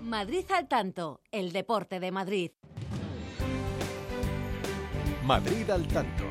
[0.00, 2.52] Madrid al tanto, el deporte de Madrid.
[5.24, 6.24] Madrid al tanto.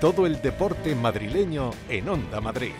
[0.00, 2.74] Todo el deporte madrileño en Onda Madrid.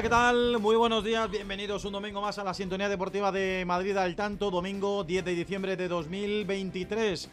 [0.00, 0.58] Hola, ¿qué tal?
[0.60, 4.50] Muy buenos días, bienvenidos un domingo más a la sintonía deportiva de Madrid al tanto,
[4.50, 7.28] domingo 10 de diciembre de 2023.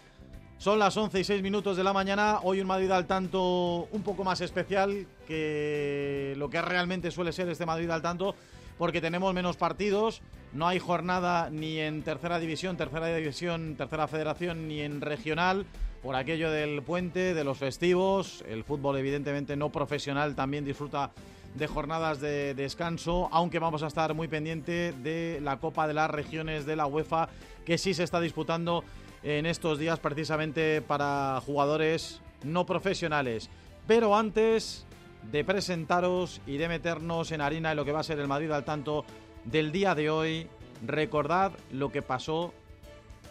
[0.57, 4.03] Son las 11 y 6 minutos de la mañana, hoy un Madrid al tanto un
[4.03, 8.35] poco más especial que lo que realmente suele ser este Madrid al tanto,
[8.77, 14.67] porque tenemos menos partidos, no hay jornada ni en tercera división, tercera división, tercera federación,
[14.67, 15.65] ni en regional,
[16.03, 21.11] por aquello del puente, de los festivos, el fútbol evidentemente no profesional también disfruta
[21.57, 26.09] de jornadas de descanso, aunque vamos a estar muy pendiente de la Copa de las
[26.09, 27.29] Regiones de la UEFA,
[27.65, 28.83] que sí se está disputando
[29.23, 33.49] en estos días precisamente para jugadores no profesionales.
[33.87, 34.85] Pero antes
[35.31, 38.51] de presentaros y de meternos en harina en lo que va a ser el Madrid
[38.51, 39.03] al tanto
[39.43, 40.47] del día de hoy,
[40.85, 42.53] recordad lo que pasó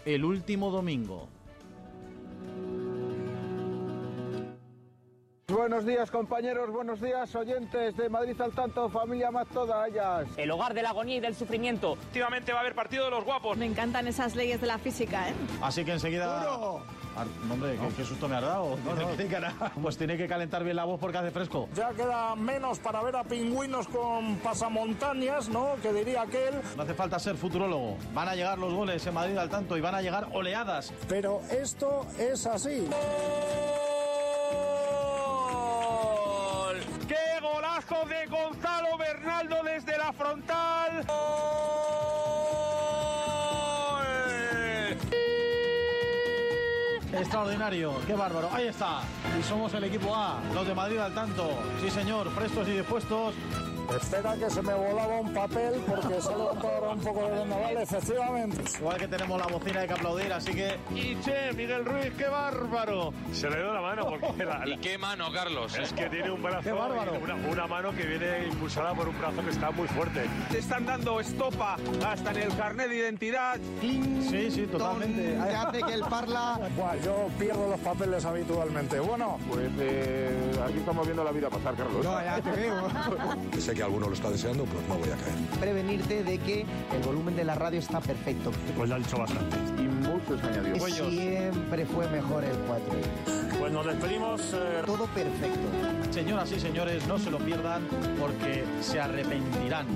[0.04, 1.28] el último domingo.
[5.48, 10.26] Buenos días compañeros, buenos días oyentes de Madrid al tanto, familia más toda ellas.
[10.36, 11.92] El hogar de la agonía y del sufrimiento.
[11.92, 13.56] Efectivamente va a haber partido de los guapos.
[13.56, 15.34] Me encantan esas leyes de la física, ¿eh?
[15.62, 16.42] Así que enseguida...
[17.16, 18.76] Ah, no, hombre, ¿qué, qué susto me has dado?
[19.80, 21.68] Pues tiene que calentar bien la voz porque hace fresco.
[21.76, 25.76] Ya queda menos para ver a pingüinos con pasamontañas, ¿no?
[25.80, 26.54] Que diría aquel.
[26.76, 27.98] No hace falta ser futurólogo.
[28.12, 30.92] Van a llegar los goles en Madrid al tanto y van a llegar oleadas.
[31.08, 32.88] Pero esto es así.
[37.08, 41.06] ¡Qué golazo de Gonzalo Bernaldo desde la frontal!
[47.12, 48.50] Extraordinario, qué bárbaro.
[48.52, 49.00] Ahí está.
[49.38, 51.48] Y somos el equipo A, los de Madrid al tanto.
[51.80, 53.34] Sí, señor, prestos y dispuestos.
[53.94, 58.62] Espera que se me volaba un papel porque levantado ahora un poco de vendaval, efectivamente.
[58.78, 60.76] Igual que tenemos la bocina, hay que aplaudir, así que.
[60.94, 63.12] Y che, Miguel Ruiz, qué bárbaro.
[63.32, 65.76] Se le dio la mano porque la- ¿Y qué mano, Carlos?
[65.78, 67.12] es que tiene un brazo, Qué bárbaro.
[67.22, 70.24] una, una mano que viene impulsada por un brazo que está muy fuerte.
[70.50, 71.76] Te están dando estopa
[72.06, 73.56] hasta en el carnet de identidad.
[73.80, 75.22] Sí, sí, totalmente.
[75.36, 76.58] Que hace que el parla...
[76.76, 78.98] Buah, yo pierdo los papeles habitualmente.
[79.00, 79.66] Bueno, Pues
[80.64, 82.02] aquí estamos viendo la vida pasar, Carlos.
[82.04, 82.88] ya te veo.
[83.76, 85.60] que alguno lo está deseando, pues no voy a caer.
[85.60, 88.50] Prevenirte de que el volumen de la radio está perfecto.
[88.76, 89.56] pues ya he dicho bastante.
[89.78, 90.92] Y muchos añadidos.
[90.92, 92.84] Siempre fue mejor el 4.
[93.58, 94.40] Pues nos despedimos.
[94.54, 95.60] eh, Todo perfecto.
[96.10, 97.82] Señoras y señores, no se lo pierdan
[98.18, 99.86] porque se arrepentirán.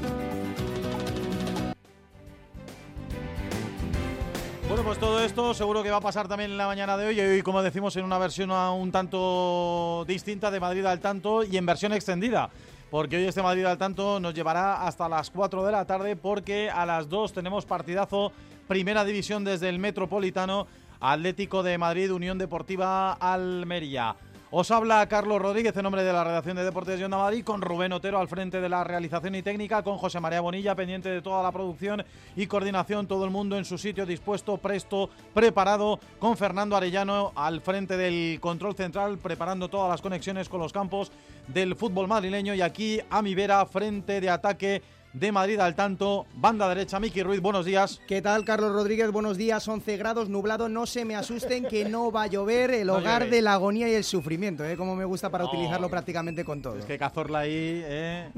[4.68, 7.18] Bueno, pues todo esto seguro que va a pasar también en la mañana de hoy.
[7.18, 11.56] Y hoy, como decimos, en una versión un tanto distinta de Madrid al tanto y
[11.56, 12.50] en versión extendida.
[12.90, 16.68] Porque hoy este Madrid al tanto nos llevará hasta las 4 de la tarde porque
[16.68, 18.32] a las 2 tenemos partidazo
[18.66, 20.66] Primera División desde el Metropolitano
[20.98, 24.16] Atlético de Madrid, Unión Deportiva Almería.
[24.52, 27.62] Os habla Carlos Rodríguez en nombre de la redacción de Deportes de Onda Madrid, con
[27.62, 31.22] Rubén Otero al frente de la realización y técnica, con José María Bonilla pendiente de
[31.22, 36.36] toda la producción y coordinación, todo el mundo en su sitio dispuesto, presto, preparado, con
[36.36, 41.12] Fernando Arellano al frente del control central, preparando todas las conexiones con los campos
[41.46, 42.52] del fútbol madrileño.
[42.52, 44.82] Y aquí a mi vera, frente de ataque
[45.12, 48.00] de Madrid al tanto, banda derecha, Miki Ruiz, buenos días.
[48.06, 49.10] ¿Qué tal, Carlos Rodríguez?
[49.10, 50.68] Buenos días, 11 grados, nublado.
[50.68, 53.88] No se me asusten que no va a llover, el No hogar de la agonía
[53.88, 54.76] y el sufrimiento, ¿eh?
[54.76, 56.78] Como me gusta para No, utilizarlo prácticamente con todo.
[56.78, 57.50] Es que Cazorla ahí
[57.84, 58.28] eh,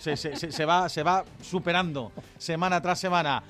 [0.00, 3.42] se, se- se- se va, se va superando semana tras semana.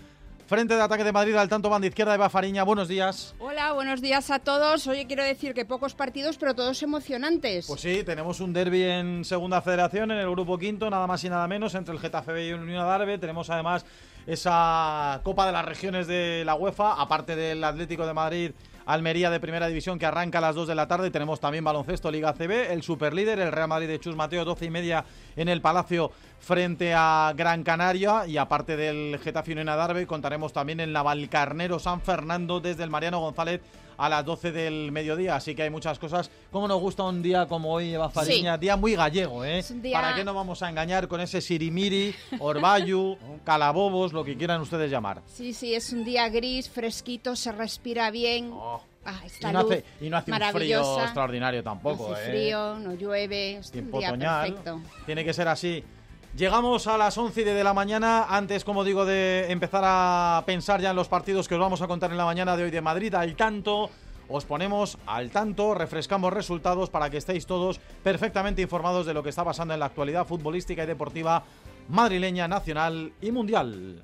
[0.53, 3.35] Frente de ataque de Madrid al tanto banda izquierda Eva Fariña, buenos días.
[3.39, 4.87] Hola, buenos días a todos.
[4.87, 7.67] Oye, quiero decir que pocos partidos, pero todos emocionantes.
[7.67, 11.31] Pues sí, tenemos un derby en segunda federación, en el grupo quinto, nada más y
[11.31, 13.17] nada menos, entre el Getafe B y el Unión Adarve.
[13.17, 13.87] Tenemos además
[14.27, 18.51] esa Copa de las Regiones de la UEFA, aparte del Atlético de Madrid
[18.87, 21.11] Almería de Primera División que arranca a las 2 de la tarde.
[21.11, 24.71] Tenemos también baloncesto Liga CB, el superlíder, el Real Madrid de Chus Mateo, 12 y
[24.71, 25.05] media
[25.37, 26.11] en el Palacio
[26.43, 28.27] frente a Gran Canaria.
[28.27, 32.91] Y aparte del Getafe Unión Darbe, contaremos también en la Valcarnero San Fernando desde el
[32.91, 33.61] Mariano González
[33.97, 35.37] a las 12 del mediodía.
[35.37, 36.31] Así que hay muchas cosas.
[36.51, 38.59] ¿Cómo nos gusta un día como hoy, Eva Fariña?
[38.59, 39.63] Día muy gallego, ¿eh?
[39.77, 44.61] día- ¿Para qué nos vamos a engañar con ese sirimiri, orbayu, calabobos, lo que quieran
[44.61, 45.23] ustedes llamar?
[45.27, 48.51] Sí, sí, es un día gris, fresquito, se respira bien.
[48.53, 48.83] Oh.
[49.05, 52.25] Ah, Y esta no luz hace, y no hace un frío extraordinario tampoco, no hace
[52.25, 52.31] ¿eh?
[52.31, 54.47] frío, no llueve, es un Tiempo día otoñal.
[54.47, 54.81] perfecto.
[55.07, 55.83] Tiene que ser así.
[56.37, 58.25] Llegamos a las 11 y de la mañana.
[58.25, 61.87] Antes, como digo, de empezar a pensar ya en los partidos que os vamos a
[61.87, 63.91] contar en la mañana de hoy de Madrid, al tanto.
[64.29, 69.29] Os ponemos al tanto, refrescamos resultados para que estéis todos perfectamente informados de lo que
[69.29, 71.45] está pasando en la actualidad futbolística y deportiva
[71.89, 74.03] madrileña, nacional y mundial.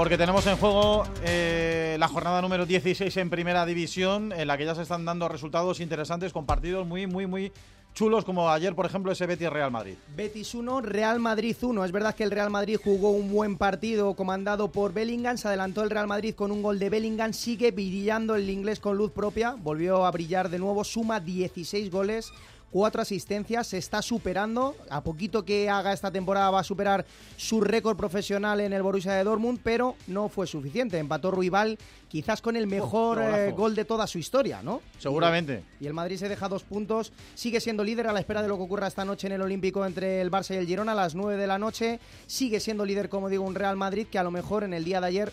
[0.00, 4.64] Porque tenemos en juego eh, la jornada número 16 en Primera División, en la que
[4.64, 7.52] ya se están dando resultados interesantes con partidos muy, muy, muy
[7.92, 9.96] chulos, como ayer, por ejemplo, ese Betis Real Madrid.
[10.16, 11.84] Betis 1, Real Madrid 1.
[11.84, 15.36] Es verdad que el Real Madrid jugó un buen partido comandado por Bellingham.
[15.36, 17.34] Se adelantó el Real Madrid con un gol de Bellingham.
[17.34, 19.50] Sigue brillando el inglés con luz propia.
[19.50, 20.82] Volvió a brillar de nuevo.
[20.82, 22.32] Suma 16 goles.
[22.70, 24.76] Cuatro asistencias, se está superando.
[24.90, 27.04] A poquito que haga esta temporada va a superar
[27.36, 30.98] su récord profesional en el Borussia de Dortmund, pero no fue suficiente.
[30.98, 31.78] Empató Ruibal
[32.08, 33.42] quizás con el mejor qué golazo.
[33.42, 34.82] eh, gol de toda su historia, ¿no?
[34.98, 35.64] Seguramente.
[35.80, 38.56] Y el Madrid se deja dos puntos, sigue siendo líder a la espera de lo
[38.56, 41.16] que ocurra esta noche en el Olímpico entre el Barça y el Girona a las
[41.16, 41.98] 9 de la noche.
[42.26, 45.00] Sigue siendo líder, como digo, un Real Madrid que a lo mejor en el día
[45.00, 45.32] de ayer,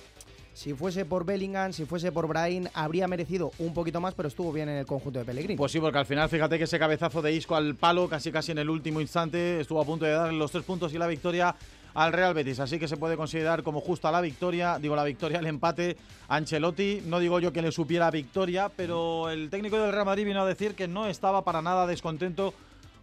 [0.58, 4.52] si fuese por Bellingham, si fuese por Brahim, habría merecido un poquito más, pero estuvo
[4.52, 5.56] bien en el conjunto de Pellegrini.
[5.56, 8.54] Pues sí, porque al final, fíjate que ese cabezazo de Isco al palo, casi casi
[8.54, 11.56] en el último instante, estuvo a punto de dar los tres puntos y la victoria
[11.94, 12.60] al Real Betis.
[12.60, 15.96] Así que se puede considerar como justa la victoria, digo la victoria, el empate
[16.28, 17.04] Ancelotti.
[17.06, 20.48] No digo yo que le supiera victoria, pero el técnico del Real Madrid vino a
[20.48, 22.56] decir que no estaba para nada descontento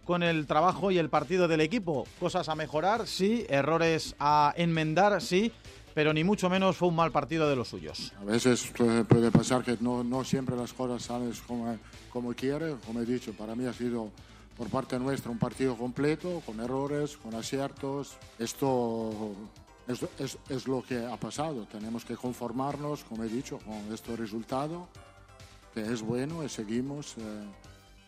[0.03, 2.05] con el trabajo y el partido del equipo.
[2.19, 5.53] Cosas a mejorar, sí, errores a enmendar, sí,
[5.95, 8.13] pero ni mucho menos fue un mal partido de los suyos.
[8.21, 8.71] A veces
[9.07, 11.75] puede pasar que no, no siempre las cosas salen como,
[12.11, 12.75] como quiere.
[12.85, 14.11] Como he dicho, para mí ha sido
[14.57, 18.17] por parte nuestra un partido completo, con errores, con aciertos.
[18.37, 19.33] Esto
[19.87, 21.65] es, es- es lo que ha pasado.
[21.65, 24.87] Tenemos que conformarnos, como he dicho, con este resultado,
[25.73, 27.21] que es bueno y seguimos eh,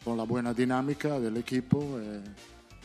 [0.04, 2.22] con la buena dinámica del equipo eh,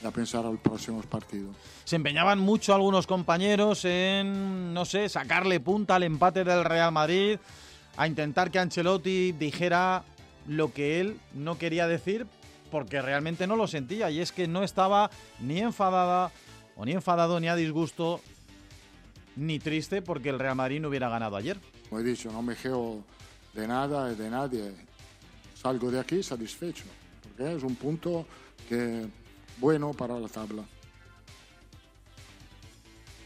[0.03, 1.51] y a pensar al próximo partido.
[1.85, 7.39] Se empeñaban mucho algunos compañeros en, no sé, sacarle punta al empate del Real Madrid,
[7.97, 10.05] a intentar que Ancelotti dijera
[10.49, 12.27] lo que él no quería decir,
[12.71, 15.11] porque realmente no lo sentía, y es que no estaba
[15.41, 16.33] ni enfadada,
[16.77, 18.21] o ni enfadado, ni a disgusto,
[19.37, 21.59] ni triste porque el Real Madrid no hubiera ganado ayer.
[21.89, 23.05] Como he dicho, no me quejo
[23.53, 24.73] de nada de nadie.
[25.55, 26.85] Salgo de aquí satisfecho,
[27.23, 28.27] porque es un punto
[28.69, 29.07] que
[29.63, 30.65] bueno para la tabla.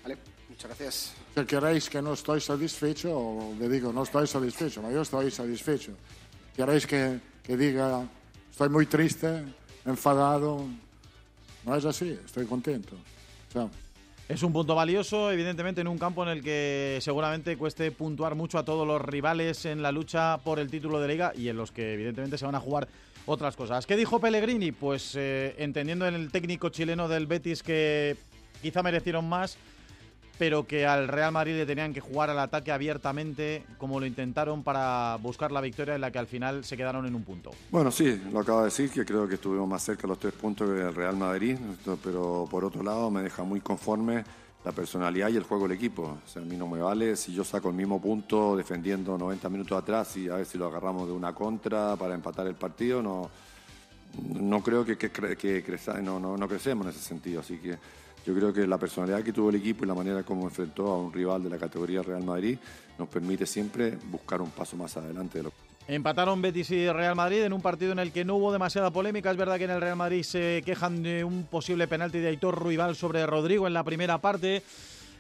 [0.03, 0.19] Vale,
[0.51, 1.15] muchas gracias.
[1.35, 5.93] Si queréis que no estoy satisfecho, le digo no estoy satisfecho, pero yo estoy satisfecho.
[6.55, 8.07] Queréis que, que diga
[8.51, 9.45] estoy muy triste,
[9.87, 10.67] enfadado,
[11.65, 12.97] no es así, estoy contento.
[13.53, 13.71] Chao.
[14.29, 18.59] Es un punto valioso, evidentemente, en un campo en el que seguramente cueste puntuar mucho
[18.59, 21.71] a todos los rivales en la lucha por el título de liga y en los
[21.71, 22.89] que evidentemente se van a jugar
[23.27, 23.87] otras cosas.
[23.87, 24.73] ¿Qué dijo Pellegrini?
[24.73, 28.17] Pues eh, entendiendo en el técnico chileno del Betis que
[28.63, 29.59] quizá merecieron más,
[30.39, 34.63] pero que al Real Madrid le tenían que jugar al ataque abiertamente como lo intentaron
[34.63, 37.51] para buscar la victoria en la que al final se quedaron en un punto.
[37.71, 40.35] Bueno, sí, lo acabo de decir, que creo que estuvimos más cerca de los tres
[40.35, 41.57] puntos que el Real Madrid,
[42.03, 44.25] pero por otro lado me deja muy conforme
[44.67, 46.19] la personalidad y el juego del equipo.
[46.35, 50.17] A mí no me vale si yo saco el mismo punto defendiendo 90 minutos atrás
[50.17, 53.31] y a ver si lo agarramos de una contra para empatar el partido, no,
[54.35, 56.03] no creo que, que, que creza-
[56.49, 57.41] crecemos en ese sentido.
[57.43, 57.79] Así que
[58.27, 60.99] yo creo que la personalidad que tuvo el equipo y la manera como enfrentó a
[60.99, 62.59] un rival de la categoría Real Madrid
[62.99, 65.53] nos permite siempre buscar un paso más adelante de lo
[65.89, 69.31] Empataron Betis y Real Madrid en un partido en el que no hubo demasiada polémica.
[69.31, 72.59] Es verdad que en el Real Madrid se quejan de un posible penalti de Aitor
[72.59, 74.65] Ruibal sobre Rodrigo en la primera parte.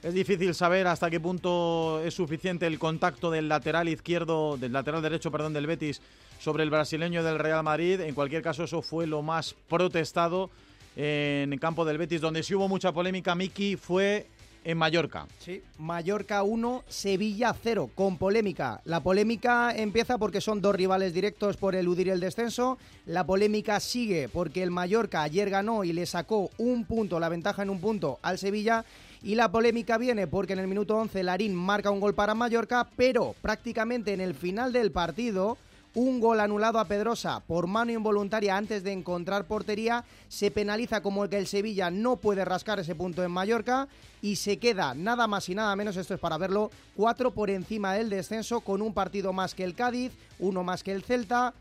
[0.02, 5.02] Es difícil saber hasta qué punto es suficiente el contacto del lateral izquierdo, del lateral
[5.02, 6.02] derecho, perdón, del Betis
[6.40, 8.00] sobre el brasileño del Real Madrid.
[8.00, 10.50] En cualquier caso, eso fue lo más protestado
[10.96, 13.36] en el campo del Betis, donde sí hubo mucha polémica.
[13.36, 14.26] Miki fue
[14.66, 15.28] en Mallorca.
[15.38, 18.80] Sí, Mallorca 1, Sevilla 0, con polémica.
[18.84, 22.76] La polémica empieza porque son dos rivales directos por eludir el descenso.
[23.06, 27.62] La polémica sigue porque el Mallorca ayer ganó y le sacó un punto, la ventaja
[27.62, 28.84] en un punto al Sevilla.
[29.22, 32.88] Y la polémica viene porque en el minuto 11 Larín marca un gol para Mallorca,
[32.96, 35.58] pero prácticamente en el final del partido
[35.96, 41.24] un gol anulado a Pedrosa por mano involuntaria antes de encontrar portería, se penaliza como
[41.24, 43.88] el que el Sevilla no puede rascar ese punto en Mallorca
[44.20, 47.94] y se queda nada más y nada menos, esto es para verlo, cuatro por encima
[47.94, 51.54] del descenso con un partido más que el Cádiz, uno más que el Celta,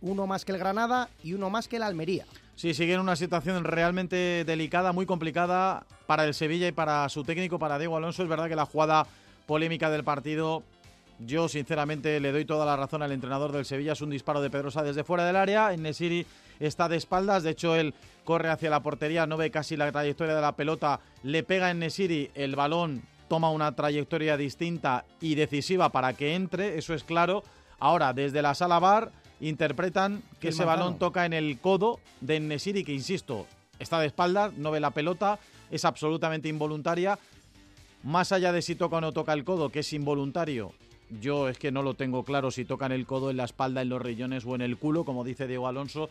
[0.00, 2.24] uno más que el Granada y uno más que el Almería.
[2.56, 7.24] Sí, sigue en una situación realmente delicada, muy complicada para el Sevilla y para su
[7.24, 8.22] técnico, para Diego Alonso.
[8.22, 9.06] Es verdad que la jugada
[9.46, 10.62] polémica del partido
[11.18, 13.92] yo, sinceramente, le doy toda la razón al entrenador del Sevilla.
[13.92, 15.72] Es un disparo de Pedrosa desde fuera del área.
[15.72, 16.26] En Nesiri
[16.58, 17.42] está de espaldas.
[17.42, 21.00] De hecho, él corre hacia la portería, no ve casi la trayectoria de la pelota.
[21.22, 22.30] Le pega en Nesiri.
[22.34, 26.78] El balón toma una trayectoria distinta y decisiva para que entre.
[26.78, 27.44] Eso es claro.
[27.78, 32.84] Ahora, desde la sala bar, interpretan que ese balón toca en el codo de Nesiri,
[32.84, 33.46] que insisto,
[33.78, 35.38] está de espaldas, no ve la pelota.
[35.70, 37.18] Es absolutamente involuntaria.
[38.02, 40.72] Más allá de si toca o no toca el codo, que es involuntario,
[41.20, 43.88] yo es que no lo tengo claro si tocan el codo en la espalda, en
[43.88, 46.08] los riñones o en el culo, como dice Diego Alonso.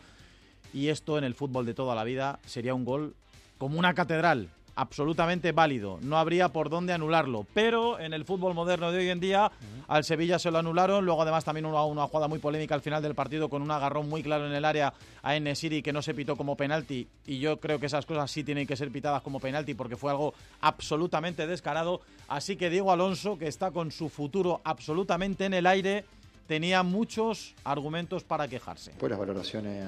[0.74, 3.14] Y esto en el fútbol de toda la vida sería un gol
[3.58, 4.50] como una catedral
[4.82, 6.00] absolutamente válido.
[6.02, 7.46] No habría por dónde anularlo.
[7.54, 9.52] Pero en el fútbol moderno de hoy en día,
[9.88, 11.06] al Sevilla se lo anularon.
[11.06, 14.10] Luego, además, también una, una jugada muy polémica al final del partido con un agarrón
[14.10, 17.08] muy claro en el área a Enesiri que no se pitó como penalti.
[17.28, 20.10] Y yo creo que esas cosas sí tienen que ser pitadas como penalti porque fue
[20.10, 22.02] algo absolutamente descarado.
[22.28, 26.06] Así que Diego Alonso, que está con su futuro absolutamente en el aire,
[26.48, 28.94] tenía muchos argumentos para quejarse.
[28.98, 29.88] Pues las valoraciones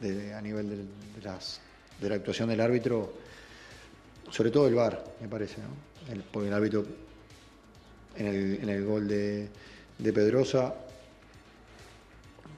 [0.00, 1.60] eh, a nivel de, las,
[2.00, 3.25] de la actuación del árbitro
[4.30, 6.12] sobre todo el VAR, me parece, ¿no?
[6.12, 6.84] El, porque el árbitro
[8.16, 9.48] en el, gol de,
[9.98, 10.74] de, Pedrosa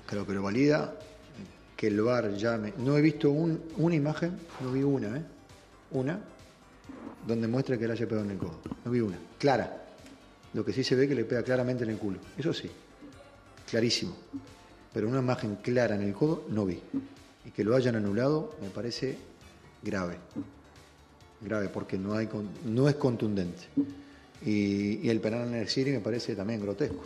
[0.06, 0.94] creo que lo valida,
[1.76, 2.74] que el VAR llame.
[2.78, 5.22] No he visto un, una imagen, no vi una, ¿eh?
[5.90, 6.20] Una,
[7.26, 8.60] donde muestra que le haya pegado en el codo.
[8.84, 9.84] No vi una, clara.
[10.54, 12.18] Lo que sí se ve que le pega claramente en el culo.
[12.36, 12.70] Eso sí,
[13.68, 14.16] clarísimo.
[14.92, 16.80] Pero una imagen clara en el codo no vi.
[17.44, 19.18] Y que lo hayan anulado me parece
[19.82, 20.18] grave
[21.40, 22.28] grave porque no, hay,
[22.64, 23.64] no es contundente.
[24.44, 27.04] Y, el penal en el Siri me parece también grotesco.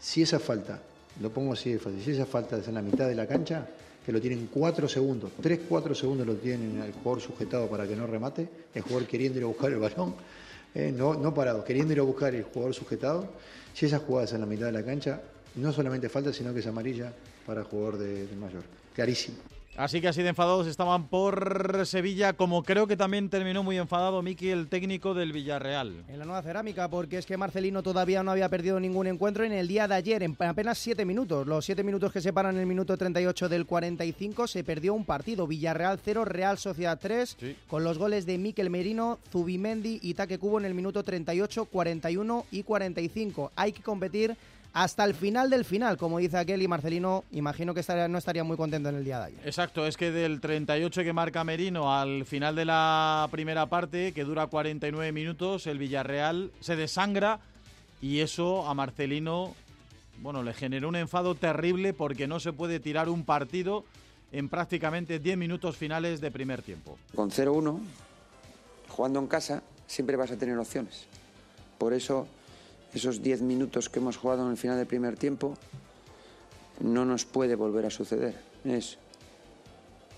[0.00, 0.80] Si esa falta,
[1.20, 3.66] lo pongo así de fácil, si esa falta es en la mitad de la cancha,
[4.04, 7.96] que lo tienen cuatro segundos, tres, cuatro segundos lo tienen el jugador sujetado para que
[7.96, 10.14] no remate, el jugador queriendo ir a buscar el balón,
[10.74, 13.28] eh, no, no parado, queriendo ir a buscar el jugador sujetado,
[13.72, 15.22] si esa jugada es en la mitad de la cancha,
[15.56, 17.12] no solamente falta, sino que es amarilla
[17.46, 18.64] para el jugador de mayor.
[18.94, 19.53] Clarísimo.
[19.76, 24.22] Así que así de enfadados estaban por Sevilla, como creo que también terminó muy enfadado
[24.22, 26.04] Miki, el técnico del Villarreal.
[26.06, 29.52] En la nueva cerámica, porque es que Marcelino todavía no había perdido ningún encuentro en
[29.52, 31.44] el día de ayer, en apenas siete minutos.
[31.48, 35.48] Los siete minutos que separan el minuto 38 del 45, se perdió un partido.
[35.48, 40.60] Villarreal 0, Real Sociedad 3, con los goles de Miquel Merino, Zubimendi y Taque Cubo
[40.60, 43.50] en el minuto 38, 41 y 45.
[43.56, 44.36] Hay que competir
[44.74, 48.56] hasta el final del final, como dice aquel y Marcelino, imagino que no estaría muy
[48.56, 49.40] contento en el día de ayer.
[49.44, 54.24] Exacto, es que del 38 que marca Merino al final de la primera parte, que
[54.24, 57.38] dura 49 minutos, el Villarreal se desangra
[58.02, 59.54] y eso a Marcelino,
[60.18, 63.84] bueno, le generó un enfado terrible porque no se puede tirar un partido
[64.32, 66.98] en prácticamente 10 minutos finales de primer tiempo.
[67.14, 67.78] Con 0-1,
[68.88, 71.06] jugando en casa, siempre vas a tener opciones.
[71.78, 72.26] Por eso
[72.94, 75.54] esos 10 minutos que hemos jugado en el final del primer tiempo
[76.80, 78.34] no nos puede volver a suceder.
[78.64, 78.98] Es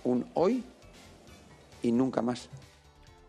[0.05, 0.63] un hoy
[1.83, 2.49] y nunca más.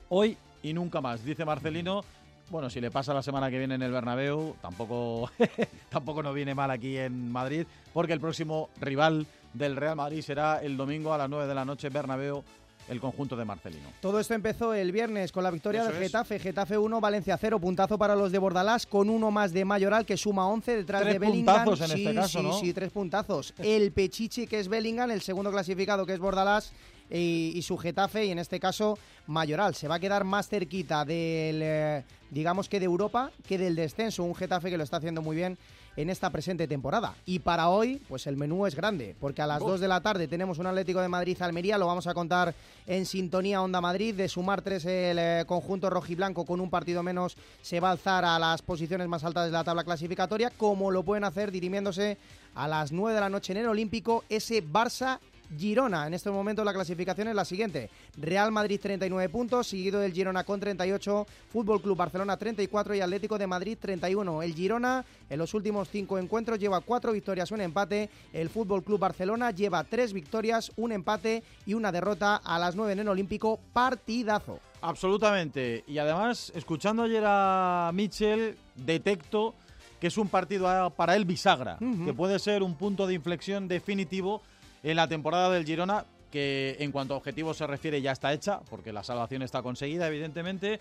[0.10, 2.04] Hoy y nunca más, dice Marcelino.
[2.50, 5.30] Bueno, si le pasa la semana que viene en el Bernabéu, tampoco,
[5.89, 10.62] tampoco nos viene mal aquí en Madrid, porque el próximo rival del Real Madrid será
[10.62, 12.44] el domingo a las 9 de la noche, Bernabéu
[12.88, 13.89] el conjunto de Marcelino.
[14.00, 16.39] Todo esto empezó el viernes con la victoria del Getafe.
[16.39, 17.60] Getafe 1, Valencia 0.
[17.60, 21.20] Puntazo para los de Bordalás con uno más de Mayoral que suma 11 detrás de
[21.20, 21.65] Bellingham.
[21.65, 23.53] Puntazos en este caso, sí, sí, tres puntazos.
[23.58, 26.72] El Pechichi que es Bellingham, el segundo clasificado que es Bordalás
[27.10, 29.75] y, su Getafe y en este caso Mayoral.
[29.75, 34.24] Se va a quedar más cerquita del, eh, digamos que de Europa que del descenso.
[34.24, 35.58] Un Getafe que lo está haciendo muy bien
[35.98, 37.16] en esta presente temporada.
[37.25, 40.27] Y para hoy, pues el menú es grande, porque a las 2 de la tarde
[40.27, 42.54] tenemos un Atlético de Madrid-Almería, lo vamos a contar
[42.86, 47.36] en sintonía Onda Madrid, de sumar tres el eh, conjunto rojiblanco con un partido menos
[47.62, 51.04] se va a alzar a las posiciones más altas de la tabla clasificatoria, como lo
[51.04, 52.18] pueden hacer dirimiéndose
[52.54, 55.20] a las 9 de la noche en el Olímpico ese Barça
[55.58, 56.08] Girona.
[56.08, 57.89] En estos momentos la clasificación es la siguiente.
[58.18, 63.38] Real Madrid 39 puntos, seguido del Girona con 38, Fútbol Club Barcelona 34 y Atlético
[63.38, 64.44] de Madrid 31.
[64.44, 68.10] El Girona en los últimos cinco encuentros lleva cuatro victorias, un empate.
[68.34, 72.94] El Fútbol Club Barcelona lleva tres victorias, un empate y una derrota a las 9
[72.94, 73.60] en el Olímpico.
[73.74, 74.60] Partidazo.
[74.82, 75.84] Absolutamente.
[75.88, 79.56] Y además, escuchando ayer a Mitchell, detecto
[80.00, 84.44] que es un partido para él bisagra, que puede ser un punto de inflexión definitivo
[84.84, 88.60] en la temporada del Girona, que en cuanto a objetivos se refiere ya está hecha,
[88.69, 90.79] porque la salvación está conseguida, evidentemente.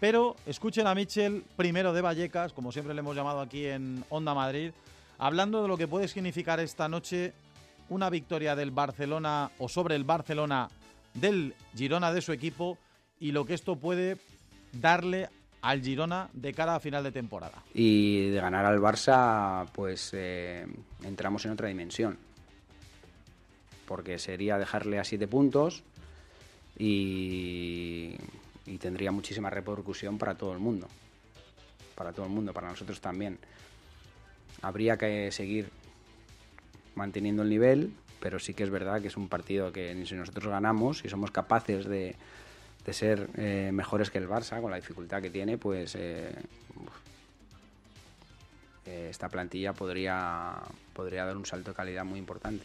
[0.00, 4.34] Pero escuchen a Mitchell, primero de Vallecas, como siempre le hemos llamado aquí en Onda
[4.34, 4.72] Madrid,
[5.18, 7.32] hablando de lo que puede significar esta noche
[7.88, 10.68] una victoria del Barcelona o sobre el Barcelona
[11.14, 12.78] del Girona de su equipo
[13.20, 14.16] y lo que esto puede
[14.72, 15.28] darle
[15.62, 17.62] al Girona de cara a final de temporada.
[17.72, 20.66] Y de ganar al Barça, pues eh,
[21.04, 22.18] entramos en otra dimensión.
[23.86, 25.82] Porque sería dejarle a siete puntos
[26.78, 28.16] y,
[28.80, 30.88] tendría muchísima repercusión para todo el mundo.
[31.94, 33.38] Para todo el mundo, para nosotros también.
[34.62, 35.70] Habría que seguir
[36.94, 40.46] manteniendo el nivel, pero sí que es verdad que es un partido que si nosotros
[40.48, 42.16] ganamos y somos capaces de,
[42.84, 46.32] de ser eh, mejores que el Barça, con la dificultad que tiene, pues eh,
[48.86, 50.54] eh, esta plantilla podría,
[50.92, 52.64] podría dar un salto de calidad muy importante.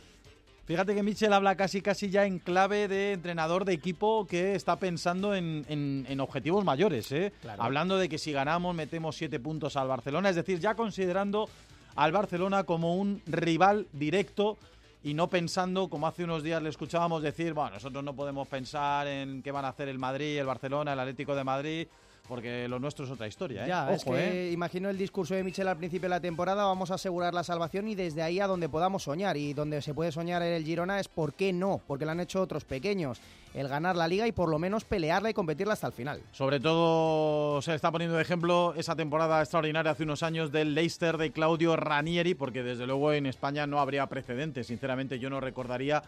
[0.70, 4.76] Fíjate que Michel habla casi casi ya en clave de entrenador de equipo que está
[4.76, 7.12] pensando en, en, objetivos mayores,
[7.58, 11.50] hablando de que si ganamos metemos siete puntos al Barcelona, es decir, ya considerando
[11.96, 14.60] al Barcelona como un rival directo
[15.04, 19.08] y no pensando, como hace unos días le escuchábamos decir, bueno, nosotros no podemos pensar
[19.08, 21.88] en qué van a hacer el Madrid, el Barcelona, el Atlético de Madrid,
[22.30, 23.66] porque lo nuestro es otra historia.
[23.66, 23.68] ¿eh?
[23.68, 24.52] Ya, es que ¿eh?
[24.52, 27.88] imagino el discurso de Michel al principio de la temporada, vamos a asegurar la salvación
[27.88, 29.36] y desde ahí a donde podamos soñar.
[29.36, 32.20] Y donde se puede soñar en el Girona es por qué no, porque lo han
[32.20, 33.20] hecho otros pequeños
[33.54, 36.22] el ganar la liga y por lo menos pelearla y competirla hasta el final.
[36.32, 41.18] Sobre todo se está poniendo de ejemplo esa temporada extraordinaria hace unos años del Leicester
[41.18, 44.68] de Claudio Ranieri, porque desde luego en España no habría precedentes.
[44.68, 46.04] Sinceramente yo no recordaría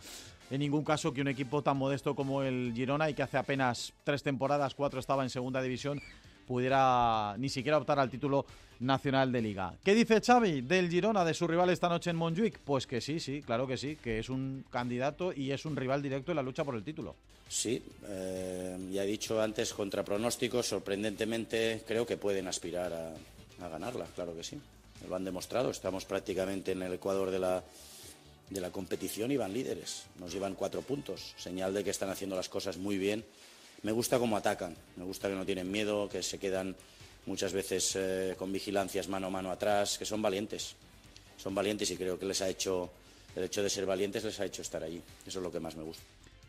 [0.49, 3.93] en ningún caso que un equipo tan modesto como el Girona y que hace apenas
[4.03, 6.01] tres temporadas, cuatro estaba en segunda división,
[6.45, 8.45] pudiera ni siquiera optar al título
[8.81, 9.73] nacional de liga.
[9.83, 12.59] ¿Qué dice Xavi del Girona, de su rival esta noche en Montjuic?
[12.59, 16.01] Pues que sí, sí, claro que sí, que es un candidato y es un rival
[16.01, 17.15] directo en la lucha por el título.
[17.47, 24.05] Sí, eh, ya he dicho antes, contra pronósticos, sorprendentemente creo que pueden aspirar a, ganarla,
[24.15, 24.59] claro que sí.
[25.07, 27.63] Lo han demostrado, estamos prácticamente en el ecuador de la,
[28.49, 30.05] de la competición y van líderes.
[30.19, 33.23] Nos llevan cuatro puntos, señal de que están haciendo las cosas muy bien
[33.83, 36.75] me gusta cómo atacan, me gusta que no tienen miedo, que se quedan
[37.25, 40.75] muchas veces eh, con vigilancias mano a mano atrás, que son valientes.
[41.37, 42.91] Son valientes y creo que les ha hecho,
[43.35, 45.01] el hecho de ser valientes les ha hecho estar allí.
[45.25, 46.03] Eso es lo que más me gusta.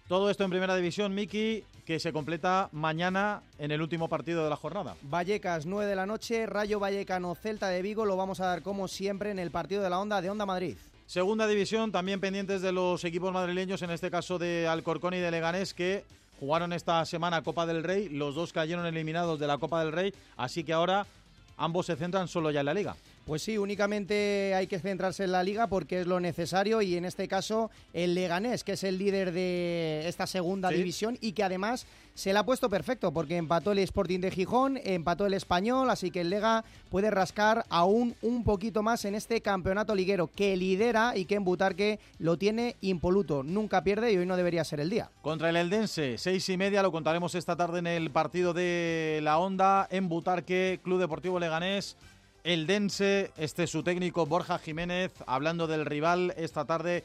[0.08, 4.50] Todo esto en primera división, Miki, que se completa mañana en el último partido de
[4.50, 4.96] la jornada.
[5.02, 8.88] Vallecas, 9 de la noche, Rayo Vallecano, Celta de Vigo, lo vamos a dar como
[8.88, 10.76] siempre en el partido de la Onda de Onda Madrid.
[11.06, 15.30] Segunda división, también pendientes de los equipos madrileños, en este caso de Alcorcón y de
[15.30, 16.04] Leganés, que
[16.42, 20.12] Jugaron esta semana Copa del Rey, los dos cayeron eliminados de la Copa del Rey,
[20.36, 21.06] así que ahora
[21.56, 22.96] ambos se centran solo ya en la liga.
[23.24, 27.04] Pues sí, únicamente hay que centrarse en la liga porque es lo necesario y en
[27.04, 31.86] este caso el Leganés, que es el líder de esta segunda división y que además
[32.14, 36.10] se le ha puesto perfecto porque empató el Sporting de Gijón, empató el Español, así
[36.10, 41.16] que el Lega puede rascar aún un poquito más en este campeonato liguero que lidera
[41.16, 44.90] y que en Butarque lo tiene impoluto, nunca pierde y hoy no debería ser el
[44.90, 45.10] día.
[45.22, 49.38] Contra el Eldense, seis y media, lo contaremos esta tarde en el partido de la
[49.38, 51.96] Onda en Butarque, Club Deportivo Leganés
[52.44, 57.04] el Dense, este su técnico Borja Jiménez, hablando del rival esta tarde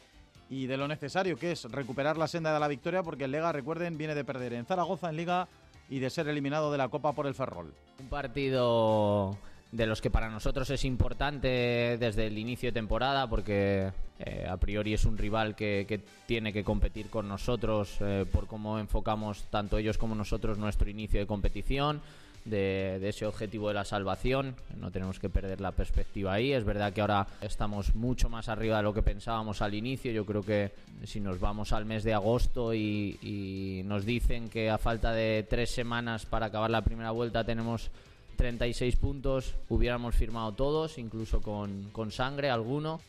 [0.49, 3.51] y de lo necesario que es recuperar la senda de la victoria, porque el Lega,
[3.51, 5.47] recuerden, viene de perder en Zaragoza en Liga
[5.89, 7.73] y de ser eliminado de la Copa por el Ferrol.
[7.99, 9.37] Un partido
[9.71, 14.57] de los que para nosotros es importante desde el inicio de temporada, porque eh, a
[14.57, 19.77] priori es un rival que, tiene que competir con nosotros eh, por cómo enfocamos tanto
[19.77, 22.01] ellos como nosotros nuestro inicio de competición
[22.49, 24.55] de, ese objetivo de la salvación.
[24.79, 26.53] No tenemos que perder la perspectiva ahí.
[26.53, 30.11] Es verdad que ahora estamos mucho más arriba de lo que pensábamos al inicio.
[30.11, 30.71] Yo creo que
[31.03, 35.69] si nos vamos al mes de agosto y, nos dicen que a falta de tres
[35.69, 37.89] semanas para acabar la primera vuelta tenemos
[38.35, 42.99] 36 puntos, hubiéramos firmado todos, incluso con, con sangre alguno.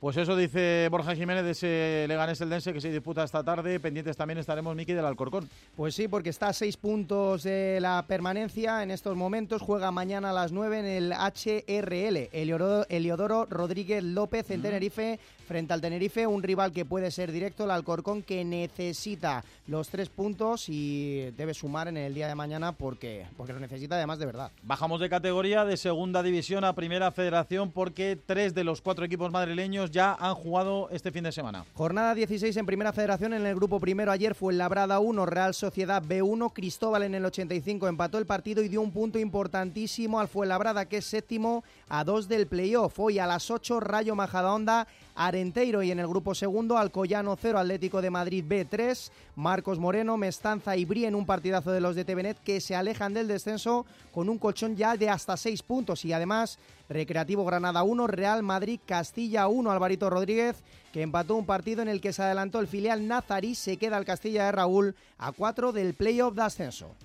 [0.00, 3.78] Pues eso dice Borja Jiménez de ese Leganés Eldense que se disputa esta tarde.
[3.78, 5.46] Pendientes también estaremos, Miki, del Alcorcón.
[5.76, 9.60] Pues sí, porque está a seis puntos de la permanencia en estos momentos.
[9.60, 12.30] Juega mañana a las nueve en el HRL.
[12.32, 17.72] Eliodoro, Rodríguez López en Tenerife frente al Tenerife, un rival que puede ser directo, el
[17.72, 23.26] Alcorcón, que necesita los tres puntos y debe sumar en el día de mañana porque,
[23.36, 24.52] porque lo necesita además de verdad.
[24.62, 29.32] Bajamos de categoría de segunda división a primera federación porque tres de los cuatro equipos
[29.32, 31.64] madrileños ya han jugado este fin de semana.
[31.74, 36.00] Jornada 16 en primera federación en el grupo primero ayer fue Labrada 1, Real Sociedad
[36.00, 40.84] B1, Cristóbal en el 85 empató el partido y dio un punto importantísimo al Fuenlabrada
[40.84, 43.00] que es séptimo a dos del playoff.
[43.00, 44.86] Hoy a las 8 Rayo Majadahonda
[45.20, 50.78] Arenteiro y en el grupo segundo Alcoyano 0, Atlético de Madrid B3, Marcos Moreno, Mestanza
[50.78, 54.30] y Bri en un partidazo de los de TVNet que se alejan del descenso con
[54.30, 59.46] un colchón ya de hasta 6 puntos y además Recreativo Granada 1, Real Madrid Castilla
[59.46, 60.56] 1, Alvarito Rodríguez
[60.90, 64.06] que empató un partido en el que se adelantó el filial Nazarí, se queda el
[64.06, 66.96] Castilla de Raúl a 4 del playoff de ascenso.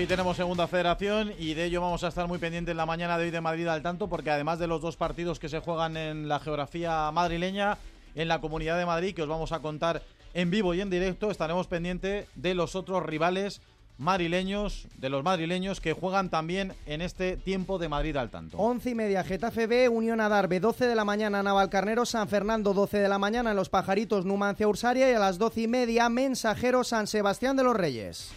[0.00, 3.24] Sí, tenemos segunda federación y de ello vamos a estar muy pendientes la mañana de
[3.24, 6.26] hoy de Madrid al tanto, porque además de los dos partidos que se juegan en
[6.26, 7.76] la geografía madrileña,
[8.14, 10.00] en la Comunidad de Madrid, que os vamos a contar
[10.32, 13.60] en vivo y en directo, estaremos pendientes de los otros rivales
[13.98, 18.56] madrileños, de los madrileños que juegan también en este tiempo de Madrid al tanto.
[18.56, 23.08] 11 y media, Getafe Unión Adarve, 12 de la mañana, Navalcarnero, San Fernando, 12 de
[23.10, 27.06] la mañana, en Los Pajaritos, Numancia, Ursaria y a las 12 y media, Mensajero, San
[27.06, 28.32] Sebastián de los Reyes.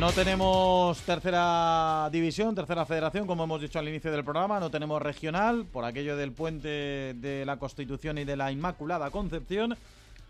[0.00, 5.02] No tenemos tercera división, tercera federación, como hemos dicho al inicio del programa, no tenemos
[5.02, 9.76] regional, por aquello del puente de la Constitución y de la Inmaculada Concepción,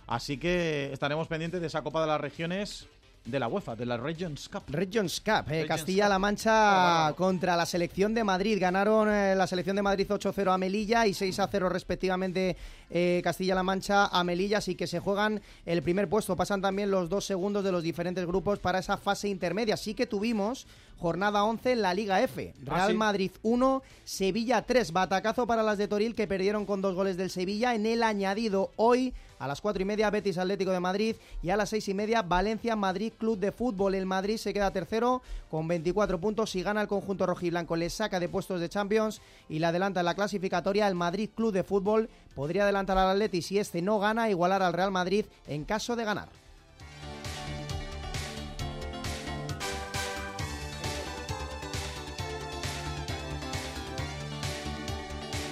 [0.09, 2.88] así que estaremos pendientes de esa Copa de las Regiones
[3.24, 4.62] de la UEFA, de la Regions Cup.
[4.68, 8.59] Regions Cup, eh, Castilla-La Mancha contra la selección de Madrid.
[8.59, 12.56] Ganaron eh, la selección de Madrid 8-0 a Melilla y 6-0 respectivamente
[12.88, 16.35] eh, Castilla-La Mancha a Melilla, así que se juegan el primer puesto.
[16.35, 19.76] Pasan también los dos segundos de los diferentes grupos para esa fase intermedia.
[19.76, 20.66] Sí que tuvimos
[21.00, 22.54] jornada 11 en la Liga F.
[22.62, 24.92] Real Madrid 1, Sevilla 3.
[24.92, 27.74] Batacazo para las de Toril que perdieron con dos goles del Sevilla.
[27.74, 31.56] En el añadido hoy a las 4 y media Betis Atlético de Madrid y a
[31.56, 33.94] las 6 y media Valencia Madrid Club de Fútbol.
[33.94, 37.76] El Madrid se queda tercero con 24 puntos y gana el conjunto rojiblanco.
[37.76, 40.86] Le saca de puestos de Champions y le adelanta en la clasificatoria.
[40.86, 44.74] El Madrid Club de Fútbol podría adelantar al Atleti si este no gana, igualar al
[44.74, 46.28] Real Madrid en caso de ganar.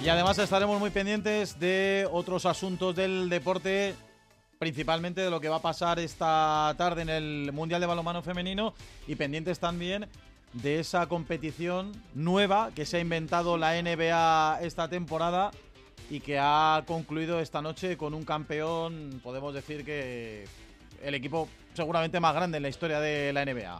[0.09, 3.93] Y además estaremos muy pendientes de otros asuntos del deporte,
[4.57, 8.73] principalmente de lo que va a pasar esta tarde en el Mundial de Balonmano Femenino
[9.05, 10.07] y pendientes también
[10.53, 15.51] de esa competición nueva que se ha inventado la NBA esta temporada
[16.09, 20.45] y que ha concluido esta noche con un campeón, podemos decir que
[21.03, 23.79] el equipo seguramente más grande en la historia de la NBA.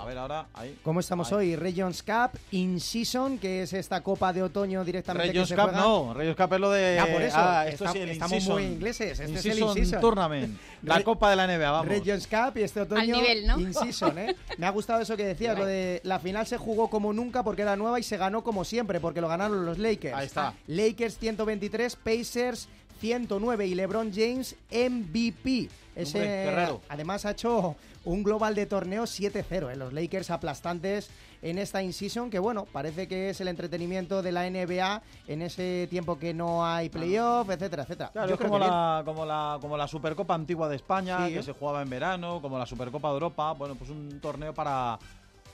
[0.00, 0.78] A ver ahora, ahí.
[0.82, 1.56] ¿Cómo estamos hoy?
[1.56, 5.70] Regions Cup In Season, que es esta copa de otoño directamente Regions que se Cup
[5.70, 5.80] juega.
[5.86, 6.98] no, Regions Cup es lo de...
[6.98, 7.36] Ah, por eso.
[7.38, 9.20] Ah, esto Está- sí, el estamos muy ingleses.
[9.20, 10.00] Este es el In-season In-season.
[10.00, 10.58] Tournament.
[10.84, 11.88] La copa de la NBA, vamos.
[11.88, 13.60] Regions Cup y este otoño Al nivel, ¿no?
[13.60, 14.34] In Season, ¿eh?
[14.56, 17.60] Me ha gustado eso que decías, lo de la final se jugó como nunca porque
[17.60, 20.16] era nueva y se ganó como siempre porque lo ganaron los Lakers.
[20.16, 20.54] Ahí está.
[20.66, 22.68] Lakers 123, Pacers
[23.00, 25.68] 109 y LeBron James MVP.
[26.02, 26.86] Ese, Hombre.
[26.88, 29.76] Además ha hecho un global de torneo 7-0, ¿eh?
[29.76, 31.10] los Lakers aplastantes
[31.42, 35.86] en esta in-season que bueno, parece que es el entretenimiento de la NBA en ese
[35.90, 38.10] tiempo que no hay playoff, etcétera, etcétera.
[38.12, 41.38] Claro, Yo es como la, como, la, como la Supercopa antigua de España, Sí, que
[41.40, 41.42] ¿eh?
[41.42, 43.52] se jugaba en verano, como la Supercopa de Europa.
[43.52, 44.98] Bueno, pues un torneo para,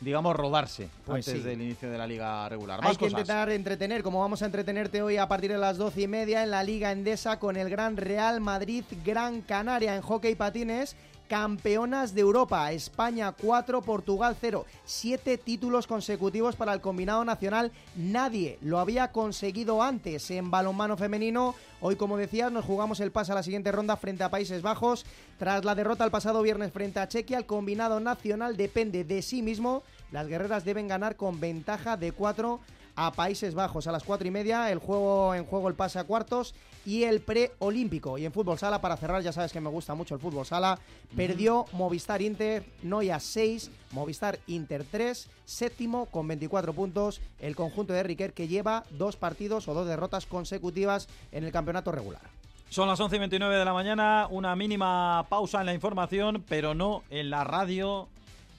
[0.01, 1.49] digamos, rodarse Pues antes sí.
[1.49, 2.81] del inicio de la liga regular.
[2.81, 3.21] Hay Más que cosas.
[3.21, 6.51] intentar entretener, como vamos a entretenerte hoy a partir de las doce y media en
[6.51, 10.97] la Liga Endesa con el Gran Real Madrid Gran Canaria en hockey patines.
[11.29, 14.65] Campeonas de Europa, España 4, Portugal 0.
[14.85, 17.73] Siete títulos consecutivos para el combinado nacional.
[17.97, 21.55] Nadie lo había conseguido antes en balonmano femenino.
[21.81, 25.05] Hoy, como decías, nos jugamos el pase a la siguiente ronda frente a Países Bajos.
[25.39, 29.43] Tras la derrota el pasado viernes frente a Chequia, el combinado nacional depende de sí
[29.43, 29.83] mismo.
[30.13, 32.61] Las guerreras deben ganar con ventaja de 4
[32.95, 33.87] a Países Bajos.
[33.87, 36.55] A las 4 y media, el juego en juego el pase a cuartos
[36.87, 38.17] y el preolímpico.
[38.17, 40.79] Y en fútbol sala, para cerrar, ya sabes que me gusta mucho el fútbol sala.
[41.15, 47.21] Perdió Movistar Inter, Noia 6, Movistar Inter 3, séptimo con 24 puntos.
[47.41, 51.91] El conjunto de Riquer que lleva dos partidos o dos derrotas consecutivas en el campeonato
[51.91, 52.23] regular.
[52.69, 56.75] Son las 11 y 29 de la mañana, una mínima pausa en la información, pero
[56.75, 58.09] no en la radio.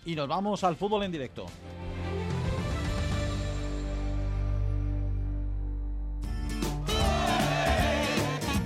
[0.06, 1.46] Y nos vamos al fútbol en directo.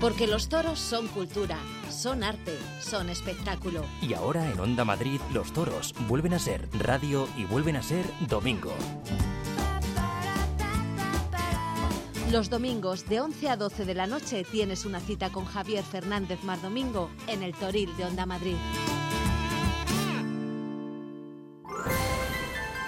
[0.02, 1.60] Porque los toros son cultura,
[1.92, 3.86] son arte, son espectáculo.
[4.02, 8.04] Y ahora en Onda Madrid, los toros vuelven a ser radio y vuelven a ser
[8.28, 8.74] domingo.
[12.32, 16.42] Los domingos de 11 a 12 de la noche tienes una cita con Javier Fernández
[16.44, 18.56] Mardomingo en el Toril de Onda Madrid.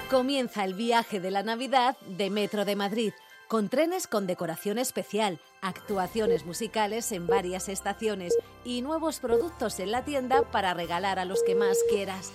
[0.10, 3.14] Comienza el viaje de la Navidad de Metro de Madrid,
[3.54, 8.36] con trenes con decoración especial, actuaciones musicales en varias estaciones
[8.66, 12.34] y nuevos productos en la tienda para regalar a los que más quieras.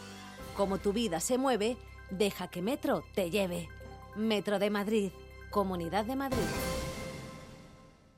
[0.56, 1.76] Como tu vida se mueve,
[2.10, 3.68] deja que Metro te lleve.
[4.14, 5.10] Metro de Madrid,
[5.50, 6.38] Comunidad de Madrid.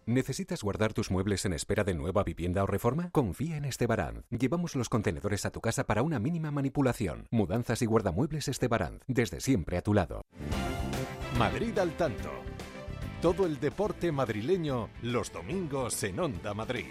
[0.04, 3.08] ¿Necesitas guardar tus muebles en espera de nueva vivienda o reforma?
[3.12, 4.26] Confía en Estebaranz.
[4.28, 7.28] Llevamos los contenedores a tu casa para una mínima manipulación.
[7.30, 9.00] Mudanzas y guardamuebles Estebaranz.
[9.06, 10.20] Desde siempre a tu lado.
[11.38, 12.30] Madrid al tanto.
[13.20, 16.87] Todo el deporte madrileño los domingos en Onda Madrid.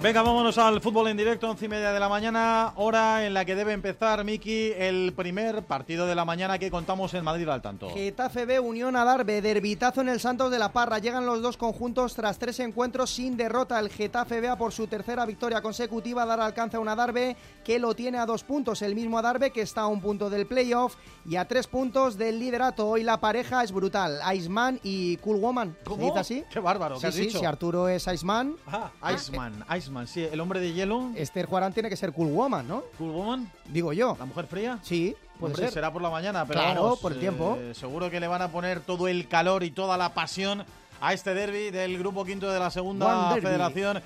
[0.00, 3.44] Venga, vámonos al fútbol en directo, once y media de la mañana, hora en la
[3.44, 7.60] que debe empezar, Miki, el primer partido de la mañana que contamos en Madrid al
[7.62, 7.90] tanto.
[7.90, 11.00] Getafe B, Unión Adarve, derbitazo en el Santos de la Parra.
[11.00, 13.76] Llegan los dos conjuntos tras tres encuentros sin derrota.
[13.80, 17.92] El Getafe B por su tercera victoria consecutiva dar alcance a un Adarve que lo
[17.96, 18.82] tiene a dos puntos.
[18.82, 20.94] El mismo Adarve que está a un punto del playoff
[21.28, 22.86] y a tres puntos del liderato.
[22.88, 24.20] Hoy la pareja es brutal.
[24.32, 25.76] Iceman y Cool Woman.
[25.82, 26.04] ¿Se ¿Cómo?
[26.06, 26.44] dice así?
[26.52, 27.40] Qué bárbaro, ¿qué Sí, has sí, dicho?
[27.40, 28.54] si Arturo es Iceman.
[28.68, 31.10] Ah, Iceman, Iceman, sí, el hombre de hielo.
[31.16, 32.82] Esther Juarán tiene que ser Cool Woman, ¿no?
[32.98, 33.50] Cool Woman.
[33.66, 34.16] Digo yo.
[34.18, 34.78] ¿La mujer fría?
[34.82, 35.74] Sí, puede Hombre, ser.
[35.74, 37.58] será por la mañana, pero Claro, vamos, por el eh, tiempo.
[37.72, 40.64] seguro que le van a poner todo el calor y toda la pasión
[41.00, 44.02] a este derby del grupo quinto de la segunda federación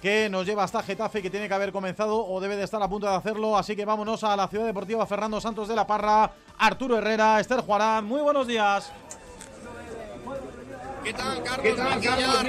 [0.00, 2.88] que nos lleva hasta Getafe que tiene que haber comenzado o debe de estar a
[2.88, 3.58] punto de hacerlo.
[3.58, 7.60] Así que vámonos a la ciudad deportiva Fernando Santos de la Parra, Arturo Herrera, Esther
[7.62, 8.04] Juarán.
[8.04, 8.92] Muy buenos días.
[11.08, 11.62] ¿Qué tal, Carlos?
[11.62, 12.44] ¿Qué tal, Carlos?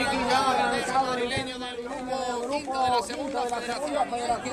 [1.07, 4.43] madrileño del grupo quinto de la segunda federación.
[4.43, 4.49] Que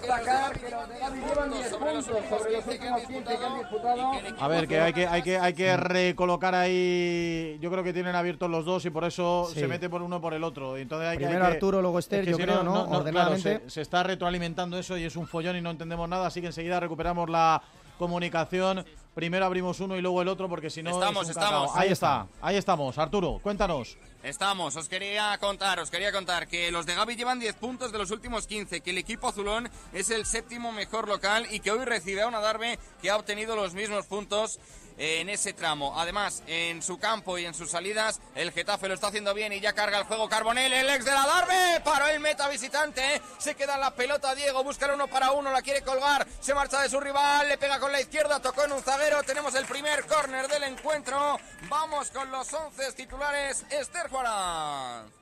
[0.00, 4.10] destacar que los de Gaby llevan 10 puntos sobre los últimos 15 que han disputado.
[4.40, 7.56] A ver, que hay que, hay que, hay que recolocar ahí.
[7.60, 9.60] Yo creo que tienen abiertos los dos y por eso Sí.
[9.60, 10.76] se mete por uno por el otro.
[10.76, 12.72] Entonces hay que- Primero hay que- Arturo, luego Esther, es que yo si creo, ¿no?
[12.86, 13.60] claro, Ordenadamente.
[13.66, 16.26] se, se está retroalimentando eso y es un follón y no entendemos nada.
[16.26, 17.62] Así que enseguida recuperamos la
[17.96, 18.84] comunicación.
[19.14, 20.90] Primero abrimos uno y luego el otro porque si no.
[20.90, 21.70] Estamos, es un estamos.
[21.74, 22.96] Ahí Ahí está, ahí estamos.
[22.96, 23.98] Arturo, cuéntanos.
[24.22, 27.98] Estamos, os quería contar, os quería contar que los de Gaby llevan 10 puntos de
[27.98, 31.84] los últimos 15, que el equipo azulón es el séptimo mejor local y que hoy
[31.86, 34.60] recibe a una Darbe que ha obtenido los mismos puntos
[35.00, 35.98] en ese tramo.
[35.98, 39.60] Además, en su campo y en sus salidas, el Getafe lo está haciendo bien y
[39.60, 43.54] ya carga el juego Carbonell, el ex de la Darbe, paró el meta visitante, se
[43.54, 46.90] queda la pelota Diego, busca el uno para uno, la quiere colgar, se marcha de
[46.90, 50.46] su rival, le pega con la izquierda, tocó en un zaguero, tenemos el primer córner
[50.48, 55.19] del encuentro, vamos con los 11 titulares, Esther Juárez.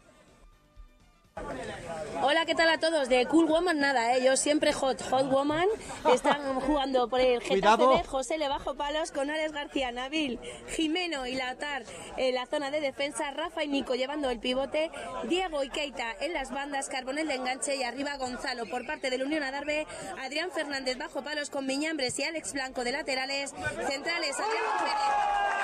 [2.20, 3.08] Hola, ¿qué tal a todos?
[3.08, 4.24] De Cool Woman nada, ¿eh?
[4.24, 5.66] Yo siempre hot, hot woman.
[6.12, 11.34] Están jugando por el Getafe José le bajo palos con Alex García, Nabil, Jimeno y
[11.34, 11.84] Latar
[12.16, 14.90] en la zona de defensa, Rafa y Nico llevando el pivote,
[15.28, 19.22] Diego y Keita en las bandas, Carbonel de enganche y arriba Gonzalo por parte del
[19.22, 19.86] Unión Adarve,
[20.20, 23.54] Adrián Fernández bajo palos con Miñambres y Alex Blanco de laterales,
[23.86, 24.94] centrales, Adrián Pérez.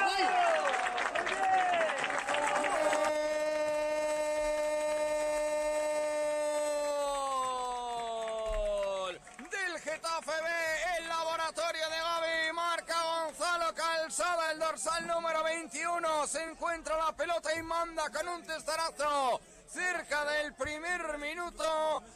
[0.05, 0.45] Gol
[10.27, 17.55] el laboratorio de Gaby, marca Gonzalo Calzada, el dorsal número 21, se encuentra la pelota
[17.55, 19.41] y manda con un testarazo.
[19.75, 21.65] Cerca del primer minuto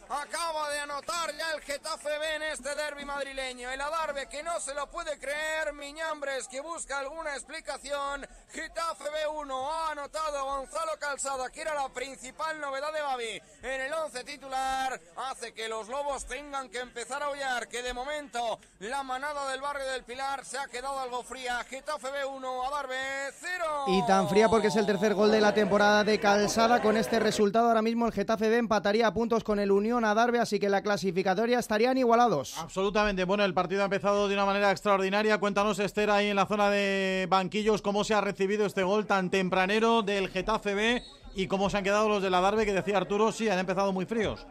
[0.08, 3.68] acaba de anotar ya el Getafe B en este derby madrileño.
[3.72, 8.24] El Adarve que no se lo puede creer, Miñambres que busca alguna explicación.
[8.52, 13.92] Getafe B1 ha anotado Gonzalo Calzada, que era la principal novedad de Gaby en el
[13.92, 15.00] 11 titular.
[15.16, 19.60] Hace que los Lobos tengan que empezar a aullar, que de momento la manada del
[19.60, 21.64] barrio del Pilar se ha quedado algo fría.
[21.68, 23.84] Getafe B1, Adarve 0.
[23.88, 26.80] Y tan fría porque es el tercer gol de la temporada de Calzada.
[26.80, 30.38] Con este resultado ahora mismo el Getafe B empataría a puntos con el Unión Adarve,
[30.38, 32.58] así que la clasificatoria estarían igualados.
[32.58, 33.24] Absolutamente.
[33.24, 35.38] Bueno, el partido ha empezado de una manera extraordinaria.
[35.38, 39.30] Cuéntanos, Esther, ahí en la zona de banquillos, cómo se ha recibido este gol tan
[39.30, 41.02] tempranero del Getafe B
[41.34, 43.92] y cómo se han quedado los de la Darbe, que decía Arturo, sí, han empezado
[43.92, 44.46] muy fríos.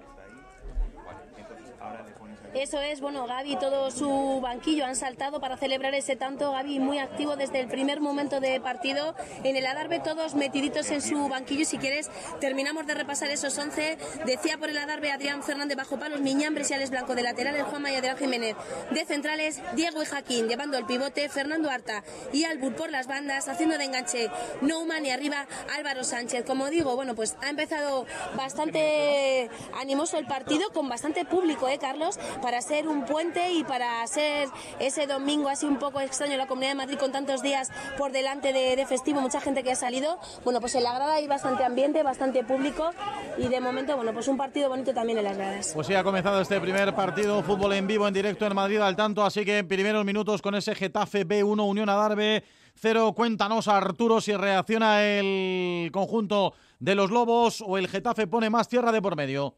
[2.57, 6.51] Eso es, bueno, Gaby y todo su banquillo han saltado para celebrar ese tanto.
[6.53, 9.13] Gaby muy activo desde el primer momento de partido.
[9.43, 11.65] En el Adarve todos metiditos en su banquillo.
[11.65, 13.99] Si quieres, terminamos de repasar esos 11.
[14.25, 18.01] Decía por el Adarve Adrián Fernández bajo palos, Miñán, Bresiales Blanco de laterales, Juan Maya
[18.01, 18.55] de Jiménez
[18.89, 23.47] de centrales, Diego y Jaquín llevando el pivote, Fernando Arta y Albur por las bandas,
[23.49, 26.43] haciendo de enganche Nouman y arriba Álvaro Sánchez.
[26.43, 32.17] Como digo, bueno, pues ha empezado bastante animoso el partido, con bastante público, ¿eh, Carlos?
[32.47, 34.47] Para ser un puente y para ser
[34.79, 38.13] ese domingo así un poco extraño en la Comunidad de Madrid con tantos días por
[38.13, 40.17] delante de, festivo, mucha gente que ha salido.
[40.45, 42.91] Bueno, pues en la grada hay bastante ambiente, bastante público
[43.37, 45.71] y de momento, bueno, pues un partido bonito también en las gradas.
[45.73, 48.95] Pues sí, ha comenzado este primer partido, fútbol en vivo, en directo en Madrid al
[48.95, 53.11] tanto, así que en primeros minutos con ese Getafe B1 Unión Adarve 0.
[53.13, 58.93] Cuéntanos, Arturo, si reacciona el conjunto de los Lobos o el Getafe pone más tierra
[58.93, 59.57] de por medio.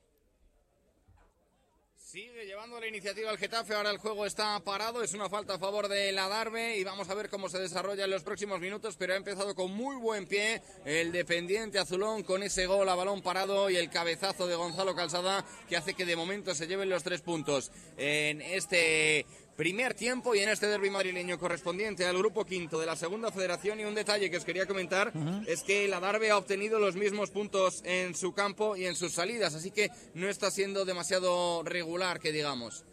[2.89, 6.27] Iniciativa el Getafe, ahora el juego está parado, es una falta a favor de la
[6.27, 9.53] Darbe y vamos a ver cómo se desarrolla en los próximos minutos, pero ha empezado
[9.53, 13.91] con muy buen pie el dependiente azulón con ese gol a balón parado y el
[13.91, 17.71] cabezazo de Gonzalo Calzada que hace que de momento se lleven los tres puntos.
[17.95, 19.27] En este
[19.59, 23.77] primer tiempo y en este derby madrileño correspondiente al grupo quinto de la segunda federación.
[23.81, 25.11] Y un detalle que os quería comentar
[25.47, 29.11] es que la Darbe ha obtenido los mismos puntos en su campo y en sus
[29.11, 32.85] salidas, así que no está siendo demasiado regular, que digamos.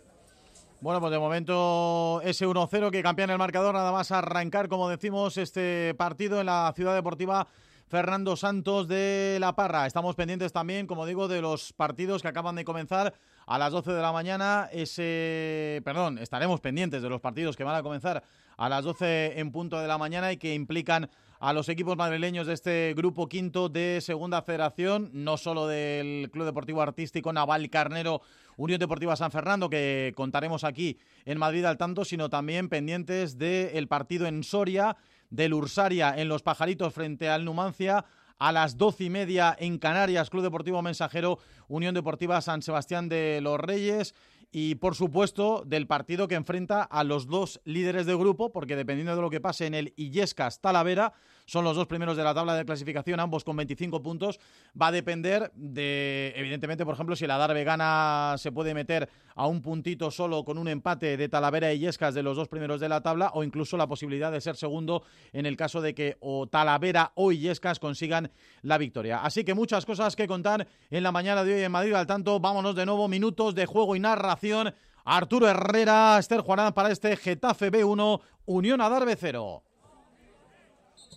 [0.81, 4.88] Bueno, pues de momento ese 1-0 que cambia en el marcador, nada más arrancar, como
[4.88, 7.46] decimos, este partido en la ciudad deportiva
[7.87, 9.87] Fernando Santos de La Parra.
[9.87, 13.14] Estamos pendientes también, como digo, de los partidos que acaban de comenzar
[13.47, 14.69] a las 12 de la mañana.
[14.73, 18.23] Ese, perdón, estaremos pendientes de los partidos que van a comenzar
[18.57, 22.47] a las 12 en punto de la mañana y que implican a los equipos madrileños
[22.47, 28.23] de este grupo quinto de Segunda Federación, no solo del Club Deportivo Artístico Naval Carnero
[28.57, 33.87] Unión Deportiva San Fernando, que contaremos aquí en Madrid al tanto, sino también pendientes del
[33.87, 34.97] partido en Soria,
[35.29, 38.07] del Ursaria en Los Pajaritos frente al Numancia,
[38.38, 43.40] a las doce y media en Canarias, Club Deportivo Mensajero, Unión Deportiva San Sebastián de
[43.42, 44.14] los Reyes.
[44.53, 49.14] Y por supuesto del partido que enfrenta a los dos líderes de grupo, porque dependiendo
[49.16, 51.12] de lo que pase en el Illescas Talavera,
[51.47, 54.39] son los dos primeros de la tabla de clasificación, ambos con 25 puntos.
[54.81, 59.47] Va a depender de, evidentemente, por ejemplo, si el Adarve gana, se puede meter a
[59.47, 62.89] un puntito solo con un empate de Talavera y Illescas de los dos primeros de
[62.89, 66.47] la tabla, o incluso la posibilidad de ser segundo en el caso de que o
[66.47, 68.31] Talavera o Illescas consigan
[68.63, 69.23] la victoria.
[69.23, 71.95] Así que muchas cosas que contar en la mañana de hoy en Madrid.
[71.95, 74.75] Al tanto, vámonos de nuevo, minutos de juego y narración.
[75.05, 79.63] Arturo Herrera, Esther Juanán para este Getafe B1, Unión Adarve 0.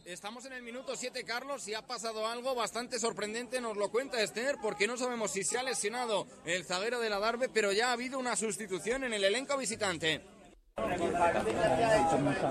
[0.10, 4.19] Estamos en el minuto 7, Carlos, y ha pasado algo bastante sorprendente, nos lo cuenta
[4.24, 7.89] Esther, porque no sabemos si se ha lesionado el zaguero de la Darbe, pero ya
[7.89, 10.38] ha habido una sustitución en el elenco visitante.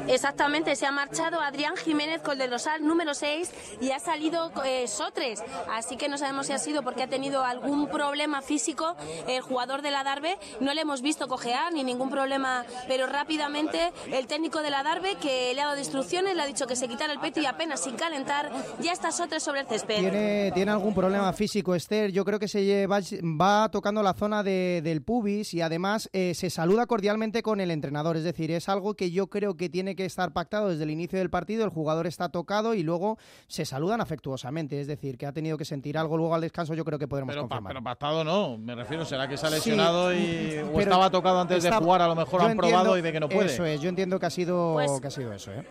[0.08, 3.50] Exactamente, se ha marchado Adrián Jiménez con el de Rosal número 6
[3.80, 7.44] y ha salido eh, Sotres, así que no sabemos si ha sido porque ha tenido
[7.44, 12.10] algún problema físico el jugador de la Darbe, no le hemos visto cojear ni ningún
[12.10, 16.46] problema, pero rápidamente el técnico de la Darbe que le ha dado instrucciones, le ha
[16.46, 18.50] dicho que se quitara el peto y apenas sin calentar
[18.80, 19.98] ya está Sotres sobre el césped.
[19.98, 22.12] ¿Tiene, tiene algún problema físico Esther?
[22.12, 26.86] Yo creo que se va tocando la zona del pubis y además eh, se saluda
[26.86, 30.32] cordialmente con el entrenador es decir, es algo que yo creo que tiene que estar
[30.32, 34.80] pactado desde el inicio del partido, el jugador está tocado y luego se saludan afectuosamente,
[34.80, 37.32] es decir, que ha tenido que sentir algo luego al descanso, yo creo que podremos
[37.32, 37.72] pero, confirmar.
[37.72, 41.62] pero pactado no, me refiero, será que se ha lesionado y o estaba tocado antes
[41.62, 43.46] de jugar, a lo mejor han probado y ve que no puede.
[43.46, 45.64] Eso es, yo entiendo que ha sido, pues que ha sido eso, ¿eh?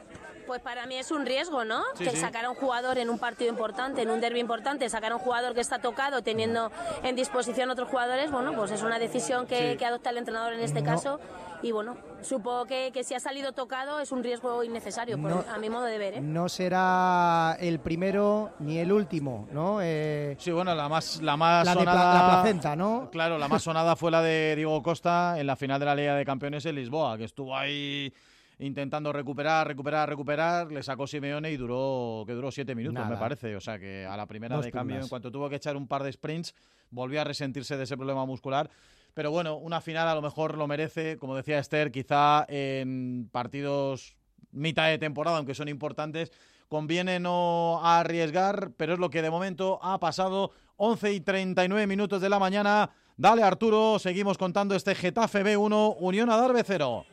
[0.47, 1.83] Pues para mí es un riesgo, ¿no?
[1.97, 5.15] que sacar a un jugador en un partido importante, en un derby importante, sacar a
[5.15, 6.71] un jugador que está tocado teniendo
[7.03, 10.83] en disposición otros jugadores, bueno, pues es una decisión que, adopta el entrenador en este
[10.83, 11.19] caso.
[11.61, 15.69] Y bueno, supongo que, que, si ha salido tocado es un riesgo innecesario, a mi
[15.69, 16.13] modo de ver.
[16.15, 16.21] ¿eh?
[16.21, 19.79] No será el primero ni el último, ¿no?
[19.81, 22.13] Eh, sí, bueno, la más, la más sonada.
[22.13, 23.09] la placenta, ¿no?
[23.11, 26.15] Claro, la más sonada fue la de Diego Costa en la final de la Liga
[26.15, 28.13] de Campeones en Lisboa, que estuvo ahí
[28.59, 33.55] intentando recuperar, recuperar, recuperar, le sacó Simeone y duró que duró siete minutos, me parece.
[33.55, 36.03] O sea que a la primera de cambio, en cuanto tuvo que echar un par
[36.03, 36.55] de sprints,
[36.89, 38.69] volvió a resentirse de ese problema muscular.
[39.17, 44.15] Pero bueno, una final a lo mejor lo merece, como decía Esther, quizá en partidos
[44.51, 46.31] mitad de temporada, aunque son importantes,
[46.67, 50.51] conviene no arriesgar, pero es lo que de momento ha pasado.
[50.75, 52.91] 11 y 39 minutos de la mañana.
[53.15, 57.03] Dale Arturo, seguimos contando este Getafe B1, Unión Adarve 0.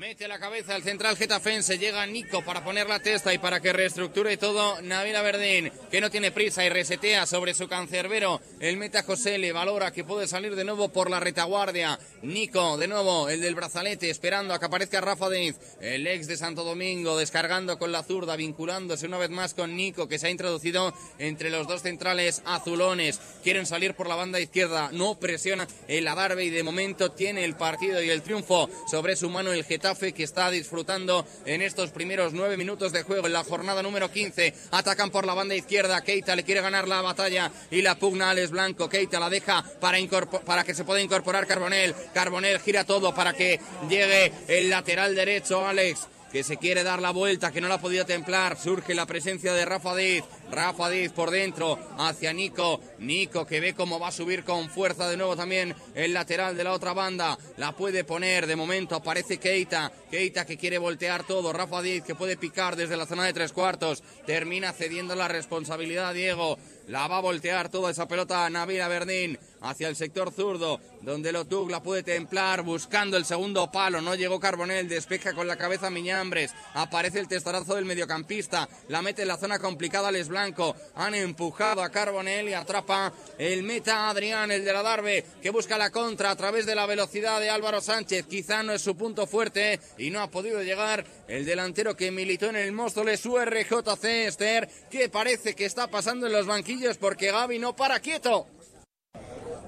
[0.00, 3.70] Mete la cabeza el central getafense, llega Nico para poner la testa y para que
[3.70, 8.40] reestructure todo Nabil Verdín, que no tiene prisa y resetea sobre su cancerbero.
[8.60, 11.98] El meta José le valora que puede salir de nuevo por la retaguardia.
[12.22, 16.38] Nico, de nuevo, el del brazalete, esperando a que aparezca Rafa Diz, el ex de
[16.38, 20.30] Santo Domingo, descargando con la zurda, vinculándose una vez más con Nico, que se ha
[20.30, 23.20] introducido entre los dos centrales azulones.
[23.42, 27.54] Quieren salir por la banda izquierda, no presiona el Adarve y de momento tiene el
[27.54, 32.32] partido y el triunfo sobre su mano el Getafe que está disfrutando en estos primeros
[32.32, 34.54] nueve minutos de juego en la jornada número 15.
[34.70, 36.00] Atacan por la banda izquierda.
[36.02, 38.88] Keita le quiere ganar la batalla y la pugna Alex Blanco.
[38.88, 41.94] Keita la deja para, que se pueda incorporar Carbonel.
[42.14, 47.10] Carbonel gira todo para que llegue el lateral derecho Alex que se quiere dar la
[47.10, 48.56] vuelta, que no la ha podido templar.
[48.56, 50.22] Surge la presencia de Rafa Diz.
[50.50, 52.80] Rafa Diz por dentro hacia Nico.
[52.98, 56.64] Nico que ve cómo va a subir con fuerza de nuevo también el lateral de
[56.64, 57.38] la otra banda.
[57.56, 58.94] La puede poner de momento.
[58.94, 59.92] Aparece Keita.
[60.10, 61.52] Keita que quiere voltear todo.
[61.52, 64.02] Rafa Diz que puede picar desde la zona de tres cuartos.
[64.26, 66.58] Termina cediendo la responsabilidad Diego.
[66.86, 71.32] La va a voltear toda esa pelota a Navira Berdín hacia el sector zurdo, donde
[71.32, 74.00] Lotug la puede templar buscando el segundo palo.
[74.00, 76.52] No llegó Carbonel, despeja con la cabeza Miñambres.
[76.74, 80.74] Aparece el testarazo del mediocampista, la mete en la zona complicada Les Blanco.
[80.94, 85.76] Han empujado a Carbonel y atrapa el meta Adrián, el de la Darbe, que busca
[85.76, 88.26] la contra a través de la velocidad de Álvaro Sánchez.
[88.26, 92.46] Quizá no es su punto fuerte y no ha podido llegar el delantero que militó
[92.46, 97.32] en el Móstoles, su RJC Esther, que parece que está pasando en los banquillos porque
[97.32, 98.46] Gaby no para quieto.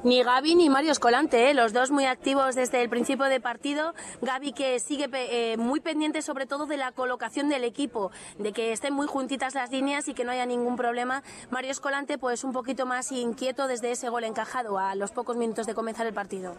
[0.05, 1.55] Ni Gaby ni Mario Escolante, ¿eh?
[1.55, 3.94] los dos muy activos desde el principio de partido.
[4.20, 8.72] Gaby que sigue eh, muy pendiente sobre todo de la colocación del equipo, de que
[8.72, 11.22] estén muy juntitas las líneas y que no haya ningún problema.
[11.50, 15.68] Mario Escolante pues un poquito más inquieto desde ese gol encajado a los pocos minutos
[15.68, 16.57] de comenzar el partido.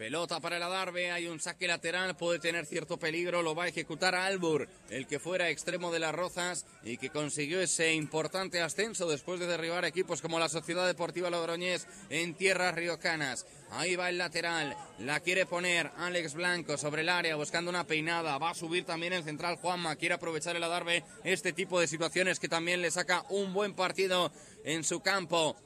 [0.00, 3.68] Pelota para el Adarve, hay un saque lateral, puede tener cierto peligro, lo va a
[3.68, 9.06] ejecutar Albur, el que fuera extremo de las Rozas y que consiguió ese importante ascenso
[9.06, 13.44] después de derribar equipos como la Sociedad Deportiva Logroñés en tierras riocanas.
[13.72, 18.38] Ahí va el lateral, la quiere poner Alex Blanco sobre el área buscando una peinada,
[18.38, 22.40] va a subir también el central Juanma, quiere aprovechar el Adarve este tipo de situaciones
[22.40, 24.32] que también le saca un buen partido
[24.64, 25.58] en su campo.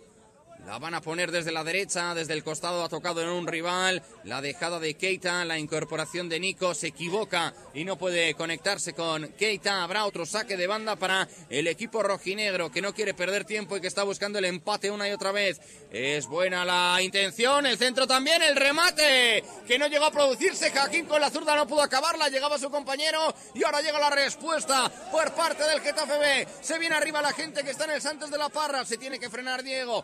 [0.67, 4.03] La van a poner desde la derecha, desde el costado ha tocado en un rival.
[4.25, 9.29] La dejada de Keita, la incorporación de Nico se equivoca y no puede conectarse con
[9.33, 9.83] Keita.
[9.83, 13.83] Habrá otro saque de banda para el equipo rojinegro que no quiere perder tiempo y
[13.83, 15.61] que está buscando el empate una y otra vez.
[15.91, 20.71] Es buena la intención, el centro también, el remate que no llegó a producirse.
[20.71, 24.91] Jaquín con la zurda no pudo acabarla, llegaba su compañero y ahora llega la respuesta
[25.12, 26.49] por parte del Getafe B.
[26.62, 29.19] Se viene arriba la gente que está en el Santos de la Parra, se tiene
[29.19, 30.03] que frenar Diego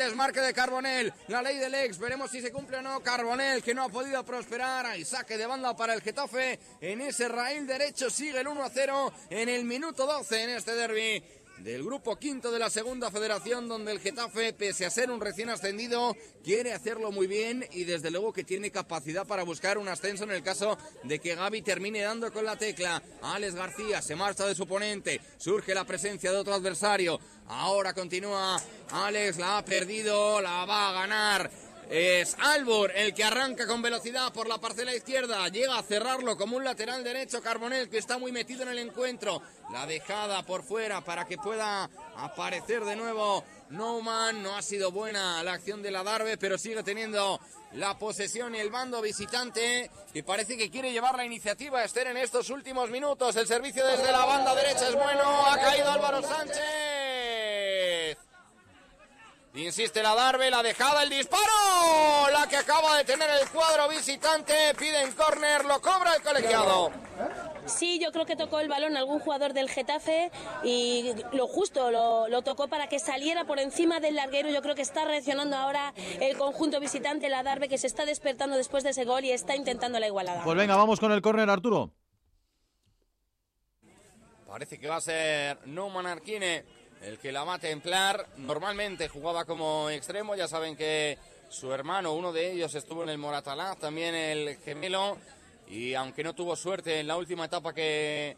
[0.00, 3.00] desmarque de Carbonel, la ley del ex, veremos si se cumple o no.
[3.00, 6.58] Carbonel que no ha podido prosperar, hay saque de banda para el Getafe.
[6.80, 10.74] En ese raíl derecho sigue el 1 a 0 en el minuto 12 en este
[10.74, 11.22] derby
[11.62, 15.50] del grupo quinto de la segunda federación, donde el Getafe, pese a ser un recién
[15.50, 20.24] ascendido, quiere hacerlo muy bien y desde luego que tiene capacidad para buscar un ascenso
[20.24, 23.02] en el caso de que Gaby termine dando con la tecla.
[23.22, 27.20] Alex García se marcha de su oponente, surge la presencia de otro adversario.
[27.48, 31.69] Ahora continúa Alex, la ha perdido, la va a ganar.
[31.90, 35.48] Es Albor el que arranca con velocidad por la parcela izquierda.
[35.48, 37.42] Llega a cerrarlo como un lateral derecho.
[37.42, 39.42] Carbonel que está muy metido en el encuentro.
[39.72, 44.40] La dejada por fuera para que pueda aparecer de nuevo Neumann.
[44.40, 47.40] No ha sido buena la acción de la Darbe, pero sigue teniendo
[47.72, 52.18] la posesión y el bando visitante que parece que quiere llevar la iniciativa Esther en
[52.18, 53.34] estos últimos minutos.
[53.34, 55.44] El servicio desde la banda derecha es bueno.
[55.44, 56.60] Ha caído Álvaro Sánchez.
[59.54, 61.42] Insiste la Darbe, la dejada, el disparo.
[62.32, 64.54] La que acaba de tener el cuadro visitante.
[64.78, 66.92] Piden córner, lo cobra el colegiado.
[67.66, 70.30] Sí, yo creo que tocó el balón algún jugador del Getafe
[70.62, 74.50] y lo justo lo, tocó para que saliera por encima del larguero.
[74.50, 78.56] Yo creo que está reaccionando ahora el conjunto visitante, la Darbe, que se está despertando
[78.56, 80.44] después de ese gol y está intentando la igualada.
[80.44, 81.90] Pues venga, vamos con el córner, Arturo.
[84.46, 88.26] Parece que va a ser Neumann Arquine el que la va a templar.
[88.36, 93.18] Normalmente jugaba como extremo, ya saben que su hermano, uno de ellos, estuvo en el
[93.18, 95.18] Moratalá, también el gemelo,
[95.68, 98.36] y aunque no tuvo suerte en la última etapa que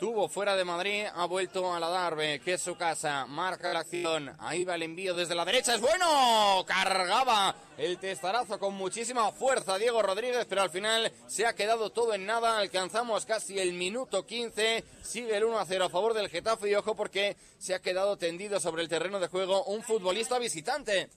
[0.00, 3.80] tuvo fuera de Madrid, ha vuelto a la Darbe, que es su casa, marca la
[3.80, 9.30] acción, ahí va el envío desde la derecha, es bueno, cargaba el testarazo con muchísima
[9.30, 13.74] fuerza Diego Rodríguez, pero al final se ha quedado todo en nada, alcanzamos casi el
[13.74, 17.74] minuto 15, sigue el 1 a 0 a favor del Getafe y ojo porque se
[17.74, 21.10] ha quedado tendido sobre el terreno de juego un futbolista visitante.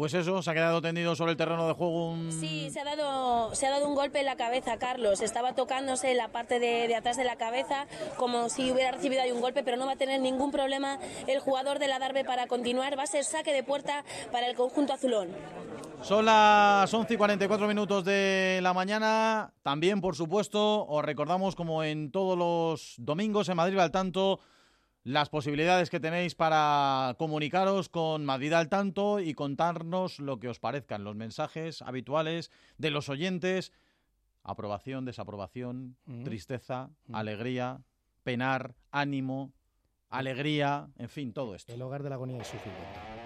[0.00, 2.32] Pues eso, se ha quedado tendido sobre el terreno de juego un...
[2.32, 5.20] Sí, se ha dado, se ha dado un golpe en la cabeza, Carlos.
[5.20, 7.86] Estaba tocándose la parte de, de atrás de la cabeza,
[8.16, 11.38] como si hubiera recibido ahí un golpe, pero no va a tener ningún problema el
[11.40, 12.98] jugador de la Darbe para continuar.
[12.98, 15.28] Va a ser saque de puerta para el conjunto azulón.
[16.00, 19.52] Son las 11 y 44 minutos de la mañana.
[19.60, 24.40] También, por supuesto, os recordamos, como en todos los domingos en Madrid al tanto,
[25.02, 30.58] las posibilidades que tenéis para comunicaros con Madrid al tanto y contarnos lo que os
[30.60, 33.72] parezcan, los mensajes habituales de los oyentes.
[34.42, 36.24] Aprobación, desaprobación, Mm.
[36.24, 37.82] tristeza, alegría,
[38.24, 39.52] penar, ánimo,
[40.08, 41.72] alegría, en fin, todo esto.
[41.72, 43.19] El hogar de la agonía y suicidio.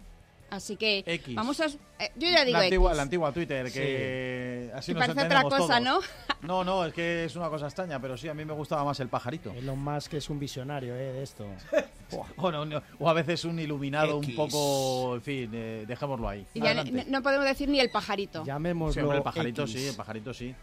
[0.50, 1.34] Así que X.
[1.36, 1.66] vamos a...
[1.66, 2.96] eh, yo ya digo la, antigua, X.
[2.96, 6.04] la antigua Twitter, que así Que nos parece otra cosa, todos.
[6.42, 8.98] No, no, es que es una cosa extraña, pero sí, a mí me gustaba más
[8.98, 9.52] el pajarito.
[9.52, 11.46] Elon Musk es un visionario eh, de esto.
[12.38, 14.30] o, no, no, o a veces un iluminado X.
[14.30, 16.46] un poco, en fin, eh, dejémoslo ahí.
[16.54, 18.44] Y ya no, no podemos decir ni el pajarito.
[18.44, 19.72] Llamémoslo Sí, hombre, el pajarito X.
[19.72, 20.54] sí, el pajarito sí.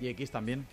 [0.00, 0.66] Y X también.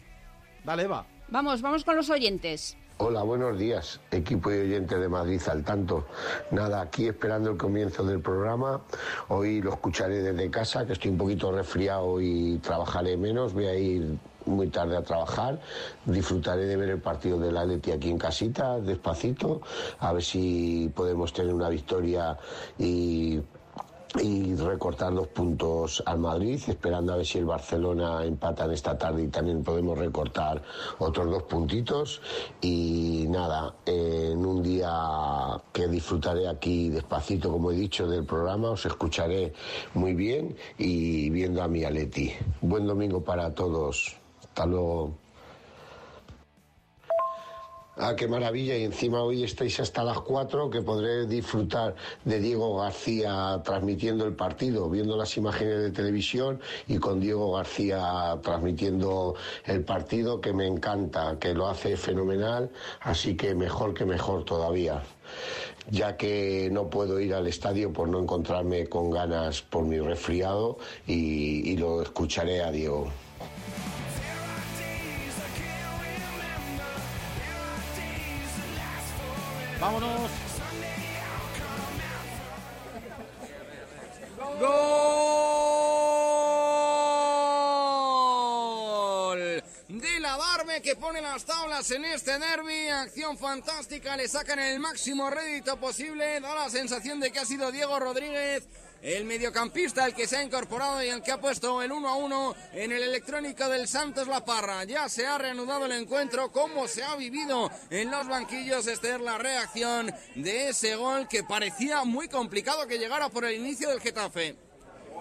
[0.63, 1.05] Dale, Eva.
[1.32, 2.75] Vamos, vamos con los oyentes.
[2.97, 6.05] Hola, buenos días, equipo y oyente de Madrid al tanto.
[6.51, 8.82] Nada, aquí esperando el comienzo del programa.
[9.27, 13.53] Hoy lo escucharé desde casa, que estoy un poquito resfriado y trabajaré menos.
[13.53, 15.61] Voy a ir muy tarde a trabajar.
[16.05, 19.61] Disfrutaré de ver el partido del Atleti aquí en casita, despacito,
[19.99, 22.38] a ver si podemos tener una victoria
[22.77, 23.39] y
[24.18, 28.97] y recortar los puntos al Madrid, esperando a ver si el Barcelona empata en esta
[28.97, 30.62] tarde y también podemos recortar
[30.97, 32.22] otros dos puntitos.
[32.62, 34.91] Y nada, en un día
[35.72, 39.53] que disfrutaré aquí despacito, como he dicho, del programa, os escucharé
[39.93, 42.34] muy bien y viendo a mi Aleti.
[42.62, 44.16] Buen domingo para todos.
[44.41, 45.28] Hasta luego.
[48.02, 48.78] Ah, qué maravilla.
[48.78, 54.36] Y encima hoy estáis hasta las 4 que podré disfrutar de Diego García transmitiendo el
[54.36, 59.36] partido, viendo las imágenes de televisión y con Diego García transmitiendo
[59.66, 62.70] el partido que me encanta, que lo hace fenomenal,
[63.02, 65.04] así que mejor que mejor todavía.
[65.91, 70.78] Ya que no puedo ir al estadio por no encontrarme con ganas por mi resfriado
[71.06, 73.12] y, y lo escucharé a Diego.
[79.80, 80.30] Vámonos.
[84.59, 84.99] Gol
[89.88, 92.89] de la Darbe que pone las tablas en este derby.
[92.89, 96.41] Acción fantástica, le sacan el máximo rédito posible.
[96.41, 98.67] Da la sensación de que ha sido Diego Rodríguez.
[99.02, 102.16] El mediocampista, el que se ha incorporado y el que ha puesto el 1 a
[102.16, 104.84] 1 en el electrónico del Santos La Parra.
[104.84, 108.88] Ya se ha reanudado el encuentro, como se ha vivido en los banquillos.
[108.88, 113.56] Esta es la reacción de ese gol que parecía muy complicado que llegara por el
[113.56, 114.68] inicio del Getafe.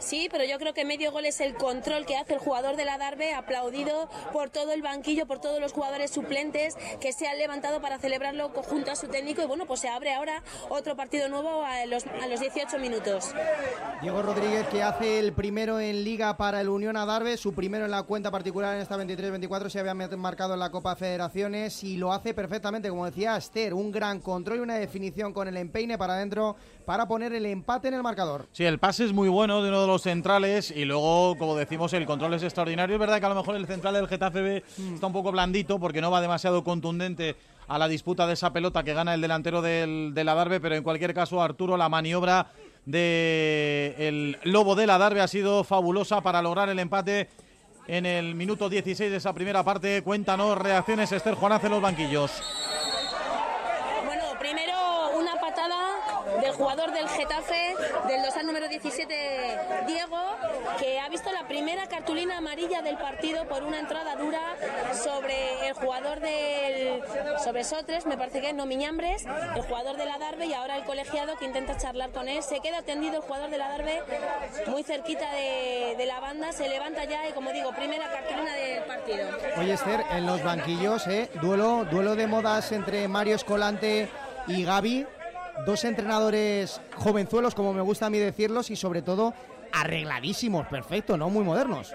[0.01, 2.84] Sí, pero yo creo que medio gol es el control que hace el jugador de
[2.84, 2.99] la
[3.36, 7.99] aplaudido por todo el banquillo, por todos los jugadores suplentes que se han levantado para
[7.99, 9.42] celebrarlo junto a su técnico.
[9.42, 13.30] Y bueno, pues se abre ahora otro partido nuevo a los, a los 18 minutos.
[14.03, 17.90] Diego Rodríguez que hace el primero en Liga para el Unión Adarve, su primero en
[17.90, 22.12] la cuenta particular en esta 23-24 se había marcado en la Copa Federaciones y lo
[22.12, 26.14] hace perfectamente, como decía Esther, un gran control y una definición con el empeine para
[26.14, 26.57] adentro
[26.89, 28.47] para poner el empate en el marcador.
[28.51, 31.93] Sí, el pase es muy bueno de uno de los centrales y luego, como decimos,
[31.93, 32.97] el control es extraordinario.
[32.97, 34.64] Es verdad que a lo mejor el central del Getafe B
[34.95, 37.36] está un poco blandito porque no va demasiado contundente
[37.66, 40.82] a la disputa de esa pelota que gana el delantero del, del Adarve, pero en
[40.82, 42.53] cualquier caso, Arturo, la maniobra
[42.86, 47.28] de el Lobo del Adarve ha sido fabulosa para lograr el empate
[47.86, 50.03] en el minuto 16 de esa primera parte.
[50.03, 52.43] Cuéntanos reacciones, Esther Juanaz en los banquillos.
[54.07, 54.72] Bueno, primero
[55.18, 55.99] una patada
[56.41, 57.76] del jugador del Getafe,
[58.09, 60.18] del dorsal número 17, Diego,
[60.78, 64.56] que ha visto la primera cartulina amarilla del partido por una entrada dura
[64.92, 67.00] sobre el jugador del
[67.42, 70.76] sobre Sotres, me parece que es no Miñambres, el jugador de la Darbe y ahora
[70.76, 72.42] el colegiado que intenta charlar con él.
[72.42, 74.02] Se queda tendido el jugador de la Darbe
[74.66, 78.82] muy cerquita de, de la banda, se levanta ya y como digo, primera cartulina del
[78.82, 79.28] partido.
[79.59, 81.30] Oye, Esther, en los banquillos, ¿eh?
[81.40, 84.09] Duelo, duelo de modas entre Mario Escolante
[84.48, 85.06] y Gaby.
[85.66, 89.34] Dos entrenadores jovenzuelos, como me gusta a mí decirlos, y sobre todo
[89.72, 91.28] arregladísimos, perfecto, ¿no?
[91.30, 91.92] Muy modernos.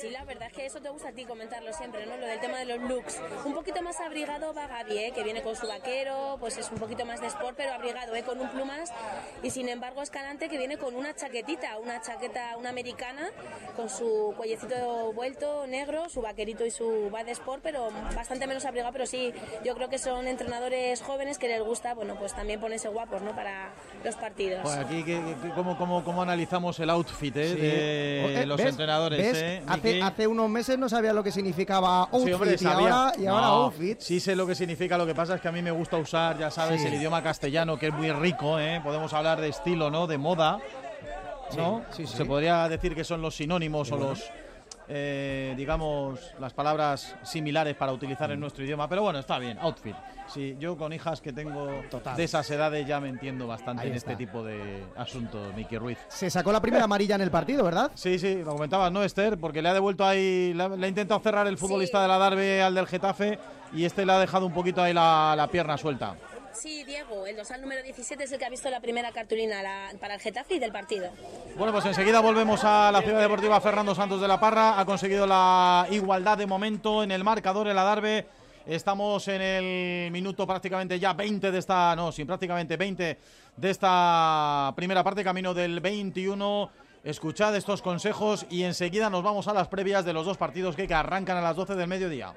[0.00, 2.16] Sí, la verdad es que eso te gusta a ti comentarlo siempre, ¿no?
[2.16, 3.20] Lo del tema de los looks.
[3.44, 5.12] Un poquito más abrigado va Gaby, ¿eh?
[5.12, 8.22] que viene con su vaquero, pues es un poquito más de sport, pero abrigado, ¿eh?
[8.22, 8.92] con un plumas.
[9.42, 13.30] Y sin embargo, Escalante que viene con una chaquetita, una chaqueta, una americana,
[13.74, 18.64] con su cuellecito vuelto negro, su vaquerito y su va de sport, pero bastante menos
[18.66, 18.92] abrigado.
[18.92, 19.34] Pero sí,
[19.64, 23.34] yo creo que son entrenadores jóvenes que les gusta, bueno, pues también ponerse guapos, ¿no?
[23.34, 23.72] Para
[24.04, 24.60] los partidos.
[24.62, 27.60] Pues aquí, ¿qué- qué- cómo, cómo, cómo analizamos el outfit eh, Sí.
[27.60, 28.66] de Eh, los ¿ves?
[28.66, 29.18] entrenadores?
[29.18, 29.36] ¿Ves?
[29.42, 33.12] eh, hace, hace unos meses no sabía lo que significaba outfit Sí, hombre, y, ahora,
[33.18, 34.00] y ahora No, outfit.
[34.00, 36.38] Sí sé lo que significa, lo que pasa es que a mí me gusta usar,
[36.38, 36.86] ya sabes, Sí.
[36.88, 38.80] el idioma castellano, que es muy rico, ¿eh?
[38.82, 40.06] Podemos hablar de estilo, ¿no?
[40.06, 40.58] De moda,
[41.56, 41.82] ¿no?
[41.90, 42.16] Sí, sí, sí.
[42.18, 44.10] Se podría decir que son los sinónimos o bueno.
[44.10, 44.22] los,
[44.88, 48.32] eh, digamos, las palabras similares para utilizar Mm.
[48.32, 48.88] en nuestro idioma.
[48.88, 49.94] Pero bueno, está bien, outfit.
[50.26, 51.66] Sí, yo con hijas que tengo
[52.16, 54.12] de esas edades ya me entiendo bastante Ahí en está.
[54.12, 55.98] este tipo de asuntos, Miki Ruiz.
[56.08, 57.90] Se sacó la primera amarilla en el partido, ¿verdad?
[57.94, 59.38] Sí, sí, lo comentabas, ¿no, Esther?
[59.38, 62.18] Porque le ha devuelto ahí, le ha, le ha intentado cerrar el futbolista de la
[62.18, 63.38] Darbe al del Getafe
[63.72, 66.14] y este le ha dejado un poquito ahí la, la pierna suelta.
[66.60, 69.90] Sí, Diego, el dorsal número 17 es el que ha visto la primera cartulina la-
[70.00, 71.08] para el Getafe y del partido.
[71.56, 74.80] Bueno, pues enseguida volvemos a la Ciudad Deportiva Fernando Santos de la Parra.
[74.80, 78.26] Ha conseguido la igualdad de momento en el marcador, el Adarve.
[78.66, 83.18] Estamos en el minuto prácticamente ya 20 de esta, no, sí, prácticamente 20
[83.56, 86.70] de esta primera parte, camino del 21.
[87.04, 90.86] Escuchad estos consejos y enseguida nos vamos a las previas de los dos partidos que,
[90.88, 92.34] que arrancan a las 12 del mediodía.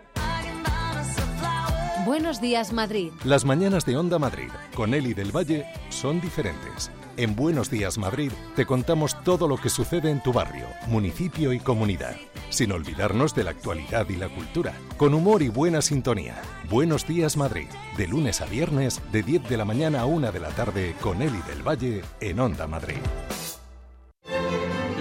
[2.06, 3.12] Buenos días, Madrid.
[3.26, 6.90] Las mañanas de Onda Madrid con Eli del Valle son diferentes.
[7.16, 11.60] En Buenos Días Madrid te contamos todo lo que sucede en tu barrio, municipio y
[11.60, 12.16] comunidad,
[12.50, 16.42] sin olvidarnos de la actualidad y la cultura, con humor y buena sintonía.
[16.72, 20.40] Buenos Días Madrid, de lunes a viernes, de 10 de la mañana a 1 de
[20.40, 22.98] la tarde, con Eli del Valle en Onda Madrid.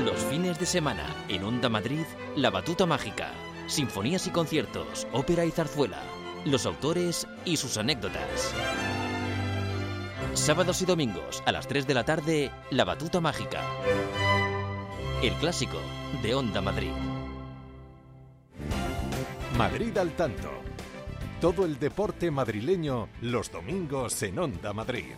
[0.05, 2.05] Los fines de semana en Onda Madrid,
[2.37, 3.31] La Batuta Mágica,
[3.69, 6.03] sinfonías y conciertos, ópera y zarzuela,
[6.45, 8.55] los autores y sus anécdotas.
[10.35, 13.63] Sábados y domingos a las 3 de la tarde, La Batuta Mágica.
[15.23, 15.79] El clásico
[16.23, 16.93] de Onda Madrid.
[19.59, 20.49] Madrid al tanto.
[21.41, 25.13] Todo el deporte madrileño los domingos en Onda Madrid.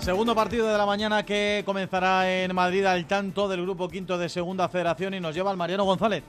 [0.00, 4.30] Segundo partido de la mañana que comenzará en Madrid al tanto del grupo quinto de
[4.30, 6.22] Segunda Federación y nos lleva al Mariano González.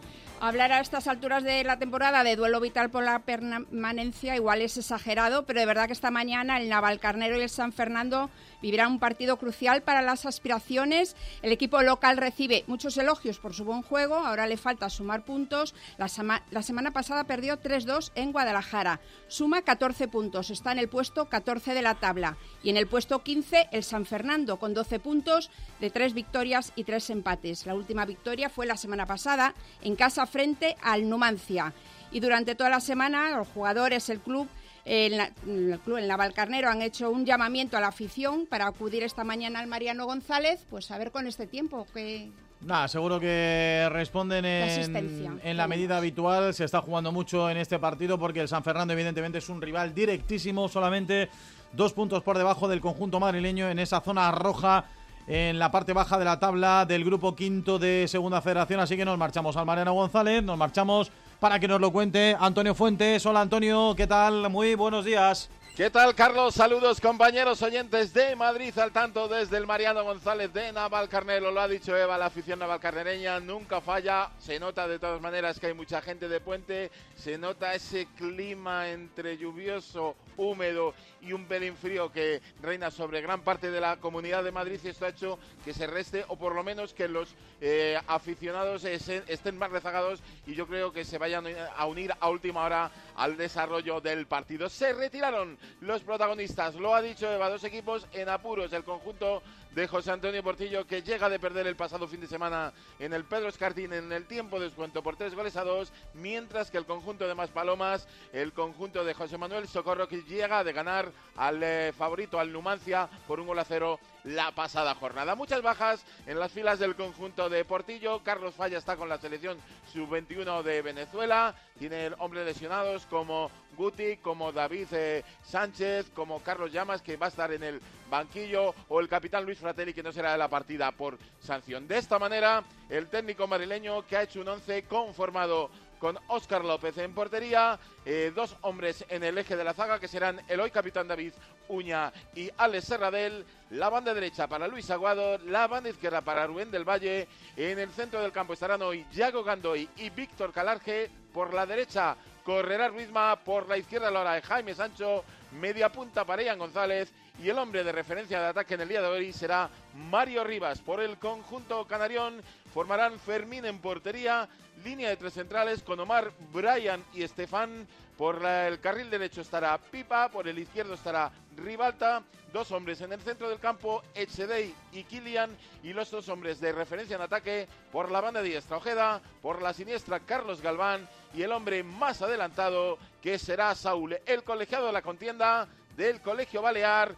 [0.44, 4.76] Hablar a estas alturas de la temporada de duelo vital por la permanencia igual es
[4.76, 9.00] exagerado, pero de verdad que esta mañana el Navalcarnero y el San Fernando vivirán un
[9.00, 11.16] partido crucial para las aspiraciones.
[11.44, 15.76] El equipo local recibe muchos elogios por su buen juego, ahora le falta sumar puntos.
[16.00, 19.00] La, sama- la semana pasada perdió 3-2 en Guadalajara.
[19.28, 22.38] Suma 14 puntos, está en el puesto 14 de la tabla.
[22.64, 26.84] Y en el puesto 15 el San Fernando con 12 puntos de 3 victorias y
[26.84, 27.68] 3 empates.
[27.68, 31.74] La última victoria fue la semana pasada en casa frente al Numancia.
[32.12, 34.48] Y durante toda la semana los jugadores, el club,
[34.86, 39.24] el, el club, el Navalcarnero han hecho un llamamiento a la afición para acudir esta
[39.24, 44.46] mañana al Mariano González, pues a ver con este tiempo que Nada, seguro que responden
[44.46, 46.54] en, en la medida habitual.
[46.54, 49.96] Se está jugando mucho en este partido porque el San Fernando evidentemente es un rival
[49.96, 51.28] directísimo, solamente
[51.74, 54.86] dos puntos por debajo del conjunto madrileño en esa zona roja
[55.28, 58.80] en la parte baja de la tabla del grupo quinto de Segunda Federación.
[58.80, 62.76] Así que nos marchamos al Mariano González, nos marchamos para que nos lo cuente Antonio
[62.76, 63.26] Fuentes.
[63.26, 64.50] Hola Antonio, ¿qué tal?
[64.50, 65.50] Muy buenos días.
[65.76, 66.54] ¿Qué tal, Carlos?
[66.54, 71.50] Saludos, compañeros oyentes de Madrid, al tanto desde el Mariano González de Navalcarnero.
[71.50, 74.32] Lo ha dicho Eva, la afición navalcarnereña nunca falla.
[74.38, 76.92] Se nota de todas maneras que hay mucha gente de puente.
[77.16, 83.42] Se nota ese clima entre lluvioso, húmedo y un pelín frío que reina sobre gran
[83.42, 84.80] parte de la comunidad de Madrid.
[84.84, 88.84] Y esto ha hecho que se reste, o por lo menos que los eh, aficionados
[88.86, 93.38] estén más rezagados y yo creo que se vayan a unir a última hora al
[93.38, 94.70] desarrollo del partido.
[94.70, 99.44] Se retiraron los protagonistas, lo ha dicho Eva, dos equipos en apuros, el conjunto
[99.74, 103.24] de José Antonio Portillo, que llega de perder el pasado fin de semana en el
[103.24, 106.86] Pedro Escartín en el tiempo de descuento por tres goles a dos, mientras que el
[106.86, 111.94] conjunto de Maspalomas, el conjunto de José Manuel Socorro, que llega de ganar al eh,
[111.98, 115.36] favorito, al Numancia, por un gol a cero la pasada jornada.
[115.36, 118.22] Muchas bajas en las filas del conjunto de Portillo.
[118.24, 119.58] Carlos Falla está con la selección
[119.94, 121.56] sub-21 de Venezuela.
[121.80, 127.30] Tiene hombres lesionados como Guti, como David eh, Sánchez, como Carlos Llamas, que va a
[127.30, 130.92] estar en el banquillo, o el capitán Luis Fratelli, que no será de la partida
[130.92, 131.88] por sanción.
[131.88, 136.97] De esta manera, el técnico madrileño que ha hecho un once conformado con Óscar López
[136.97, 140.72] en portería, eh, dos hombres en el eje de la zaga que serán el hoy
[140.72, 141.34] capitán David
[141.70, 146.72] Uña y Alex Serradel, la banda derecha para Luis Aguado, la banda izquierda para Rubén
[146.72, 151.54] del Valle, en el centro del campo estarán hoy Yago Gandoy y Víctor Calarge, por
[151.54, 156.58] la derecha correrá Ruizma, por la izquierda hora de Jaime Sancho, media punta para Ian
[156.58, 160.43] González y el hombre de referencia de ataque en el día de hoy será Mario
[160.43, 160.80] Rivas.
[160.80, 162.41] Por el conjunto canarión
[162.74, 164.48] formarán Fermín en portería,
[164.84, 167.88] línea de tres centrales con Omar, Brian y Estefan.
[168.18, 172.22] Por el carril derecho estará Pipa, por el izquierdo estará Ribalta,
[172.54, 175.50] dos hombres en el centro del campo, Echedey y Kilian,
[175.82, 179.74] y los dos hombres de referencia en ataque por la banda diestra Ojeda, por la
[179.74, 185.02] siniestra Carlos Galván y el hombre más adelantado que será Saúl, el colegiado de la
[185.02, 187.16] contienda del Colegio Balear,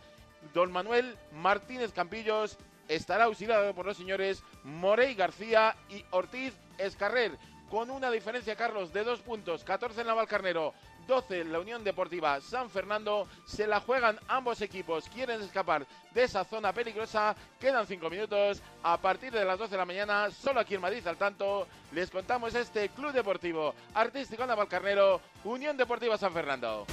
[0.54, 2.58] don Manuel Martínez Campillos,
[2.96, 7.38] estará auxiliado por los señores Morey García y Ortiz Escarrer,
[7.70, 10.74] con una diferencia, Carlos, de dos puntos, 14 en la Valcarnero,
[11.08, 13.28] 12 en la Unión Deportiva San Fernando.
[13.46, 17.36] Se la juegan ambos equipos, quieren escapar de esa zona peligrosa.
[17.60, 18.62] Quedan 5 minutos.
[18.84, 22.10] A partir de las 12 de la mañana, solo aquí en Madrid al tanto, les
[22.10, 26.86] contamos este Club Deportivo Artístico Navalcarnero, Unión Deportiva San Fernando.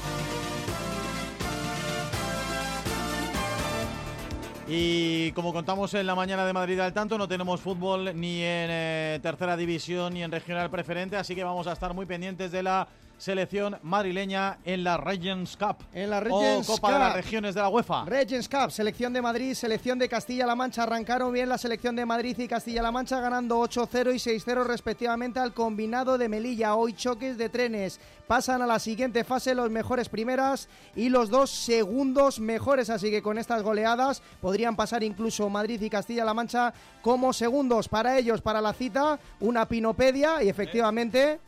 [4.73, 8.69] Y como contamos en la mañana de Madrid al tanto, no tenemos fútbol ni en
[8.71, 12.63] eh, tercera división ni en regional preferente, así que vamos a estar muy pendientes de
[12.63, 12.87] la
[13.21, 15.77] selección madrileña en la Regions Cup.
[15.93, 16.95] En la Regions o Copa Cup.
[16.95, 18.05] de las Regiones de la UEFA.
[18.07, 20.85] Regions Cup, selección de Madrid, selección de Castilla-La Mancha.
[20.85, 25.53] Arrancaron bien la selección de Madrid y Castilla-La Mancha ganando 8-0 y 6-0 respectivamente al
[25.53, 26.75] combinado de Melilla.
[26.75, 28.01] Hoy choques de trenes.
[28.27, 32.89] Pasan a la siguiente fase los mejores primeras y los dos segundos mejores.
[32.89, 38.17] Así que con estas goleadas podrían pasar incluso Madrid y Castilla-La Mancha como segundos para
[38.17, 39.19] ellos, para la cita.
[39.41, 41.39] Una pinopedia y efectivamente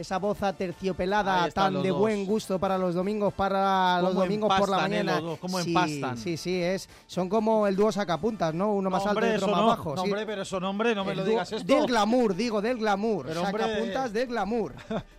[0.00, 1.98] esa voz aterciopelada tan de dos.
[1.98, 5.12] buen gusto para los domingos, para los domingos por la eh, mañana.
[5.16, 6.16] los dos, cómo sí, empastan.
[6.18, 8.72] Sí, sí, es, son como el dúo sacapuntas, ¿no?
[8.74, 9.94] Uno más No, alto y hombre, otro más no, bajo.
[9.96, 10.08] no, sí.
[10.08, 11.64] hombre, pero eso nombre, no me El lo digas esto.
[11.74, 13.26] Del glamour, digo, del glamour.
[13.26, 14.74] Pero, hombre, sacapuntas del glamour.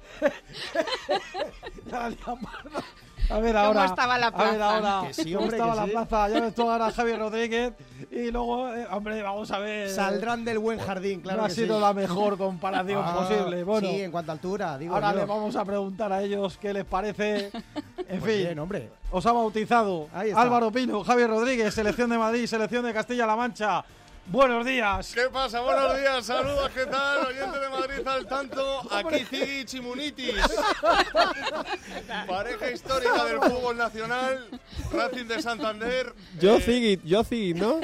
[3.32, 3.86] A ver ¿Cómo ahora.
[3.86, 4.76] estaba la A ver plaza?
[4.76, 5.08] ahora.
[5.08, 5.92] Que sí, ¿Cómo estaba que la sí.
[5.92, 6.30] plaza?
[6.30, 7.74] Ya ves tú ahora Javier Rodríguez.
[8.12, 9.90] Y luego, eh, hombre, vamos a ver.
[9.90, 11.82] Saldrán del buen jardín, claro no ha sido sí.
[11.82, 13.64] la mejor comparación Ah, posible.
[13.64, 15.20] Bueno, Sí, en cuanto a altura, digo ahora yo.
[15.20, 17.52] le vamos a preguntar a ellos qué les parece.
[18.12, 18.90] En Pues fin, bien, hombre.
[19.12, 20.10] os ha bautizado.
[20.36, 23.86] Álvaro Pino, Javier Rodríguez, selección de Madrid, selección de Castilla-La Mancha.
[24.28, 25.12] Buenos días.
[25.14, 25.60] ¿Qué pasa?
[25.60, 27.26] Buenos días, saludos, ¿qué tal?
[27.28, 30.36] Oyente de Madrid al tanto, aquí Ziggy Chimunitis.
[32.28, 34.48] Pareja histórica del fútbol nacional,
[34.94, 36.14] Racing de Santander.
[36.40, 37.82] Yo Eh, Ziggy, yo Ziggy, ¿no?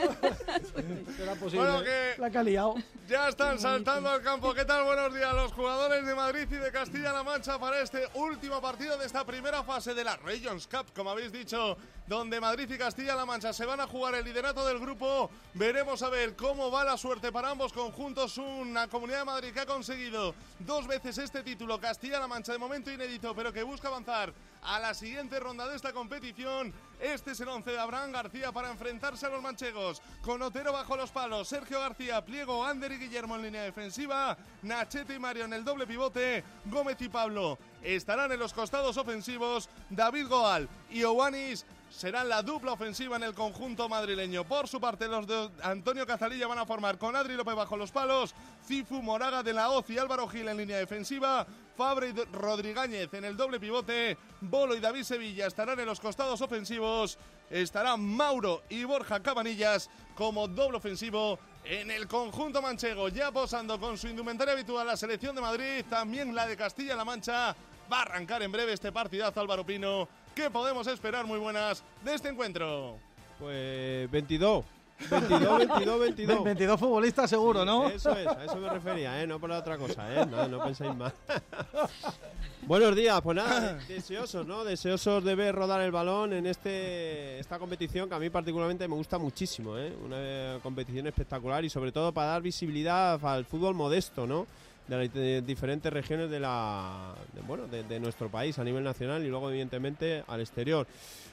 [1.18, 1.66] Será posible.
[1.66, 2.76] Bueno, que La que ha liado.
[3.10, 4.54] ya están saltando al campo.
[4.54, 4.86] ¿Qué tal?
[4.86, 9.06] Buenos días, los jugadores de Madrid y de Castilla-La Mancha para este último partido de
[9.06, 11.78] esta primera fase de la Regions Cup, como habéis dicho,
[12.08, 15.30] donde Madrid y Castilla-La Mancha se van a jugar el liderato del grupo.
[15.53, 18.38] Veremos a ver cómo va la suerte para ambos conjuntos.
[18.38, 22.91] Una comunidad de Madrid que ha conseguido dos veces este título, Castilla-La Mancha, de momento
[22.91, 24.34] inédito, pero que busca avanzar
[24.64, 26.74] a la siguiente ronda de esta competición.
[26.99, 30.01] Este es el 11 de Abraham García para enfrentarse a los manchegos.
[30.22, 35.14] Con Otero bajo los palos, Sergio García, Pliego, Ander y Guillermo en línea defensiva, Nachete
[35.14, 37.58] y Mario en el doble pivote, Gómez y Pablo
[37.95, 43.34] estarán en los costados ofensivos, David Goal y Owanis serán la dupla ofensiva en el
[43.34, 44.44] conjunto madrileño.
[44.44, 47.92] Por su parte, los de Antonio Cazalilla van a formar con Adri López bajo los
[47.92, 48.34] palos,
[48.66, 53.26] Cifu, Moraga de la Hoz y Álvaro Gil en línea defensiva, Fabre y Rodríguez en
[53.26, 57.18] el doble pivote, Bolo y David Sevilla estarán en los costados ofensivos,
[57.50, 63.98] estarán Mauro y Borja Cabanillas como doble ofensivo en el conjunto manchego, ya posando con
[63.98, 67.56] su indumentaria habitual la selección de Madrid, también la de Castilla-La Mancha.
[67.92, 70.08] Va a arrancar en breve este partidazo Álvaro Pino.
[70.38, 73.00] ¿Qué podemos esperar muy buenas de este encuentro?
[73.40, 74.64] Pues 22.
[75.10, 76.44] 22, 22, 22.
[76.44, 77.88] 22 futbolistas seguro, ¿no?
[77.88, 79.26] Eso es, a eso me refería, ¿eh?
[79.26, 80.28] No por la otra cosa, ¿eh?
[80.28, 81.12] No, no pensáis mal.
[82.68, 84.64] Buenos días, pues nada, deseosos, ¿no?
[84.64, 88.94] Deseosos de ver rodar el balón en este esta competición que a mí particularmente me
[88.94, 89.92] gusta muchísimo, ¿eh?
[90.06, 94.46] Una competición espectacular y sobre todo para dar visibilidad al fútbol modesto, ¿no?
[94.88, 97.14] De las diferentes regiones de la
[97.46, 100.88] bueno de, nuestro país a nivel nacional y luego evidentemente al exterior.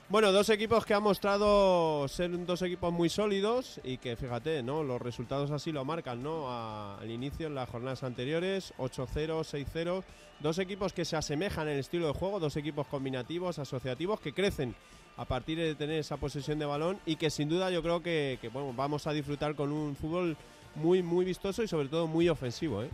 [0.08, 4.82] Bueno, dos equipos que han mostrado ser dos equipos muy sólidos y que fíjate, ¿no?
[4.82, 6.50] Los resultados así lo marcan, ¿no?
[6.50, 10.02] Al inicio en las jornadas anteriores, 8-0, 6-0,
[10.40, 14.32] dos equipos que se asemejan en el estilo de juego, dos equipos combinativos, asociativos que
[14.32, 14.74] crecen
[15.16, 18.38] a partir de tener esa posesión de balón y que sin duda yo creo que,
[18.40, 20.36] que, bueno, vamos a disfrutar con un fútbol
[20.74, 22.90] muy muy vistoso y sobre todo muy ofensivo, ¿eh?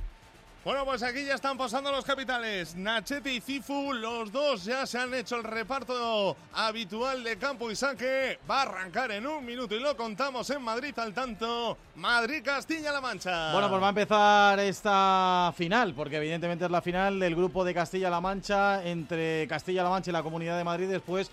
[0.63, 2.77] Bueno, pues aquí ya están pasando los capitales.
[2.77, 7.77] Nachete y Cifu, los dos ya se han hecho el reparto habitual de campo y
[7.77, 8.39] saque.
[8.49, 11.79] Va a arrancar en un minuto y lo contamos en Madrid al tanto.
[11.97, 13.53] Madrid-Castilla-La Mancha.
[13.55, 17.73] Bueno, pues va a empezar esta final, porque evidentemente es la final del grupo de
[17.73, 21.31] Castilla-La Mancha entre Castilla-La Mancha y la Comunidad de Madrid después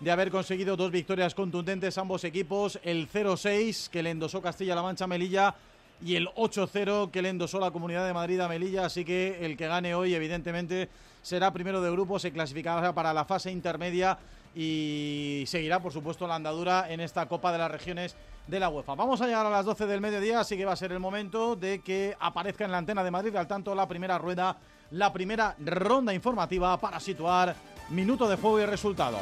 [0.00, 5.04] de haber conseguido dos victorias contundentes ambos equipos, el 0-6 que le endosó Castilla-La Mancha
[5.04, 5.54] a Melilla
[6.02, 9.56] y el 8-0 que le endosó la Comunidad de Madrid a Melilla, así que el
[9.56, 10.88] que gane hoy evidentemente
[11.22, 14.18] será primero de grupo, se clasificará para la fase intermedia
[14.54, 18.16] y seguirá por supuesto la andadura en esta Copa de las Regiones
[18.46, 18.94] de la UEFA.
[18.94, 21.56] Vamos a llegar a las 12 del mediodía, así que va a ser el momento
[21.56, 24.56] de que aparezca en la antena de Madrid al tanto la primera rueda,
[24.92, 27.54] la primera ronda informativa para situar
[27.90, 29.18] minuto de juego y resultado.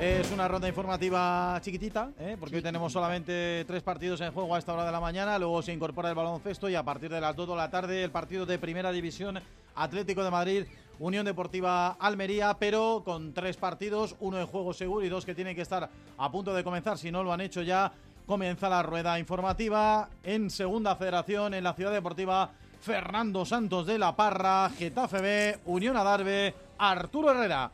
[0.00, 2.34] Es una ronda informativa chiquitita, ¿eh?
[2.40, 5.60] porque hoy tenemos solamente tres partidos en juego a esta hora de la mañana, luego
[5.60, 8.46] se incorpora el baloncesto y a partir de las 2 de la tarde el partido
[8.46, 9.38] de Primera División
[9.74, 10.64] Atlético de Madrid,
[11.00, 15.54] Unión Deportiva Almería, pero con tres partidos, uno en juego seguro y dos que tienen
[15.54, 17.92] que estar a punto de comenzar, si no lo han hecho ya,
[18.24, 24.16] comienza la rueda informativa en Segunda Federación, en la Ciudad Deportiva Fernando Santos de la
[24.16, 27.70] Parra, Getafe B, Unión Adarve, Arturo Herrera.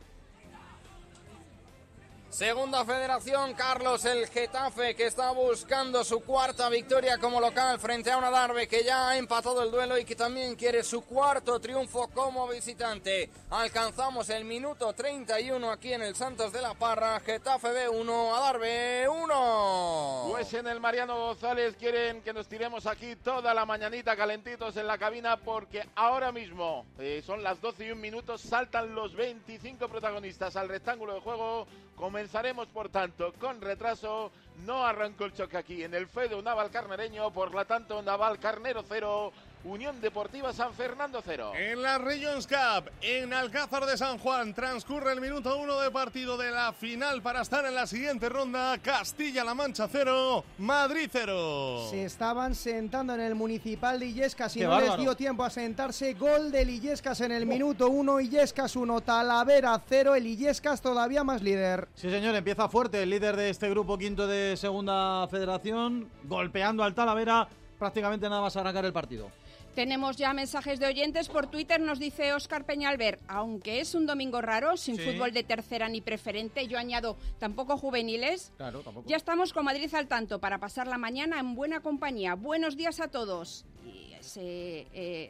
[2.29, 8.17] Segunda federación, Carlos, el Getafe que está buscando su cuarta victoria como local frente a
[8.17, 12.09] una Darbe que ya ha empatado el duelo y que también quiere su cuarto triunfo
[12.09, 13.29] como visitante.
[13.49, 20.27] Alcanzamos el minuto 31 aquí en el Santos de la Parra, Getafe B1, Adarve 1.
[20.29, 24.85] Pues en el Mariano González quieren que nos tiremos aquí toda la mañanita calentitos en
[24.85, 29.87] la cabina porque ahora mismo eh, son las 12 y un minutos, saltan los 25
[29.87, 31.67] protagonistas al rectángulo de juego.
[31.97, 34.31] Comenzaremos, por tanto, con retraso.
[34.65, 38.83] No arrancó el choque aquí en el Fede Naval Carnereño, por lo tanto, Naval Carnero
[38.87, 39.33] 0,
[39.63, 41.51] Unión Deportiva San Fernando 0.
[41.55, 46.37] En la Regions Cup, en Alcázar de San Juan, transcurre el minuto uno de partido
[46.37, 48.77] de la final para estar en la siguiente ronda.
[48.77, 51.87] Castilla-La Mancha 0, Madrid 0.
[51.89, 55.49] Se estaban sentando en el municipal de Illescas y Qué no les dio tiempo a
[55.49, 56.13] sentarse.
[56.13, 61.41] Gol del Illescas en el minuto 1, Illescas 1, Talavera 0, el Illescas todavía más
[61.41, 61.87] líder.
[61.95, 66.93] Sí, señor, empieza fuerte el líder de este grupo quinto de Segunda Federación, golpeando al
[66.93, 67.47] Talavera,
[67.77, 69.29] prácticamente nada más arrancar el partido.
[69.77, 74.41] Tenemos ya mensajes de oyentes por Twitter, nos dice Óscar Peñalver, aunque es un domingo
[74.41, 75.03] raro, sin Sí.
[75.03, 79.07] fútbol de tercera ni preferente, yo añado tampoco juveniles, Claro, tampoco.
[79.07, 82.33] ya estamos con Madrid al tanto para pasar la mañana en buena compañía.
[82.33, 83.65] Buenos días a todos.
[83.85, 85.29] Y ese, eh, eh,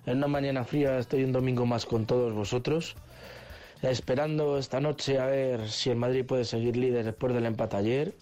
[0.06, 2.96] En una mañana fría estoy un domingo más con todos vosotros,
[3.82, 8.14] esperando esta noche a ver si el Madrid puede seguir líder después del empate ayer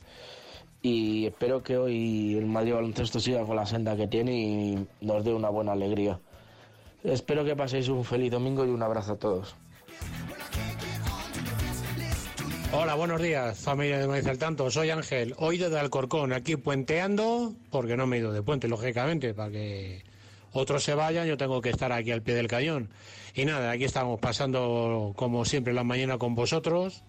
[0.82, 5.24] y espero que hoy el Madrid baloncesto siga con la senda que tiene y nos
[5.24, 6.18] dé una buena alegría.
[7.04, 9.54] Espero que paséis un feliz domingo y un abrazo a todos.
[12.74, 14.70] Hola, buenos días, familia de Madrid al Tanto.
[14.70, 19.34] Soy Ángel, hoy desde Alcorcón, aquí puenteando, porque no me he ido de puente, lógicamente,
[19.34, 20.02] para que
[20.52, 22.88] otros se vayan, yo tengo que estar aquí al pie del cañón.
[23.34, 27.04] Y nada, aquí estamos pasando como siempre la mañana con vosotros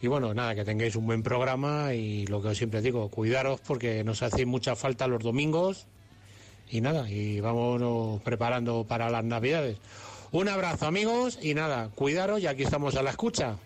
[0.00, 3.60] Y bueno, nada, que tengáis un buen programa y lo que os siempre digo, cuidaros
[3.60, 5.86] porque nos hacéis mucha falta los domingos.
[6.70, 9.78] Y nada, y vámonos preparando para las navidades.
[10.30, 13.56] Un abrazo amigos y nada, cuidaros y aquí estamos a la escucha.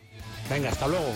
[0.48, 1.12] Venga, hasta luego.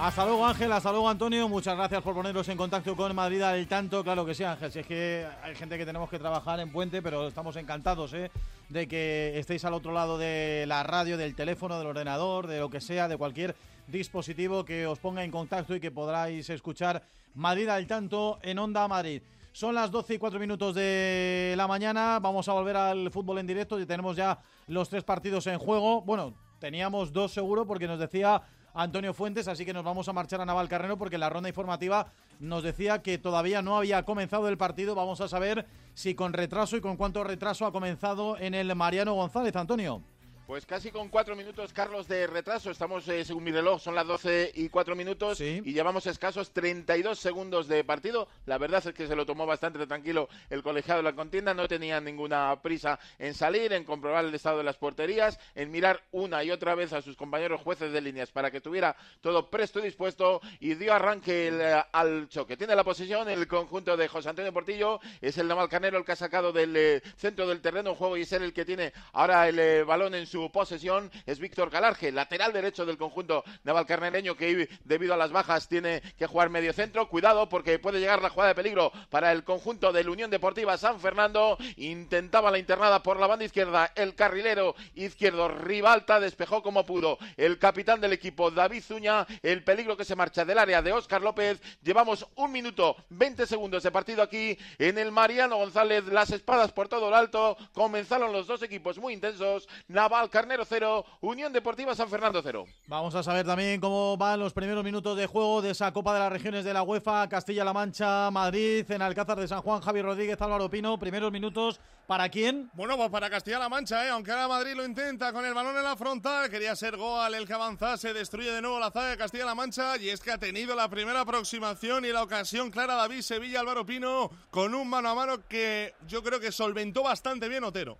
[0.00, 3.66] Hasta luego Ángel, hasta luego Antonio, muchas gracias por poneros en contacto con Madrid al
[3.68, 6.72] tanto, claro que sí Ángel, si es que hay gente que tenemos que trabajar en
[6.72, 8.30] puente, pero estamos encantados ¿eh?
[8.70, 12.70] de que estéis al otro lado de la radio, del teléfono, del ordenador, de lo
[12.70, 13.54] que sea, de cualquier
[13.90, 17.02] dispositivo que os ponga en contacto y que podráis escuchar
[17.34, 19.22] Madrid al tanto en Onda Madrid.
[19.52, 23.46] Son las 12 y 4 minutos de la mañana, vamos a volver al fútbol en
[23.46, 24.38] directo y tenemos ya
[24.68, 26.02] los tres partidos en juego.
[26.02, 28.42] Bueno, teníamos dos seguro porque nos decía
[28.74, 32.62] Antonio Fuentes, así que nos vamos a marchar a Navalcarnero porque la ronda informativa nos
[32.62, 34.94] decía que todavía no había comenzado el partido.
[34.94, 39.14] Vamos a saber si con retraso y con cuánto retraso ha comenzado en el Mariano
[39.14, 40.02] González, Antonio.
[40.50, 42.72] Pues casi con cuatro minutos, Carlos, de retraso.
[42.72, 47.20] Estamos, eh, según mi reloj, son las 12 y cuatro minutos y llevamos escasos 32
[47.20, 48.26] segundos de partido.
[48.46, 51.54] La verdad es que se lo tomó bastante tranquilo el colegiado de la contienda.
[51.54, 56.02] No tenía ninguna prisa en salir, en comprobar el estado de las porterías, en mirar
[56.10, 59.78] una y otra vez a sus compañeros jueces de líneas para que tuviera todo presto
[59.78, 62.56] y dispuesto y dio arranque eh, al choque.
[62.56, 64.98] Tiene la posición el conjunto de José Antonio Portillo.
[65.20, 68.32] Es el Navalcanero el que ha sacado del eh, centro del terreno juego y es
[68.32, 72.96] el que tiene ahora el balón en su posesión es Víctor Galarge, lateral derecho del
[72.96, 77.08] conjunto navalcarnereño que debido a las bajas tiene que jugar medio centro.
[77.08, 80.78] Cuidado porque puede llegar la jugada de peligro para el conjunto de la Unión Deportiva
[80.78, 81.58] San Fernando.
[81.76, 87.58] Intentaba la internada por la banda izquierda el carrilero izquierdo Rivalta despejó como pudo el
[87.58, 89.26] capitán del equipo David Zuña.
[89.42, 91.60] El peligro que se marcha del área de Óscar López.
[91.82, 96.06] Llevamos un minuto 20 segundos de partido aquí en el Mariano González.
[96.06, 97.56] Las espadas por todo lo alto.
[97.72, 99.68] Comenzaron los dos equipos muy intensos.
[99.88, 102.64] Naval Carnero 0, Unión Deportiva San Fernando 0.
[102.86, 106.20] Vamos a saber también cómo van los primeros minutos de juego de esa Copa de
[106.20, 110.40] las Regiones de la UEFA, Castilla-La Mancha, Madrid, en Alcázar de San Juan, Javier Rodríguez,
[110.40, 110.98] Álvaro Pino.
[110.98, 112.70] Primeros minutos, ¿para quién?
[112.74, 114.10] Bueno, pues para Castilla-La Mancha, ¿eh?
[114.10, 116.48] aunque ahora Madrid lo intenta con el balón en la frontal.
[116.48, 120.08] Quería ser Goal el que avanzase, destruye de nuevo la zaga de Castilla-La Mancha y
[120.08, 124.30] es que ha tenido la primera aproximación y la ocasión clara David Sevilla, Álvaro Pino,
[124.50, 127.98] con un mano a mano que yo creo que solventó bastante bien Otero.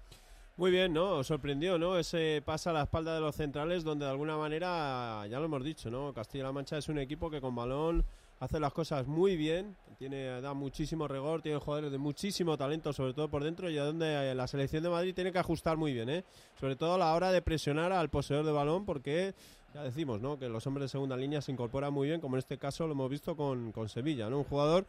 [0.60, 1.24] Muy bien, ¿no?
[1.24, 1.96] Sorprendió, ¿no?
[1.96, 5.64] Ese pasa a la espalda de los centrales donde de alguna manera, ya lo hemos
[5.64, 6.12] dicho, ¿no?
[6.12, 8.04] Castilla-La Mancha es un equipo que con balón
[8.40, 13.14] hace las cosas muy bien, tiene da muchísimo rigor, tiene jugadores de muchísimo talento, sobre
[13.14, 16.10] todo por dentro, y a donde la selección de Madrid tiene que ajustar muy bien,
[16.10, 16.24] ¿eh?
[16.60, 19.32] Sobre todo a la hora de presionar al poseedor de balón, porque
[19.72, 20.38] ya decimos, ¿no?
[20.38, 22.92] Que los hombres de segunda línea se incorporan muy bien, como en este caso lo
[22.92, 24.36] hemos visto con, con Sevilla, ¿no?
[24.36, 24.84] Un jugador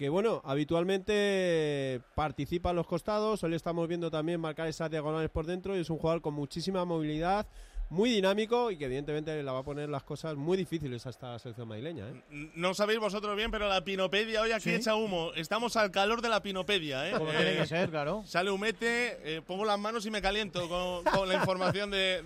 [0.00, 5.44] que bueno, habitualmente participa en los costados, hoy estamos viendo también marcar esas diagonales por
[5.44, 7.46] dentro y es un jugador con muchísima movilidad,
[7.90, 11.38] muy dinámico y que evidentemente la va a poner las cosas muy difíciles a esta
[11.40, 12.08] selección madrileña.
[12.08, 12.50] ¿eh?
[12.54, 15.32] No sabéis vosotros bien, pero la pinopedia hoy aquí echa humo.
[15.34, 17.08] Estamos al calor de la pinopedia.
[17.08, 17.12] ¿eh?
[17.12, 18.22] Como tiene que ser, claro.
[18.24, 22.22] Sale humete, eh, pongo las manos y me caliento con, la información de,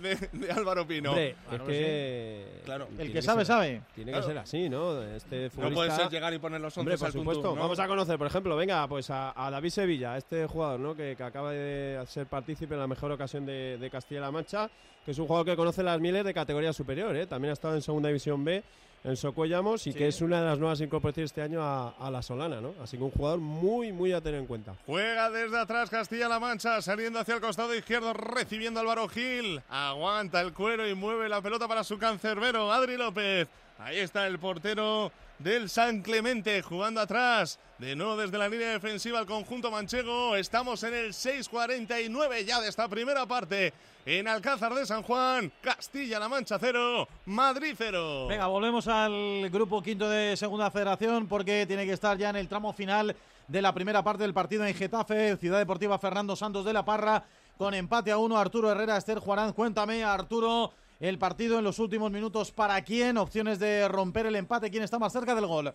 [0.55, 1.17] Álvaro Pino.
[1.17, 1.35] es
[1.65, 2.61] que...
[2.63, 3.81] Claro, el que sabe, sabe.
[3.95, 5.01] Tiene que ser así, ¿no?
[5.01, 7.55] Este No puede ser llegar y poner los hombres por supuesto.
[7.55, 10.95] Vamos a conocer, por ejemplo, venga, pues a, David Sevilla, este jugador, ¿no?
[10.95, 14.69] Que, acaba de ser partícipe en la mejor ocasión de, de Castilla-La Mancha
[15.05, 17.27] que es un jugador que conoce las mieles de categoría superior, ¿eh?
[17.27, 18.63] también ha estado en Segunda División B
[19.03, 22.59] en Socuellamos y que es una de las nuevas incorporaciones este año a, la Solana,
[22.59, 22.73] ¿no?
[22.81, 24.73] Así que un jugador muy, muy a tener en cuenta.
[24.87, 29.61] Juega desde atrás Castilla-La Mancha, saliendo hacia el costado izquierdo, recibiendo Álvaro Gil.
[29.69, 33.47] Aguanta el cuero y mueve la pelota para su cancerbero, Adri López.
[33.77, 37.59] Ahí está el portero del San Clemente jugando atrás.
[37.77, 40.35] De nuevo desde la línea defensiva el conjunto manchego.
[40.35, 43.73] Estamos en el 6.49 ya de esta primera parte.
[44.05, 48.27] En Alcázar de San Juan, Castilla-La Mancha 0, Madrid 0.
[48.27, 52.47] Venga, volvemos al grupo quinto de Segunda Federación porque tiene que estar ya en el
[52.47, 53.15] tramo final
[53.47, 57.23] de la primera parte del partido en Getafe, Ciudad Deportiva Fernando Santos de la Parra,
[57.57, 58.37] con empate a uno.
[58.37, 62.51] Arturo Herrera, Esther Juarán, cuéntame, Arturo el partido en los últimos minutos.
[62.51, 63.17] ¿Para quién?
[63.17, 64.71] Opciones de romper el empate.
[64.71, 65.73] ¿Quién está más cerca del gol?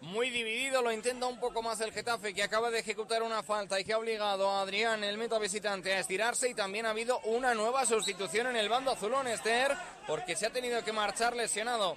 [0.00, 3.80] Muy dividido, lo intenta un poco más el Getafe que acaba de ejecutar una falta
[3.80, 7.18] y que ha obligado a Adrián, el meta visitante, a estirarse y también ha habido
[7.24, 9.76] una nueva sustitución en el bando azulón, Esther,
[10.06, 11.96] porque se ha tenido que marchar lesionado.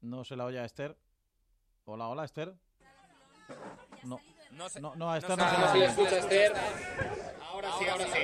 [0.00, 0.96] No se la oye a Esther.
[1.84, 2.54] Hola, hola, Esther.
[4.04, 4.18] No.
[4.52, 6.52] No, no, a Esther no, no, se la Esther.
[7.62, 8.20] Ahora sí, ahora sí.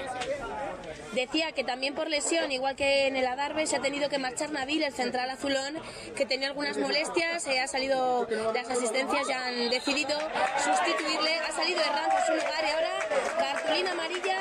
[1.13, 4.51] Decía que también por lesión, igual que en el Adarve, se ha tenido que marchar
[4.51, 5.79] Nabil, el central azulón,
[6.15, 10.17] que tenía algunas molestias, eh, ha salido, las asistencias ya han decidido
[10.63, 12.91] sustituirle, ha salido Herranz a su lugar y ahora
[13.39, 14.37] cartulina amarilla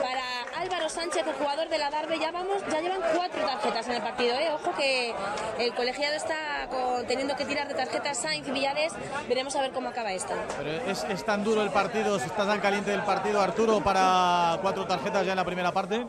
[0.00, 0.22] para
[0.62, 2.18] Álvaro Sánchez, el jugador de la Darbe.
[2.20, 4.38] Ya vamos, ya llevan cuatro tarjetas en el partido.
[4.38, 4.48] ¿eh?
[4.52, 5.12] Ojo que
[5.58, 8.92] el colegiado está con- teniendo que tirar de tarjetas Sainz y Villades.
[9.28, 10.34] Veremos a ver cómo acaba esto.
[10.58, 14.86] Pero es, es tan duro el partido, está tan caliente el partido, Arturo, para cuatro
[14.86, 16.06] tarjetas ya en la primera parte.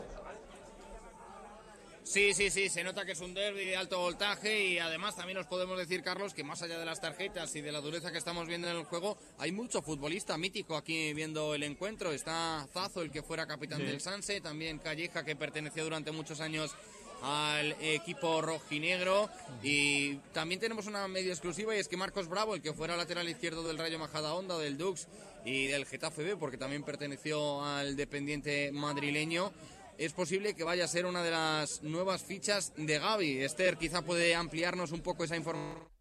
[2.03, 5.37] Sí, sí, sí, se nota que es un derby de alto voltaje y además también
[5.37, 8.17] nos podemos decir, Carlos, que más allá de las tarjetas y de la dureza que
[8.17, 12.11] estamos viendo en el juego, hay mucho futbolista mítico aquí viendo el encuentro.
[12.11, 13.85] Está Zazo, el que fuera capitán Sí.
[13.85, 16.75] del Sanse, también Calleja, que perteneció durante muchos años
[17.23, 19.29] al equipo rojinegro
[19.63, 23.29] y también tenemos una medio exclusiva y es que Marcos Bravo, el que fuera lateral
[23.29, 25.07] izquierdo del Rayo Majadahonda, del Dux
[25.45, 29.51] y del Getafe B, porque también perteneció al dependiente madrileño,
[29.97, 33.43] es posible que vaya a ser una de las nuevas fichas de Gaby.
[33.43, 35.93] Esther quizá puede ampliarnos un poco esa información.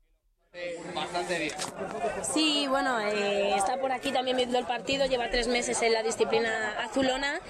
[0.94, 1.54] Bastante bien.
[2.34, 6.02] Sí, bueno, eh, está por aquí también viendo el partido, lleva tres meses en la
[6.02, 7.40] disciplina azulona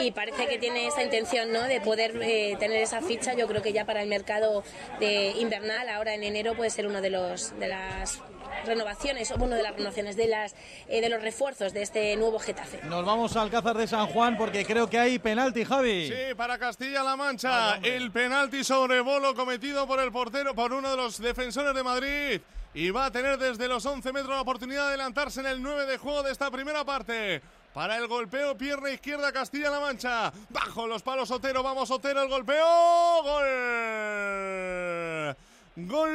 [0.00, 1.64] y parece que tiene esa intención ¿no?
[1.64, 3.34] de poder eh, tener esa ficha.
[3.34, 4.62] Yo creo que ya para el mercado
[5.00, 8.20] de invernal, ahora en enero, puede ser uno de los de las
[8.64, 10.54] renovaciones, o bueno, de las renovaciones, de las
[10.88, 12.80] eh, de los refuerzos de este nuevo Getafe.
[12.84, 16.08] Nos vamos al Alcázar de San Juan porque creo que hay penalti, Javi.
[16.08, 20.96] Sí, para Castilla-La Mancha, el penalti sobre bolo cometido por el portero, por uno de
[20.96, 22.40] los defensores de Madrid.
[22.74, 25.84] Y va a tener desde los 11 metros la oportunidad de adelantarse en el 9
[25.84, 27.42] de juego de esta primera parte.
[27.74, 30.32] Para el golpeo, pierna izquierda Castilla-La Mancha.
[30.50, 33.22] Bajo los palos Otero, vamos Otero, el golpeo.
[33.22, 35.36] Gol.
[35.74, 36.12] Gol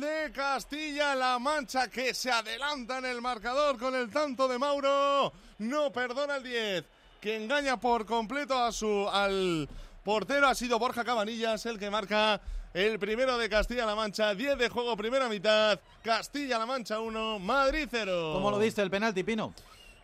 [0.00, 5.30] de Castilla-La Mancha que se adelanta en el marcador con el tanto de Mauro.
[5.58, 6.84] No perdona el 10,
[7.20, 9.68] que engaña por completo a su al
[10.02, 10.48] portero.
[10.48, 12.40] Ha sido Borja Cabanillas el que marca
[12.72, 14.34] el primero de Castilla-La Mancha.
[14.34, 15.78] 10 de juego, primera mitad.
[16.02, 18.30] Castilla-La Mancha 1, Madrid 0.
[18.32, 19.52] ¿Cómo lo viste el penalti, Pino?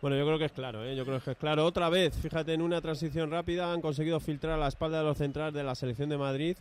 [0.03, 0.95] Bueno, yo creo que es claro, ¿eh?
[0.95, 1.65] yo creo que es claro.
[1.65, 5.17] Otra vez, fíjate, en una transición rápida han conseguido filtrar a la espalda de los
[5.17, 6.57] centrales de la selección de Madrid.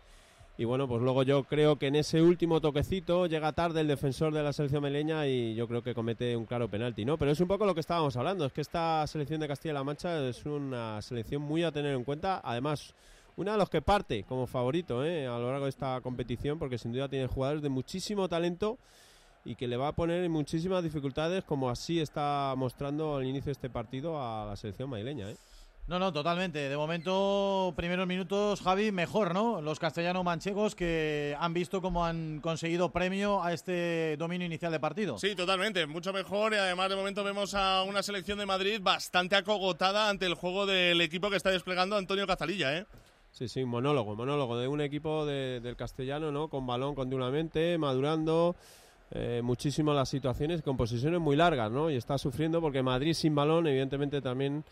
[0.59, 4.33] Y bueno, pues luego yo creo que en ese último toquecito llega tarde el defensor
[4.33, 7.19] de la selección meleña y yo creo que comete un claro penalti, ¿no?
[7.19, 10.27] Pero es un poco lo que estábamos hablando, es que esta selección de Castilla-La Mancha
[10.27, 12.41] es una selección muy a tener en cuenta.
[12.43, 12.95] Además,
[13.37, 15.27] una de los que parte como favorito ¿eh?
[15.27, 18.79] a lo largo de esta competición, porque sin duda tiene jugadores de muchísimo talento
[19.45, 23.47] y que le va a poner en muchísimas dificultades, como así está mostrando al inicio
[23.47, 25.31] de este partido a la selección madrileña.
[25.31, 25.37] ¿eh?
[25.89, 26.69] No, no, totalmente.
[26.69, 29.61] De momento, primeros minutos, Javi, mejor, ¿no?
[29.61, 34.81] Los castellanos manchegos que han visto cómo han conseguido premio a este dominio inicial de
[34.81, 35.17] partido.
[35.17, 39.37] Sí, totalmente, mucho mejor y además de momento vemos a una selección de Madrid bastante
[39.37, 42.87] acogotada ante el juego del equipo que está desplegando Antonio Cazalilla, ¿eh?
[43.31, 46.49] Sí, sí, monólogo, monólogo de un equipo de- del castellano, ¿no?
[46.49, 48.57] Con balón continuamente, madurando
[49.13, 51.91] eh, muchísimo las situaciones, con posiciones muy largas, ¿no?
[51.93, 54.65] Y está sufriendo porque Madrid sin balón, evidentemente también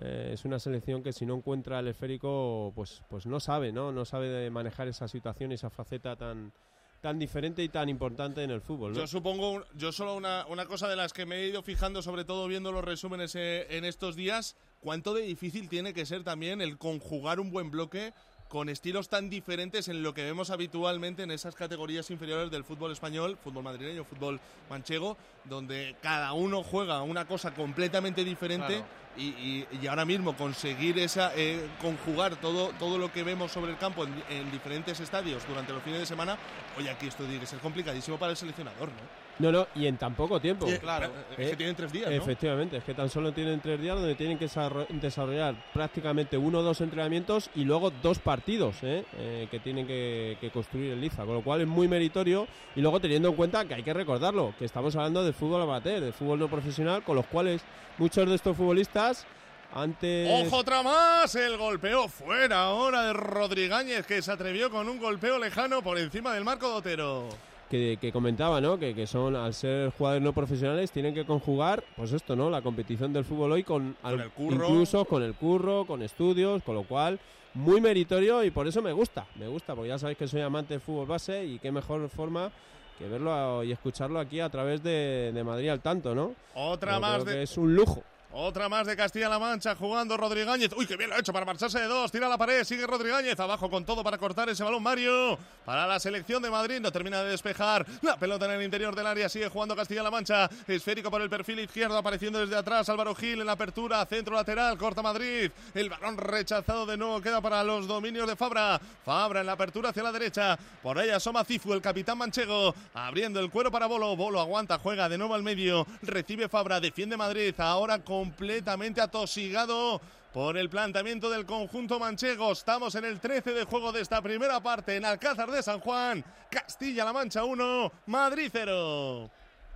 [0.00, 3.92] eh, es una selección que si no encuentra el esférico, pues, pues no sabe, ¿no?
[3.92, 6.52] No sabe de manejar esa situación y esa faceta tan
[7.00, 8.94] tan diferente y tan importante en el fútbol.
[8.94, 12.24] Yo supongo, yo solo una, una cosa de las que me he ido fijando, sobre
[12.24, 16.60] todo viendo los resúmenes eh, en estos días, cuánto de difícil tiene que ser también
[16.60, 18.12] el conjugar un buen bloque
[18.50, 22.90] con estilos tan diferentes en lo que vemos habitualmente en esas categorías inferiores del fútbol
[22.90, 28.86] español, fútbol madrileño, fútbol manchego, donde cada uno juega una cosa completamente diferente Claro.
[29.16, 33.70] y, y- y ahora mismo conseguir esa eh, conjugar todo todo lo que vemos sobre
[33.70, 36.36] el campo en, en diferentes estadios durante los fines de semana,
[36.76, 39.29] oye, aquí esto tiene que ser complicadísimo para el seleccionador, ¿no?
[39.38, 40.66] No, no, y en tan poco tiempo.
[40.68, 42.16] Y, claro, es que tienen tres días, ¿no?
[42.16, 46.58] Efectivamente, es que tan solo tienen tres días donde tienen que desarro- desarrollar prácticamente uno
[46.58, 49.04] o dos entrenamientos y luego dos partidos ¿eh?
[49.16, 52.82] Eh, que tienen que, que construir el Liza, con lo cual es muy meritorio y
[52.82, 56.12] luego teniendo en cuenta que hay que recordarlo, que estamos hablando de fútbol amateur, de
[56.12, 57.62] fútbol no profesional, con los cuales
[57.96, 59.26] muchos de estos futbolistas
[59.72, 60.46] antes...
[60.46, 65.38] Ojo otra más, el golpeo fuera ahora de Rodríguez que se atrevió con un golpeo
[65.38, 67.28] lejano por encima del marco de Otero.
[67.70, 68.78] Que, que comentaba, ¿no?
[68.78, 72.50] Que, que son, al ser jugadores no profesionales, tienen que conjugar, pues esto, ¿no?
[72.50, 74.66] La competición del fútbol hoy con, al- el curro.
[74.66, 77.18] incluso con el curro, con estudios, con lo cual
[77.54, 80.74] muy meritorio y por eso me gusta, me gusta, porque ya sabéis que soy amante
[80.74, 82.50] del fútbol base y qué mejor forma
[82.98, 86.34] que verlo y escucharlo aquí a través de, de Madrid al tanto, ¿no?
[86.54, 88.02] Otra más de- es un lujo.
[88.32, 90.70] Otra más de Castilla-La Mancha jugando Rodríguez.
[90.76, 92.12] Uy, qué bien lo ha hecho para marcharse de dos.
[92.12, 93.38] Tira la pared, sigue Rodríguez.
[93.40, 95.36] Abajo con todo para cortar ese balón Mario.
[95.64, 96.78] Para la selección de Madrid.
[96.80, 97.84] No termina de despejar.
[98.02, 99.28] La pelota en el interior del área.
[99.28, 100.48] Sigue jugando Castilla-La Mancha.
[100.68, 101.98] Esférico por el perfil izquierdo.
[101.98, 104.06] Apareciendo desde atrás Álvaro Gil en la apertura.
[104.06, 104.78] Centro lateral.
[104.78, 105.50] Corta Madrid.
[105.74, 107.20] El balón rechazado de nuevo.
[107.20, 108.80] Queda para los dominios de Fabra.
[109.04, 110.56] Fabra en la apertura hacia la derecha.
[110.84, 112.76] Por ahí asoma Cifu, el capitán manchego.
[112.94, 114.14] Abriendo el cuero para Bolo.
[114.14, 114.78] Bolo aguanta.
[114.78, 115.84] Juega de nuevo al medio.
[116.02, 116.78] Recibe Fabra.
[116.78, 117.54] Defiende Madrid.
[117.58, 119.98] Ahora completamente atosigado
[120.30, 122.52] por el planteamiento del conjunto manchego.
[122.52, 126.22] Estamos en el 13 de juego de esta primera parte en Alcázar de San Juan.
[126.50, 129.30] Castilla-La Mancha 1, Madrid 0.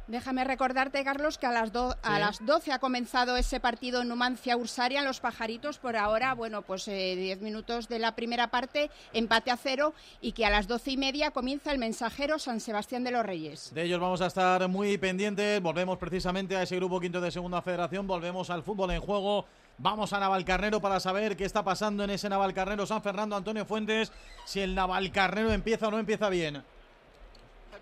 [0.06, 1.72] Déjame recordarte, Carlos, que a las,
[2.02, 5.78] a las 12 ha comenzado ese partido en Numancia Ursaria, en Los Pajaritos.
[5.78, 10.32] Por ahora, bueno, pues 10 eh, minutos de la primera parte, empate a cero, y
[10.32, 13.72] que a las 12 y media comienza el mensajero San Sebastián de los Reyes.
[13.72, 15.62] De ellos vamos a estar muy pendientes.
[15.62, 18.06] Volvemos precisamente a ese grupo quinto de Segunda Federación.
[18.06, 19.46] Volvemos al fútbol en juego.
[19.78, 24.12] Vamos a Navalcarnero para saber qué está pasando en ese Navalcarnero San Fernando Antonio Fuentes,
[24.44, 26.62] si el Navalcarnero empieza o no empieza bien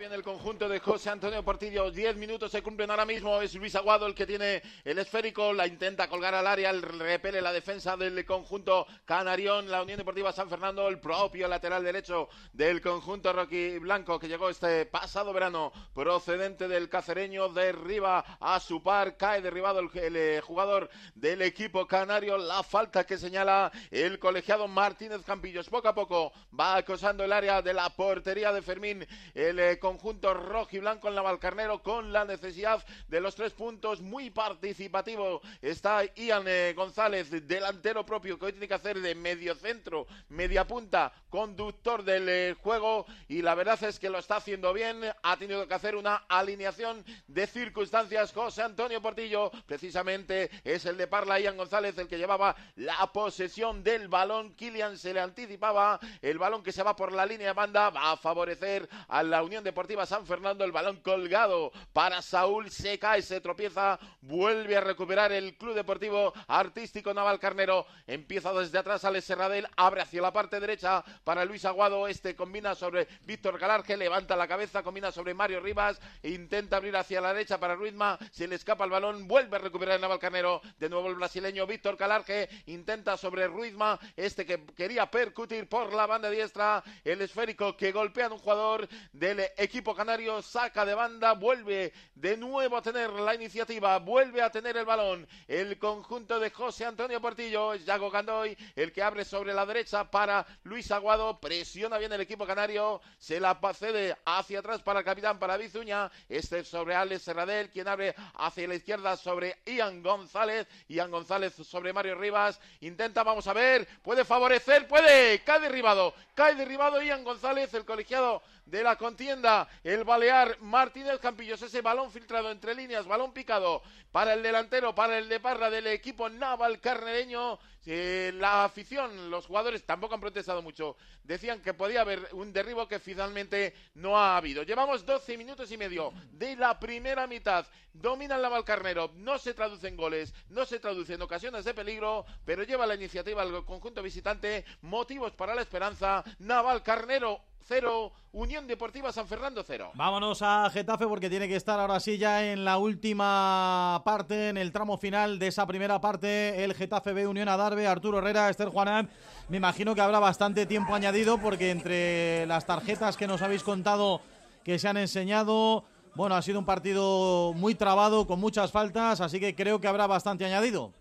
[0.02, 1.88] bien el conjunto de José Antonio Portillo.
[1.92, 3.40] Diez minutos se cumplen ahora mismo.
[3.40, 5.52] Es Luis Aguado el que tiene el esférico.
[5.52, 6.70] La intenta colgar al área.
[6.70, 9.70] El repele la defensa del conjunto Canarión.
[9.70, 10.88] La Unión Deportiva San Fernando.
[10.88, 16.88] El propio lateral derecho del conjunto Rocky Blanco que llegó este pasado verano procedente del
[16.88, 17.50] cacereño.
[17.50, 19.16] Derriba a su par.
[19.16, 22.38] Cae derribado el, eh, jugador del equipo canario.
[22.38, 25.68] La falta que señala el colegiado Martínez Campillos.
[25.68, 29.06] Poco a poco va acosando el área de la portería de Fermín.
[29.32, 33.52] El eh, conjunto rojo y blanco en la Valcarnero con la necesidad de los tres
[33.52, 34.00] puntos.
[34.00, 39.54] Muy participativo está Ian eh, González, delantero propio que hoy tiene que hacer de medio
[39.54, 44.72] centro, media punta, conductor del eh, juego y la verdad es que lo está haciendo
[44.72, 45.02] bien.
[45.22, 48.32] Ha tenido que hacer una alineación de circunstancias.
[48.32, 53.82] José Antonio Portillo, precisamente es el de Parla, Ian González, el que llevaba la posesión
[53.82, 54.54] del balón.
[54.54, 55.98] Kilian se le anticipaba.
[56.20, 59.42] El balón que se va por la línea de banda va a favorecer a la
[59.42, 64.76] Unión de Deportiva San Fernando, el balón colgado para Saúl, se cae, se tropieza, vuelve
[64.76, 70.20] a recuperar el Club Deportivo Artístico Naval Carnero, empieza desde atrás Alex Serradel, abre hacia
[70.20, 75.10] la parte derecha para Luis Aguado, este combina sobre Víctor Galarge, levanta la cabeza, combina
[75.10, 79.26] sobre Mario Rivas, intenta abrir hacia la derecha para Ruizma, se le escapa el balón,
[79.26, 83.98] vuelve a recuperar el Naval Carnero, de nuevo el brasileño Víctor Galarge, intenta sobre Ruizma,
[84.16, 88.86] este que quería percutir por la banda diestra, el esférico que golpea a un jugador
[89.12, 94.50] del equipo canario saca de banda, vuelve de nuevo a tener la iniciativa, vuelve a
[94.50, 95.26] tener el balón.
[95.48, 100.46] El conjunto de José Antonio Portillo, Yago Gandoy, el que abre sobre la derecha para
[100.64, 105.38] Luis Aguado, presiona bien el equipo canario, se la cede hacia atrás para el capitán,
[105.38, 111.10] para Bizuña, este sobre Alex Serradel, quien abre hacia la izquierda sobre Ian González, Ian
[111.10, 117.02] González sobre Mario Rivas, intenta, vamos a ver, puede favorecer, puede, cae derribado, cae derribado
[117.02, 119.68] Ian González, el colegiado de la contienda.
[119.84, 125.18] El Balear Martínez Campillos, ese balón filtrado entre líneas, balón picado para el delantero, para
[125.18, 127.58] el de Parra del equipo Naval Carnereño.
[127.84, 130.96] Eh, la afición, los jugadores tampoco han protestado mucho.
[131.24, 134.62] Decían que podía haber un derribo que finalmente no ha habido.
[134.62, 137.66] Llevamos 12 minutos y medio de la primera mitad.
[137.92, 139.10] Domina el Naval Carnero.
[139.16, 142.94] No se traduce en goles, no se traduce en ocasiones de peligro, pero lleva la
[142.94, 144.64] iniciativa al conjunto visitante.
[144.82, 146.22] Motivos para la esperanza.
[146.38, 149.92] Naval Carnero 0, Unión Deportiva San Fernando 0.
[149.94, 154.56] Vámonos a Getafe porque tiene que estar ahora sí ya en la última parte, en
[154.56, 158.68] el tramo final de esa primera parte, el Getafe B Unión Adarve, Arturo Herrera, Esther
[158.68, 159.08] Juanán.
[159.48, 164.20] Me imagino que habrá bastante tiempo añadido porque entre las tarjetas que nos habéis contado
[164.64, 165.84] que se han enseñado,
[166.14, 170.06] bueno, ha sido un partido muy trabado, con muchas faltas, así que creo que habrá
[170.06, 170.92] bastante añadido.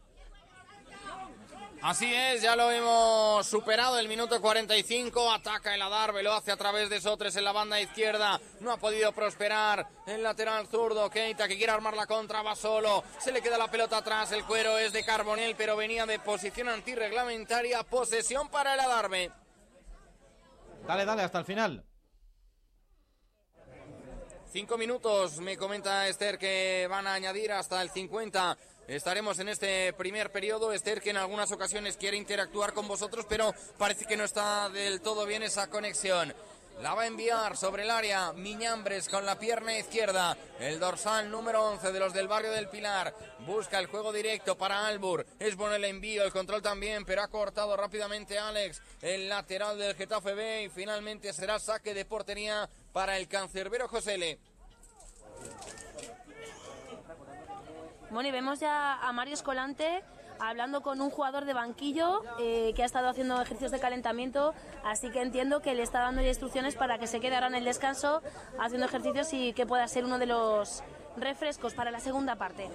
[1.83, 5.31] Así es, ya lo hemos superado el minuto 45.
[5.31, 8.39] Ataca el Adarve, lo hace a través de Sotres en la banda izquierda.
[8.59, 11.09] No ha podido prosperar el lateral zurdo.
[11.09, 13.03] Keita que quiere armar la contra, va solo.
[13.17, 14.31] Se le queda la pelota atrás.
[14.31, 17.81] El cuero es de Carbonel, pero venía de posición antirreglamentaria.
[17.81, 19.31] Posesión para el Adarve.
[20.85, 21.83] Dale, dale, hasta el final.
[24.51, 28.57] Cinco minutos, me comenta Esther que van a añadir hasta el 50
[28.95, 30.73] estaremos en este primer periodo.
[30.73, 35.01] Esther, que en algunas ocasiones quiere interactuar con vosotros, pero parece que no está del
[35.01, 36.33] todo bien esa conexión.
[36.81, 40.35] La va a enviar sobre el área Miñambres con la pierna izquierda.
[40.59, 43.13] El dorsal número 11 de los del barrio del Pilar.
[43.45, 45.25] Busca el juego directo para Albur.
[45.39, 48.81] Es bueno el envío, el control también, pero ha cortado rápidamente Alex.
[49.01, 54.39] El lateral del Getafe B y finalmente será saque de portería para el cancerbero Josele.
[58.11, 60.03] Bueno, y vemos ya a Mario Escolante
[60.37, 65.09] hablando con un jugador de banquillo eh, que ha estado haciendo ejercicios de calentamiento, así
[65.11, 68.21] que entiendo que le está dando instrucciones para que se quede ahora en el descanso
[68.59, 70.83] haciendo ejercicios y que pueda ser uno de los
[71.15, 72.69] refrescos para la segunda parte.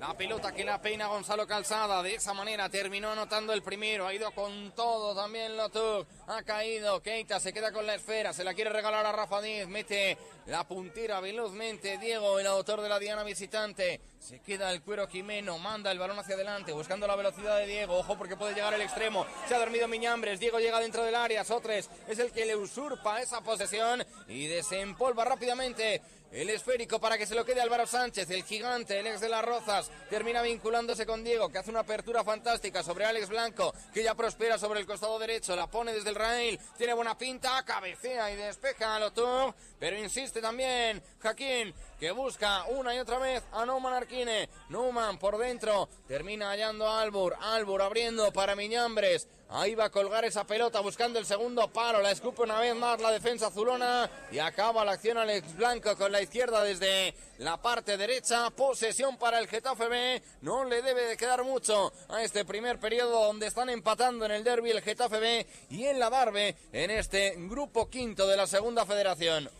[0.00, 2.02] La pelota que la peina Gonzalo Calzada.
[2.02, 4.06] De esa manera terminó anotando el primero.
[4.06, 6.08] Ha ido con todo también Lotuk.
[6.26, 7.02] Ha caído.
[7.02, 8.32] Keita se queda con la esfera.
[8.32, 9.68] Se la quiere regalar a Rafa Díez.
[9.68, 10.16] Mete
[10.46, 11.98] la puntera velozmente.
[11.98, 14.00] Diego, el autor de la Diana visitante.
[14.18, 15.58] Se queda el cuero Jimeno.
[15.58, 16.72] Manda el balón hacia adelante.
[16.72, 17.98] Buscando la velocidad de Diego.
[17.98, 19.26] Ojo porque puede llegar al extremo.
[19.48, 20.40] Se ha dormido Miñambres.
[20.40, 21.44] Diego llega dentro del área.
[21.44, 24.02] Sotres es el que le usurpa esa posesión.
[24.28, 26.00] Y desempolva rápidamente
[26.32, 29.44] el esférico para que se lo quede Álvaro Sánchez, el gigante, el ex de las
[29.44, 29.90] Rozas.
[30.08, 34.58] Termina vinculándose con Diego, que hace una apertura fantástica sobre Alex Blanco, que ya prospera
[34.58, 35.56] sobre el costado derecho.
[35.56, 39.54] La pone desde el rail, tiene buena pinta, cabecea y despeja a Lotur.
[39.78, 44.48] Pero insiste también Jaquín, que busca una y otra vez a Neumann Arquine.
[44.70, 47.36] Neumann por dentro, termina hallando a Albur.
[47.38, 49.28] Albur abriendo para Miñambres.
[49.50, 52.00] Ahí va a colgar esa pelota buscando el segundo paro.
[52.00, 54.08] La escupe una vez más la defensa azulona.
[54.32, 58.48] Y acaba la acción Alex Blanco con la izquierda desde la parte derecha.
[58.50, 60.22] Posesión para el Getafe B.
[60.40, 64.44] No le debe de quedar mucho a este primer periodo donde están empatando en el
[64.44, 68.86] derby el Getafe B y en la Darbe en este grupo quinto de la segunda
[68.86, 69.50] federación.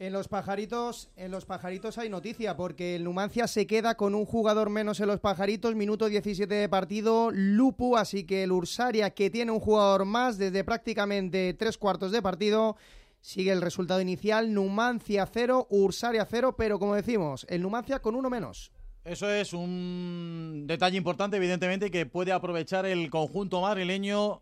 [0.00, 4.24] En los pajaritos, en los pajaritos hay noticia porque el Numancia se queda con un
[4.24, 9.28] jugador menos en los pajaritos, minuto 17 de partido, Lupu, así que el Ursaria que
[9.28, 12.78] tiene un jugador más desde prácticamente tres cuartos de partido,
[13.20, 18.30] sigue el resultado inicial, Numancia 0, Ursaria 0, pero como decimos, el Numancia con uno
[18.30, 18.72] menos.
[19.04, 24.40] Eso es un detalle importante, evidentemente, que puede aprovechar el conjunto madrileño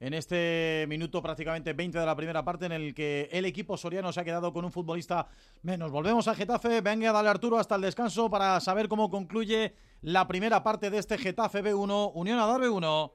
[0.00, 4.12] en este minuto prácticamente 20 de la primera parte en el que el equipo soriano
[4.12, 5.28] se ha quedado con un futbolista
[5.62, 5.92] menos.
[5.92, 10.62] Volvemos a Getafe, venga, dale Arturo hasta el descanso para saber cómo concluye la primera
[10.62, 13.12] parte de este Getafe B1, Unión Adar B1.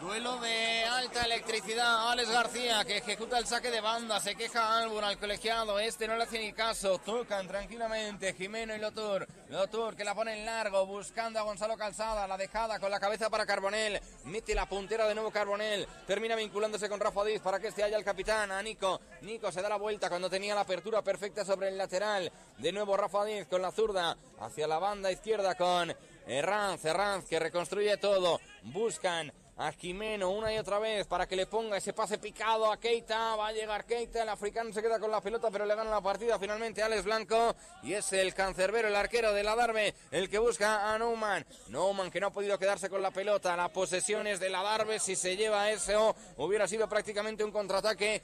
[0.00, 2.10] Duelo de alta electricidad.
[2.10, 4.20] Alex García que ejecuta el saque de banda.
[4.20, 5.78] Se queja Albur al colegiado.
[5.78, 6.98] Este no le hace ni caso.
[6.98, 8.32] Tocan tranquilamente.
[8.32, 9.26] Jimeno y Lotur.
[9.50, 10.86] Lotur que la pone en largo.
[10.86, 12.26] Buscando a Gonzalo Calzada.
[12.26, 14.00] La dejada con la cabeza para Carbonel.
[14.24, 15.86] Mete la puntera de nuevo Carbonel.
[16.06, 18.50] Termina vinculándose con Rafa Díaz para que este haya el capitán.
[18.50, 19.00] A Nico.
[19.20, 22.32] Nico se da la vuelta cuando tenía la apertura perfecta sobre el lateral.
[22.56, 24.16] De nuevo Rafa Díaz con la zurda.
[24.40, 25.94] Hacia la banda izquierda con
[26.26, 26.82] Herranz.
[26.82, 28.40] Herranz que reconstruye todo.
[28.62, 32.78] Buscan a Jimeno una y otra vez para que le ponga ese pase picado a
[32.78, 33.36] Keita.
[33.36, 36.00] Va a llegar Keita, el africano se queda con la pelota, pero le gana la
[36.00, 37.54] partida finalmente a Alex Blanco.
[37.82, 41.46] Y es el cancerbero, el arquero de la Darbe, el que busca a Neumann.
[41.68, 43.56] Neumann que no ha podido quedarse con la pelota.
[43.56, 44.98] La posesión es de la Darbe.
[44.98, 48.22] Si se lleva eso, hubiera sido prácticamente un contraataque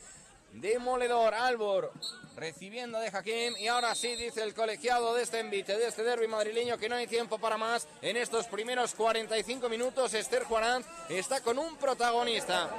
[0.53, 1.35] demoledor.
[1.35, 1.93] Albor
[2.37, 6.27] recibiendo de Hakim y ahora sí dice el colegiado de este envite, de este derby
[6.27, 10.15] madrileño que no hay tiempo para más en estos primeros 45 minutos.
[10.15, 12.71] Esther Juarán está con un protagonista.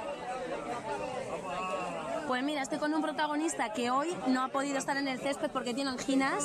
[2.26, 5.50] Pues mira, estoy con un protagonista que hoy no ha podido estar en el césped
[5.50, 6.44] porque tiene anginas.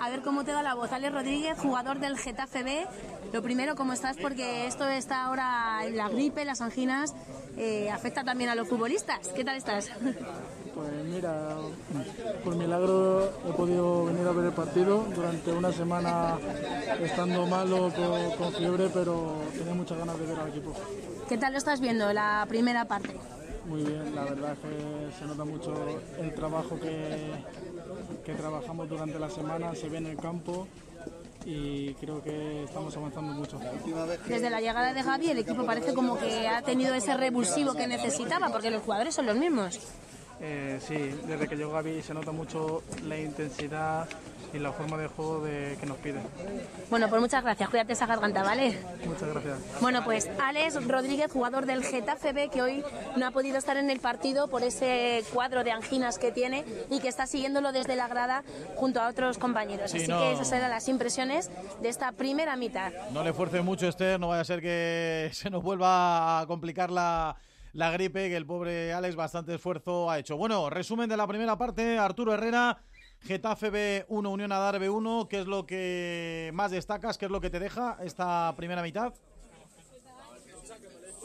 [0.00, 0.92] A ver cómo te da la voz.
[0.92, 2.86] Alex Rodríguez, jugador del Getafe B.
[3.32, 4.16] Lo primero, ¿cómo estás?
[4.16, 7.14] Porque esto está ahora, la gripe, las anginas,
[7.56, 9.28] eh, afecta también a los futbolistas.
[9.28, 9.90] ¿Qué tal estás?
[10.74, 11.56] Pues mira,
[12.44, 16.38] por milagro he podido venir a ver el partido durante una semana
[17.02, 20.72] estando malo con, con fiebre, pero tenía muchas ganas de ver al equipo.
[21.28, 23.16] ¿Qué tal lo estás viendo la primera parte?
[23.68, 25.74] Muy bien, la verdad es que se nota mucho
[26.18, 27.32] el trabajo que,
[28.24, 30.66] que trabajamos durante la semana, se ve en el campo
[31.44, 33.60] y creo que estamos avanzando mucho.
[34.26, 37.86] Desde la llegada de Gaby el equipo parece como que ha tenido ese revulsivo que
[37.86, 39.78] necesitaba porque los jugadores son los mismos.
[40.40, 40.94] Eh, sí,
[41.26, 44.08] desde que llegó Gaby se nota mucho la intensidad
[44.52, 46.20] y la forma de juego de, que nos pide.
[46.90, 47.68] Bueno, pues muchas gracias.
[47.68, 48.78] Cuídate esa garganta, ¿vale?
[49.04, 49.58] Muchas gracias.
[49.80, 52.82] Bueno, pues Alex Rodríguez, jugador del Getafe B, que hoy
[53.16, 57.00] no ha podido estar en el partido por ese cuadro de anginas que tiene y
[57.00, 58.42] que está siguiéndolo desde la grada
[58.76, 59.90] junto a otros compañeros.
[59.90, 60.20] Sí, Así no.
[60.20, 61.50] que esas eran las impresiones
[61.82, 62.92] de esta primera mitad.
[63.12, 66.90] No le fuerce mucho, Esther, no vaya a ser que se nos vuelva a complicar
[66.90, 67.36] la,
[67.72, 70.36] la gripe, que el pobre Alex bastante esfuerzo ha hecho.
[70.36, 72.78] Bueno, resumen de la primera parte, Arturo Herrera,
[73.20, 77.18] Getafe B1, Unión Adar B1, ¿qué es lo que más destacas?
[77.18, 79.12] ¿Qué es lo que te deja esta primera mitad?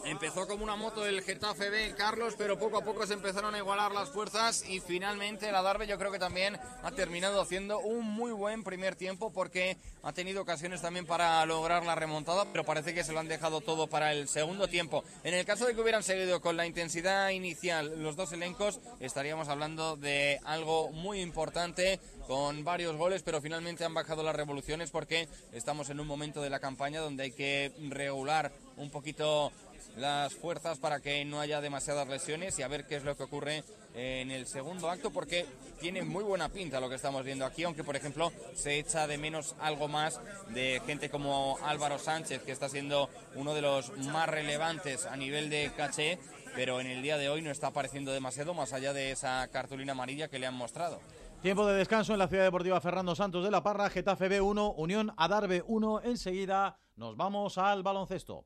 [0.06, 3.58] Empezó como una moto el Getafe B, Carlos, pero poco a poco se empezaron a
[3.58, 8.04] igualar las fuerzas y finalmente la Darbe yo creo que también ha terminado haciendo un
[8.04, 12.94] muy buen primer tiempo porque ha tenido ocasiones también para lograr la remontada, pero parece
[12.94, 15.06] que se lo han dejado todo para el segundo tiempo.
[15.24, 19.48] En el caso de que hubieran seguido con la intensidad inicial los dos elencos, estaríamos
[19.48, 25.30] hablando de algo muy importante con varios goles, pero finalmente han bajado las revoluciones porque
[25.54, 29.52] estamos en un momento de la campaña donde hay que regular un poquito
[29.98, 33.24] las fuerzas para que no haya demasiadas lesiones y a ver qué es lo que
[33.24, 33.64] ocurre
[33.94, 35.46] en el segundo acto porque
[35.80, 39.18] tiene muy buena pinta lo que estamos viendo aquí, aunque por ejemplo se echa de
[39.18, 44.28] menos algo más de gente como Álvaro Sánchez, que está siendo uno de los más
[44.28, 46.20] relevantes a nivel de caché,
[46.56, 49.92] pero en el día de hoy no está apareciendo demasiado más allá de esa cartulina
[49.92, 51.00] amarilla que le han mostrado.
[51.42, 55.14] Tiempo de descanso en la Ciudad Deportiva Fernando Santos de la Parra, Getafe B1, Unión
[55.18, 56.04] Adarve 1.
[56.04, 58.46] Enseguida nos vamos al baloncesto.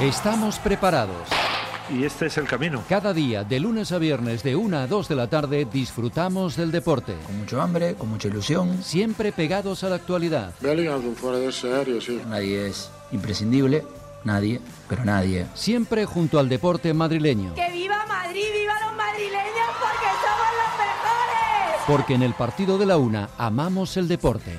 [0.00, 1.28] Estamos preparados.
[1.90, 2.82] Y este es el camino.
[2.88, 6.70] Cada día, de lunes a viernes, de 1 a 2 de la tarde, disfrutamos del
[6.70, 7.14] deporte.
[7.26, 8.82] Con mucho hambre, con mucha ilusión.
[8.82, 10.52] Siempre pegados a la actualidad.
[10.60, 12.20] Bellingham es un fuera de serio, sí.
[12.26, 13.86] Nadie es imprescindible,
[14.24, 15.46] nadie, pero nadie.
[15.54, 17.54] Siempre junto al deporte madrileño.
[17.54, 21.82] ¡Que viva Madrid, viva los madrileños, porque somos los mejores!
[21.86, 24.58] Porque en el partido de la una amamos el deporte.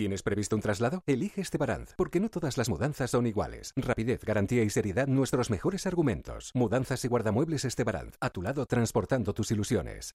[0.00, 1.02] ¿Tienes previsto un traslado?
[1.06, 3.74] Elige Estebaranz, porque no todas las mudanzas son iguales.
[3.76, 6.52] Rapidez, garantía y seriedad, nuestros mejores argumentos.
[6.54, 10.14] Mudanzas y guardamuebles Estebaranz, a tu lado transportando tus ilusiones.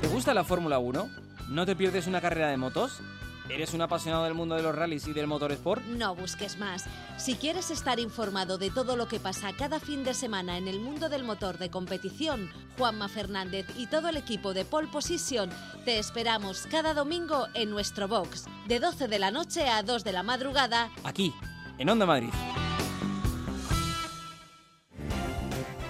[0.00, 1.08] ¿Te gusta la Fórmula 1?
[1.48, 3.02] ¿No te pierdes una carrera de motos?
[3.48, 5.84] ¿Eres un apasionado del mundo de los rallies y del motorsport?
[5.84, 6.84] No busques más.
[7.16, 10.80] Si quieres estar informado de todo lo que pasa cada fin de semana en el
[10.80, 15.48] mundo del motor de competición, Juanma Fernández y todo el equipo de Pole Position
[15.84, 20.12] te esperamos cada domingo en nuestro box, de 12 de la noche a 2 de
[20.12, 20.90] la madrugada.
[21.04, 21.32] Aquí,
[21.78, 22.30] en Onda Madrid.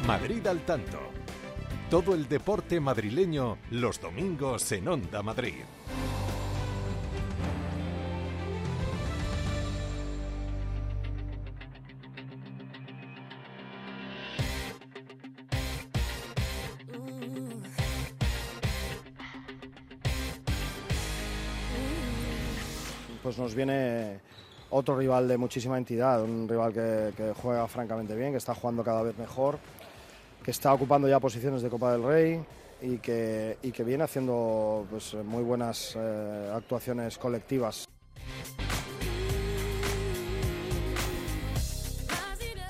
[0.06, 0.98] Madrid al tanto.
[1.88, 5.64] Todo el deporte madrileño los domingos en Onda Madrid.
[23.36, 24.18] Pues nos viene
[24.70, 29.02] otro rival de muchísima entidad, un rival que, juega francamente bien, que está jugando cada
[29.02, 29.58] vez mejor,
[30.42, 32.42] que está ocupando ya posiciones de Copa del Rey
[32.80, 37.86] y que, y que viene haciendo pues, muy buenas eh, actuaciones colectivas.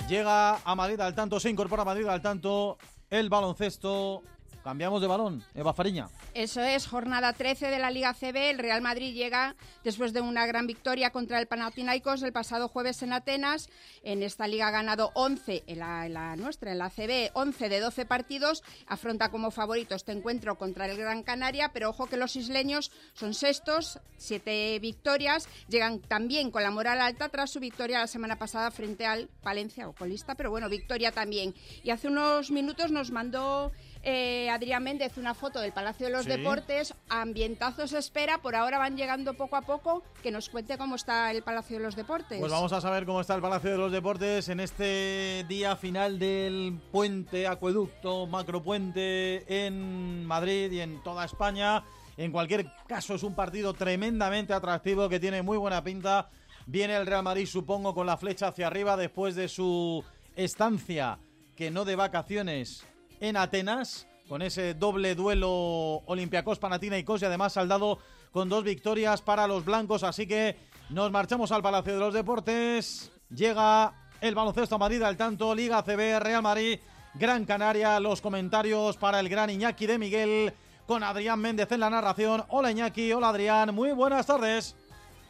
[0.09, 2.77] Llega a Madrid al tanto, se incorpora a Madrid al tanto
[3.09, 4.21] el baloncesto.
[4.67, 6.09] Cambiamos de balón, Eva Fariña.
[6.33, 8.49] Eso es, jornada 13 de la Liga CB.
[8.49, 13.01] El Real Madrid llega después de una gran victoria contra el Panathinaikos el pasado jueves
[13.01, 13.69] en Atenas.
[14.03, 18.05] En esta liga ha ganado 11, en la, nuestra, en la CB, 11 de 12
[18.07, 18.61] partidos.
[18.87, 23.33] Afronta como favorito este encuentro contra el Gran Canaria, pero ojo que los isleños son
[23.33, 25.47] sextos, siete victorias.
[25.69, 29.87] Llegan también con la moral alta tras su victoria la semana pasada frente al Palencia
[29.87, 31.55] o colista, pero bueno, victoria también.
[31.85, 33.71] Y hace unos minutos nos mandó
[34.09, 36.29] eh, Adrián Méndez una foto del Palacio de los Sí.
[36.29, 36.93] Deportes.
[37.09, 40.01] Ambientazo se espera, por ahora van llegando poco a poco.
[40.23, 42.39] Que nos cuente cómo está el Palacio de los Deportes.
[42.39, 46.19] Pues vamos a saber cómo está el Palacio de los Deportes en este día final
[46.19, 51.83] del puente, acueducto, macropuente en Madrid y en toda España.
[52.15, 56.29] En cualquier caso es un partido tremendamente atractivo que tiene muy buena pinta.
[56.65, 60.03] Viene el Real Madrid, supongo, con la flecha hacia arriba después de su
[60.37, 61.19] estancia,
[61.57, 62.85] que no de vacaciones,
[63.19, 67.99] en Atenas, con ese doble duelo Olympiacos Panathinaikos y además saldado
[68.31, 70.03] con dos victorias para los blancos.
[70.03, 70.57] Así que
[70.89, 73.11] nos marchamos al Palacio de los Deportes.
[73.29, 76.79] Llega el baloncesto a Madrid al tanto, Liga CB, Real Madrid,
[77.13, 77.99] Gran Canaria.
[77.99, 80.53] Los comentarios para el gran Iñaki de Miguel
[80.85, 82.45] con Adrián Méndez en la narración.
[82.49, 84.75] Hola Iñaki, hola Adrián, muy buenas tardes.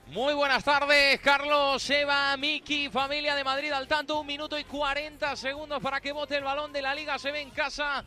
[0.10, 4.22] Muy buenas tardes, Carlos, Eva, Miki, familia de Madrid al tanto.
[4.22, 7.20] Un minuto y 40 segundos para que vote el balón de la Liga.
[7.20, 8.06] Se ve en casa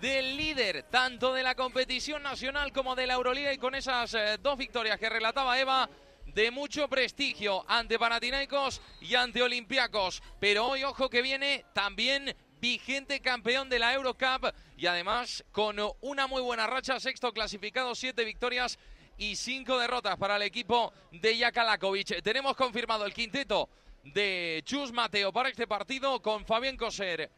[0.00, 3.52] del líder, tanto de la competición nacional como de la Euroliga.
[3.52, 5.88] Y con esas eh, dos victorias que relataba Eva,
[6.26, 10.24] de mucho prestigio ante Panathinaikos y ante Olympiacos.
[10.40, 16.26] Pero hoy, ojo que viene también vigente campeón de la Eurocup y además con una
[16.26, 18.80] muy buena racha, sexto clasificado, siete victorias
[19.18, 22.22] y cinco derrotas para el equipo de Jaka Lakovic.
[22.22, 23.68] Tenemos confirmado el quinteto
[24.04, 27.30] de Chus Mateo para este partido con Fabián Coser,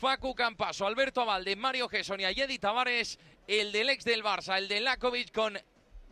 [0.00, 4.68] Facu Campaso, Alberto Avalde, Mario Gessonia y Eddie Tavares, el del ex del Barça, el
[4.68, 5.58] de Lakovic con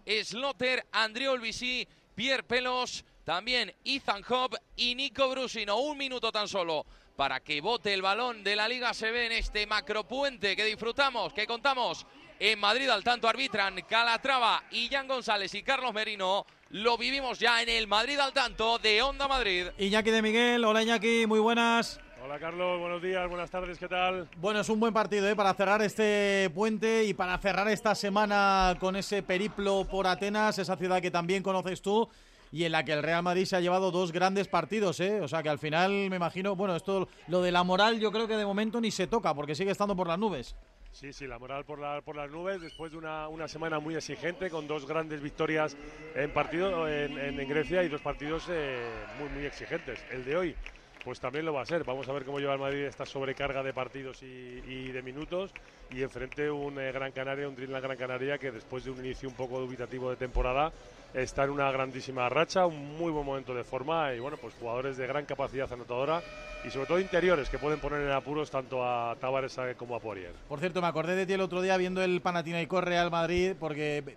[0.07, 5.79] Slotter, André Olbisi, Pierre Pelos, también Ethan Hobb y Nico Brusino.
[5.79, 6.87] Un minuto tan solo
[7.17, 11.33] para que bote el balón de la Liga se ve en este macropuente que disfrutamos,
[11.33, 12.07] que contamos
[12.39, 12.89] en Madrid.
[12.89, 16.47] Al tanto arbitran Calatrava y Jan González y Carlos Merino.
[16.71, 19.67] Lo vivimos ya en el Madrid al tanto de Onda Madrid.
[19.79, 22.01] Iñaki de Miguel, hola Iñaki, muy buenas.
[22.25, 24.29] Hola Carlos, buenos días, buenas tardes, ¿qué tal?
[24.39, 25.37] Bueno, es un buen partido ¿eh?
[25.37, 30.77] para cerrar este puente y para cerrar esta semana con ese periplo por Atenas, esa
[30.77, 32.09] ciudad que también conoces tú
[32.51, 35.21] y en la que el Real Madrid se ha llevado dos grandes partidos, ¿eh?
[35.21, 38.27] O sea que al final me imagino, bueno, esto lo de la moral yo creo
[38.27, 40.57] que de momento ni se toca porque sigue estando por las nubes.
[40.99, 43.95] Sí, sí, la moral por, la, por las nubes después de una, una, semana muy
[43.95, 45.77] exigente con dos grandes victorias
[46.15, 48.79] en partido en, Grecia y dos partidos eh,
[49.19, 50.03] muy, muy exigentes.
[50.11, 50.57] El de hoy
[51.05, 51.85] pues también lo va a ser.
[51.85, 55.53] Vamos a ver cómo lleva el Madrid esta sobrecarga de partidos y, y de minutos
[55.91, 59.29] y enfrente un eh, Gran Canaria, un Dreamland Gran Canaria que después de un inicio
[59.29, 60.73] un poco dubitativo de temporada
[61.15, 64.97] está en una grandísima racha, un muy buen momento de forma y bueno, pues jugadores
[64.97, 66.23] de gran capacidad anotadora
[66.65, 70.33] y sobre todo interiores que pueden poner en apuros tanto a Tavares como a Poirier.
[70.49, 74.17] Por cierto, me acordé de ti el otro día viendo el Panathinaikos Real Madrid porque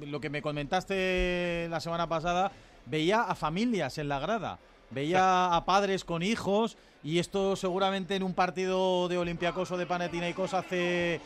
[0.00, 2.52] lo que me comentaste la semana pasada
[2.86, 4.58] veía a familias en la grada
[4.90, 9.86] veía a padres con hijos y esto seguramente en un partido de Olympiacos o de
[9.86, 11.20] Panathinaikos hace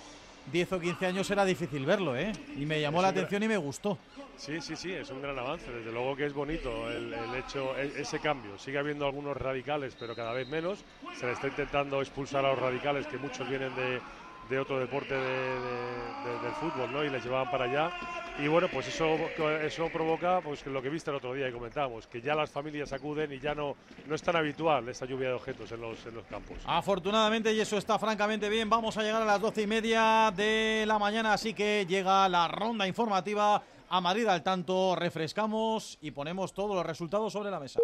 [0.53, 2.33] 10 o 15 años era difícil verlo, ¿eh?
[2.57, 3.99] Y me llamó la atención y me gustó.
[4.37, 5.71] Sí, sí, sí, es un gran avance.
[5.71, 8.59] Desde luego que es bonito el, hecho, e, ese cambio.
[8.59, 10.85] Sigue habiendo algunos radicales, pero cada vez menos.
[11.15, 14.01] Se le está intentando expulsar a los radicales, que muchos vienen de,
[14.49, 17.05] de otro deporte del fútbol, ¿no?
[17.05, 17.91] Y les llevaban para allá.
[18.39, 19.17] Y bueno, pues eso,
[19.63, 22.93] eso provoca pues lo que viste el otro día y comentábamos, que ya las familias
[22.93, 26.17] acuden y ya no, no es tan habitual esta lluvia de objetos en los, en
[26.17, 26.59] los campos.
[26.67, 30.85] Afortunadamente, y eso está francamente bien, vamos a llegar a las doce y media de
[30.85, 33.63] la mañana, así que llega la ronda informativa
[33.95, 37.79] a Madrid al tanto, refrescamos y ponemos todos los resultados sobre la mesa.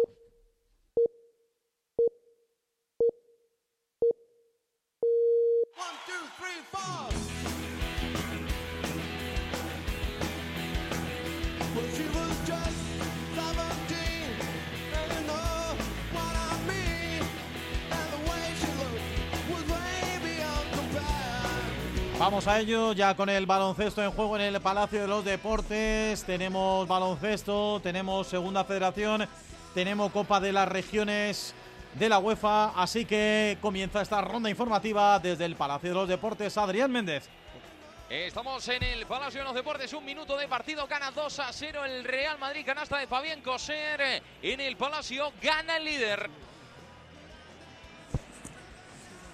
[22.21, 26.23] Vamos a ello ya con el baloncesto en juego en el Palacio de los Deportes.
[26.23, 29.27] Tenemos baloncesto, tenemos Segunda Federación,
[29.73, 31.55] tenemos Copa de las Regiones
[31.95, 32.79] de la UEFA.
[32.79, 36.55] Así que comienza esta ronda informativa desde el Palacio de los Deportes.
[36.59, 37.27] Adrián Méndez.
[38.07, 41.85] Estamos en el Palacio de los Deportes, un minuto de partido, gana 2 a 0
[41.85, 46.29] el Real Madrid, canasta de Fabián Coser en el Palacio, gana el líder.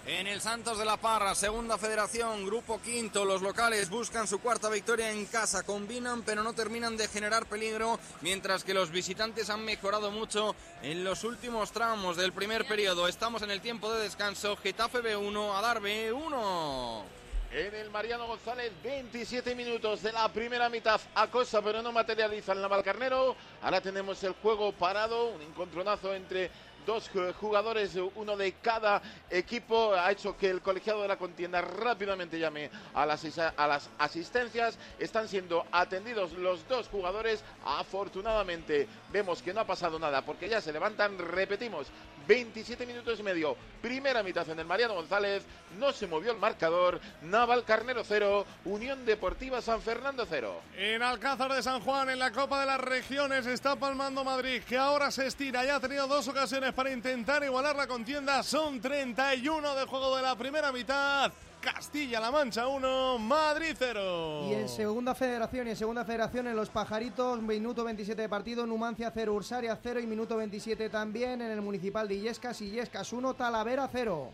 [0.08, 4.70] En el Santos de la Parra, segunda federación, grupo quinto, los locales buscan su cuarta
[4.70, 9.66] victoria en casa, combinan pero no terminan de generar peligro, mientras que los visitantes han
[9.66, 13.10] mejorado mucho en los últimos tramos del primer periodo.
[13.10, 17.04] Estamos en el tiempo de descanso, Getafe B1, Adar B1.
[17.50, 21.00] En el Mariano González, 27 minutos de la primera mitad.
[21.16, 23.38] Acosa, pero no materializa el Navalcarnero.
[23.62, 26.52] Ahora tenemos el juego parado, un encontronazo entre
[26.88, 32.40] dos jugadores, uno de cada equipo, ha hecho que el colegiado de la contienda rápidamente
[32.40, 34.80] llame a las, a las asistencias.
[34.98, 37.44] Están siendo atendidos los dos jugadores.
[37.66, 41.88] Afortunadamente vemos que no ha pasado nada porque ya se levantan, repetimos,
[42.28, 43.56] 27 minutos y medio.
[43.82, 45.44] Primera mitad en el Mariano González.
[45.80, 47.00] No se movió el marcador.
[47.22, 48.46] Naval Carnero 0.
[48.66, 50.62] Unión Deportiva San Fernando 0.
[50.76, 54.78] En Alcázar de San Juan, en la Copa de las Regiones, está palmando Madrid, que
[54.78, 55.64] ahora se estira.
[55.64, 58.44] Ya ha tenido dos ocasiones para intentar igualar la contienda.
[58.44, 61.34] Son 31 de juego de la primera mitad.
[61.60, 64.46] Castilla-La Mancha 1, Madrid 0.
[64.48, 68.68] Y en segunda federación, y en segunda federación en Los Pajaritos, minuto 27 de partido,
[68.68, 73.34] Numancia 0, Ursaria 0 y minuto 27 también en el municipal de Illescas, Illescas 1,
[73.34, 74.30] Talavera 0.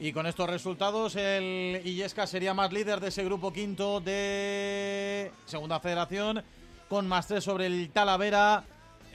[0.00, 5.80] Y con estos resultados, el Illescas sería más líder de ese grupo quinto de Segunda
[5.80, 6.44] Federación,
[6.90, 8.64] con más 3 sobre el Talavera.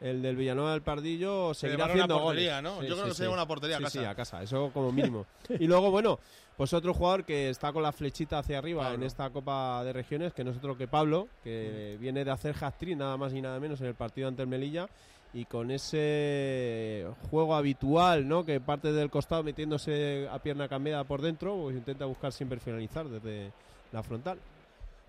[0.01, 2.72] el del Villanueva del Pardillo, Se seguirá una haciendo portería, goles.
[2.74, 2.82] ¿no?
[2.82, 4.01] Yo creo que se lleva una portería a Sí, casa.
[4.01, 5.24] sí, a casa, eso como mínimo.
[5.59, 6.18] y luego, bueno,
[6.56, 10.35] pues otro jugador que está con la flechita hacia arriba en esta Copa de Regiones,
[10.35, 13.59] que no es otro que Pablo, que viene de hacer hat-trick nada más y nada
[13.59, 14.89] menos en el partido ante el Melilla
[15.35, 18.44] y con ese juego habitual, ¿no?
[18.44, 23.09] Que parte del costado metiéndose a pierna cambiada por dentro, pues intenta buscar siempre finalizar
[23.09, 23.51] desde
[23.93, 24.39] la frontal.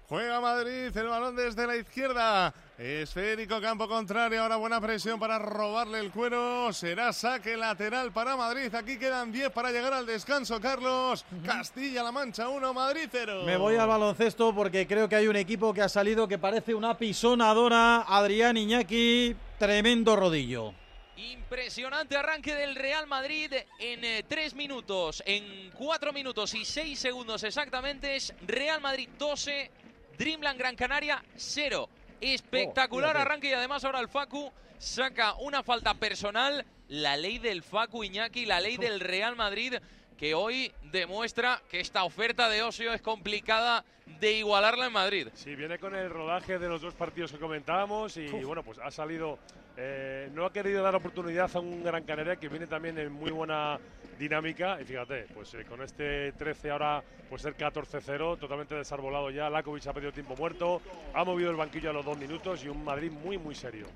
[0.07, 2.53] Juega Madrid, el balón desde la izquierda.
[2.77, 4.43] Esférico, campo contrario.
[4.43, 6.71] Ahora buena presión para robarle el cuero.
[6.73, 8.73] Será saque lateral para Madrid.
[8.75, 11.25] Aquí quedan 10 para llegar al descanso, Carlos.
[11.43, 13.43] Castilla-La Mancha 1, Madrid 0.
[13.45, 16.75] Me voy al baloncesto porque creo que hay un equipo que ha salido que parece
[16.75, 18.01] una pisonadora.
[18.07, 20.73] Adrián Iñaki, tremendo rodillo.
[21.17, 27.43] Impresionante arranque del Real Madrid en eh, tres minutos, en cuatro minutos y seis segundos
[27.43, 28.17] exactamente.
[28.17, 29.71] Es Real Madrid 12,
[30.17, 31.89] Dreamland Gran Canaria 0.
[32.21, 36.65] Espectacular Oh, arranque y además ahora el Facu saca una falta personal.
[36.87, 39.75] La ley del Facu Iñaki, la ley del Real Madrid
[40.17, 43.83] que hoy demuestra que esta oferta de Osio es complicada
[44.19, 45.27] de igualarla en Madrid.
[45.33, 48.91] Sí, viene con el rodaje de los dos partidos que comentábamos y bueno, pues ha
[48.91, 49.39] salido,
[49.77, 53.31] eh, no ha querido dar oportunidad a un Gran Canaria que viene también en muy
[53.31, 53.79] buena
[54.17, 59.49] dinámica y fíjate, pues eh, con este 13 ahora pues ser 14-0, totalmente desarbolado ya,
[59.49, 60.81] Lakovic ha pedido tiempo muerto,
[61.13, 63.87] ha movido el banquillo a los dos minutos y un Madrid muy muy serio.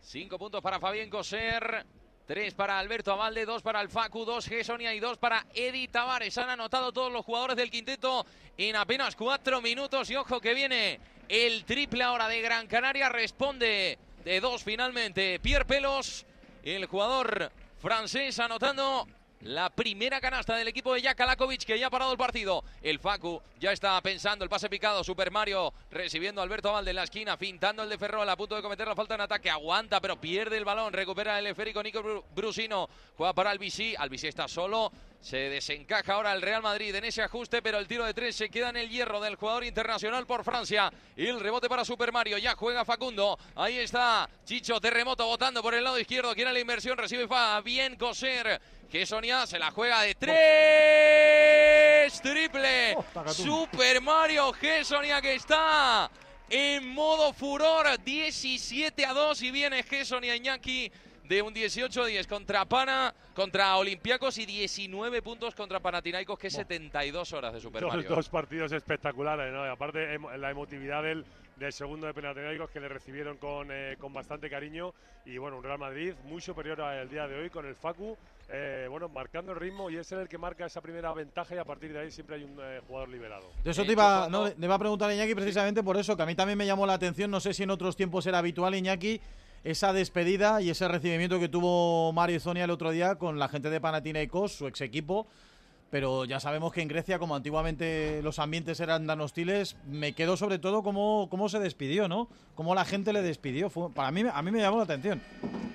[0.00, 1.84] Cinco puntos para Fabián Coser.
[2.26, 6.38] Tres para Alberto Avalde, dos para el Facu, dos Gesonia y dos para Edi Tavares.
[6.38, 8.24] Han anotado todos los jugadores del quinteto
[8.56, 10.08] en apenas cuatro minutos.
[10.10, 13.08] Y ojo que viene el triple ahora de Gran Canaria.
[13.08, 16.24] Responde de dos finalmente Pierre Pelos,
[16.62, 17.50] el jugador
[17.80, 19.08] francés, anotando
[19.40, 22.62] la primera canasta del equipo de Jakalakovic que ya ha parado el partido.
[22.82, 25.02] El Facu ya está pensando el pase picado.
[25.02, 28.56] Super Mario recibiendo a Alberto Valde en la esquina, fintando el de Ferrol a punto
[28.56, 29.48] de cometer la falta en ataque.
[29.48, 30.92] Aguanta, pero pierde el balón.
[30.92, 32.88] Recupera el esférico Nico Brusino.
[33.16, 33.94] Juega para Albisi.
[33.96, 34.92] Albisi está solo.
[35.20, 38.48] Se desencaja ahora el Real Madrid en ese ajuste, pero el tiro de tres se
[38.48, 40.90] queda en el hierro del jugador internacional por Francia.
[41.14, 42.38] Y el rebote para Super Mario.
[42.38, 43.38] Ya juega Facundo.
[43.54, 46.34] Ahí está Chicho Terremoto votando por el lado izquierdo.
[46.34, 46.96] Quiere la inversión.
[46.96, 47.60] Recibe Fa.
[47.60, 48.60] Bien coser.
[48.90, 50.40] Que Sonia se la juega de tres.
[52.20, 52.96] Triple.
[52.96, 56.10] Oh, Super Mario Gessonia que está
[56.48, 57.86] en modo furor.
[58.02, 60.90] 17 a 2 y viene Gessonia Iñaki
[61.22, 67.32] de un 18-10 contra Pana, contra Olympiacos y 19 puntos contra Panathinaikos, que es 72
[67.32, 68.08] horas de Super Dos, Mario.
[68.10, 69.64] dos partidos espectaculares, ¿no?
[69.64, 71.24] Y aparte la emotividad del,
[71.56, 74.92] del segundo de Panathinaikos que le recibieron con, eh, con bastante cariño
[75.24, 78.18] y bueno, un Real Madrid muy superior al día de hoy con el Facu,
[78.52, 81.64] eh, bueno, marcando el ritmo y es el que marca esa primera ventaja y a
[81.64, 83.46] partir de ahí siempre hay un eh, jugador liberado.
[83.62, 86.22] De eso te iba, no, le iba a preguntar a Iñaki precisamente por eso, que
[86.22, 88.74] a mí también me llamó la atención, no sé si en otros tiempos era habitual
[88.74, 89.20] Iñaki,
[89.62, 93.70] esa despedida y ese recibimiento que tuvo Mario Zonia el otro día con la gente
[93.70, 95.26] de Panathinaikos, su ex equipo,
[95.90, 100.36] pero ya sabemos que en Grecia, como antiguamente los ambientes eran tan hostiles, me quedó
[100.36, 102.28] sobre todo cómo, cómo se despidió, ¿no?
[102.54, 103.70] Cómo la gente le despidió.
[103.92, 105.20] Para mí, a mí me llamó la atención.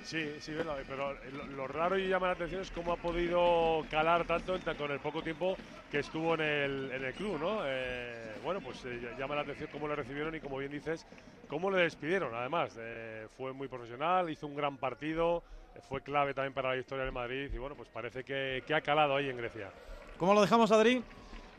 [0.02, 1.14] Sí, sí, verdad, pero
[1.56, 5.20] lo, raro y llama la atención es cómo ha podido calar tanto con el poco
[5.20, 5.56] tiempo
[5.90, 7.60] que estuvo en el, en el club, ¿no?
[7.64, 11.04] Eh, bueno, pues eh, llama la atención cómo le recibieron y como bien dices,
[11.48, 12.34] cómo le despidieron.
[12.34, 15.42] Además, eh, fue muy profesional, hizo un gran partido,
[15.88, 18.80] fue clave también para la historia del Madrid y bueno, pues parece que, que ha
[18.80, 19.70] calado ahí en Grecia.
[20.18, 21.02] ¿Cómo lo dejamos, Adri?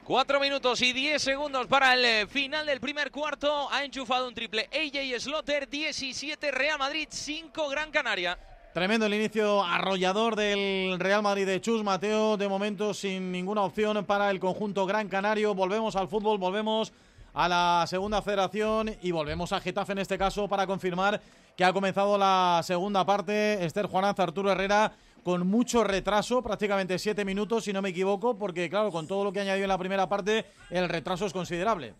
[0.03, 3.71] Cuatro minutos y 10 segundos para el eh, final del primer cuarto.
[3.71, 8.39] Ha enchufado un triple AJ Slotter, 17 Real Madrid, 5 Gran Canaria.
[8.73, 14.03] Tremendo el inicio arrollador del Real Madrid de Chus Mateo, de momento sin ninguna opción
[14.05, 15.53] para el conjunto Gran Canario.
[15.53, 16.93] Volvemos al fútbol, volvemos
[17.35, 21.21] a la segunda federación y volvemos a Getafe en este caso para confirmar
[21.55, 23.63] que ha comenzado la segunda parte.
[23.63, 24.93] Esther Juanaz, Arturo Herrera
[25.27, 29.33] con mucho retraso, prácticamente siete minutos si no me equivoco, porque claro, con todo lo
[29.33, 31.95] que añadió en la primera parte, el retraso es considerable.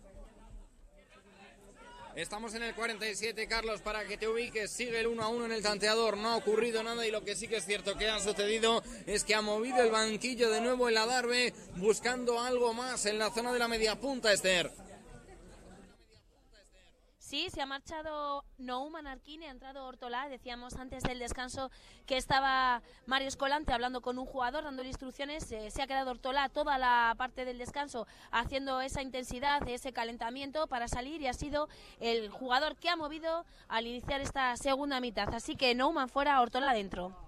[2.16, 4.70] Estamos en el 47, Carlos, para que te ubiques.
[4.70, 6.16] Sigue el 1 a 1 en el tanteador.
[6.16, 9.24] No ha ocurrido nada y lo que sí que es cierto que ha sucedido es
[9.24, 13.52] que ha movido el banquillo de nuevo el Adarve buscando algo más en la zona
[13.52, 14.72] de la media punta, Esther.
[17.28, 20.30] Sí, se ha marchado Nouman Arquini, ha entrado Ortolá.
[20.30, 21.70] Decíamos antes del descanso
[22.06, 25.52] que estaba Mario Escolante hablando con un jugador, dándole instrucciones.
[25.52, 30.68] Eh, se ha quedado Ortolá toda la parte del descanso haciendo esa intensidad, ese calentamiento
[30.68, 31.68] para salir y ha sido
[32.00, 35.28] el jugador que ha movido al iniciar esta segunda mitad.
[35.34, 37.27] Así que Nouman fuera, Ortolá dentro.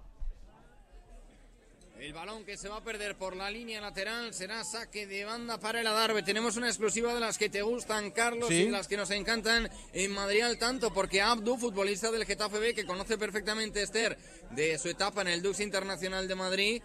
[2.01, 5.59] El balón que se va a perder por la línea lateral será saque de banda
[5.59, 6.23] para el Adarve.
[6.23, 8.63] Tenemos una exclusiva de las que te gustan, Carlos, Sí.
[8.63, 12.73] y las que nos encantan en Madrid al tanto, porque Abdu, futbolista del Getafe B,
[12.73, 14.17] que conoce perfectamente Esther
[14.49, 16.81] de su etapa en el Dux Internacional de Madrid,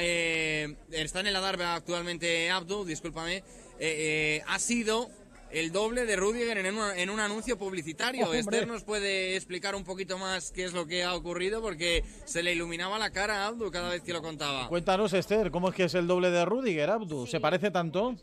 [0.00, 3.42] eh, está en el Adarve actualmente Abdu, discúlpame, eh,
[3.78, 5.08] eh, ha sido
[5.52, 8.24] el doble de Rudiger en un, en un anuncio publicitario.
[8.24, 8.40] Hombre.
[8.40, 12.42] Esther nos puede explicar un poquito más qué es lo que ha ocurrido, porque se
[12.42, 14.68] le iluminaba la cara a Abdu cada vez que lo contaba.
[14.68, 17.26] Cuéntanos, Esther, ¿cómo es que es el doble de Rudiger, Abdu?
[17.26, 18.16] ¿Se parece tanto?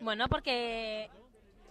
[0.00, 1.08] Bueno, porque.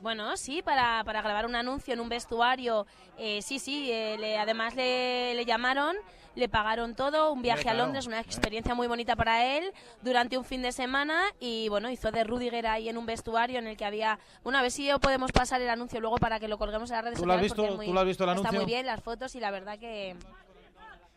[0.02, 2.88] Bueno, sí, para, para grabar un anuncio en un vestuario,
[3.18, 5.95] eh, sí, sí, eh, le- además le, le llamaron,
[6.34, 8.23] le pagaron todo, un viaje Hombre, a Londres, una eh.
[8.26, 9.72] experiencia muy bonita para él,
[10.02, 13.68] durante un fin de semana y bueno, hizo de Rudiger ahí en un vestuario en
[13.68, 14.18] el que había...
[14.44, 17.06] Bueno, a ver si podemos pasar el anuncio luego para que lo colguemos en las
[17.06, 17.61] redes ¿Tú lo has sociales.
[17.68, 18.60] visto- muy- tú lo has visto el Está anuncio?
[18.61, 20.15] muy bien las fotos y la verdad que...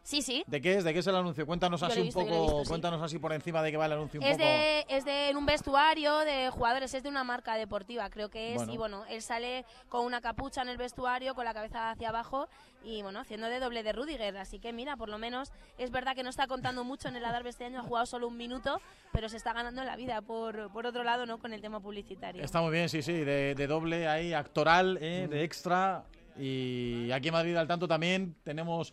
[0.05, 0.45] Sí, sí.
[0.47, 0.85] ¿De qué es?
[0.85, 1.47] ¿De qué es el anuncio?
[1.47, 2.69] Cuéntanos así un poco, visto, sí.
[2.69, 4.45] cuéntanos así por encima de qué va el anuncio un Es poco.
[4.45, 8.51] de, es de en un vestuario de jugadores, es de una marca deportiva, creo que
[8.53, 8.57] es.
[8.59, 8.73] Bueno.
[8.75, 12.49] Y bueno, él sale con una capucha en el vestuario, con la cabeza hacia abajo
[12.85, 14.37] y bueno, haciendo de doble de Rudiger.
[14.37, 17.25] Así que mira, por lo menos es verdad que no está contando mucho en el
[17.25, 20.71] Adarve este año, ha jugado solo un minuto, pero se está ganando la vida por,
[20.71, 21.39] por otro lado, ¿no?
[21.39, 22.45] Con el tema publicitario.
[22.45, 26.05] Está muy bien, sí, sí, de, de doble ahí, actoral, eh, de extra.
[26.37, 28.93] Y aquí en Madrid al tanto también tenemos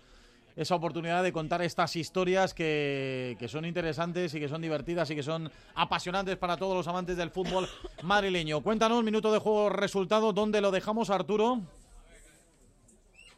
[0.55, 5.15] esa oportunidad de contar estas historias que, que son interesantes y que son divertidas y
[5.15, 7.67] que son apasionantes para todos los amantes del fútbol
[8.03, 8.61] madrileño.
[8.61, 11.61] Cuéntanos, minuto de juego, resultado, ¿dónde lo dejamos, Arturo?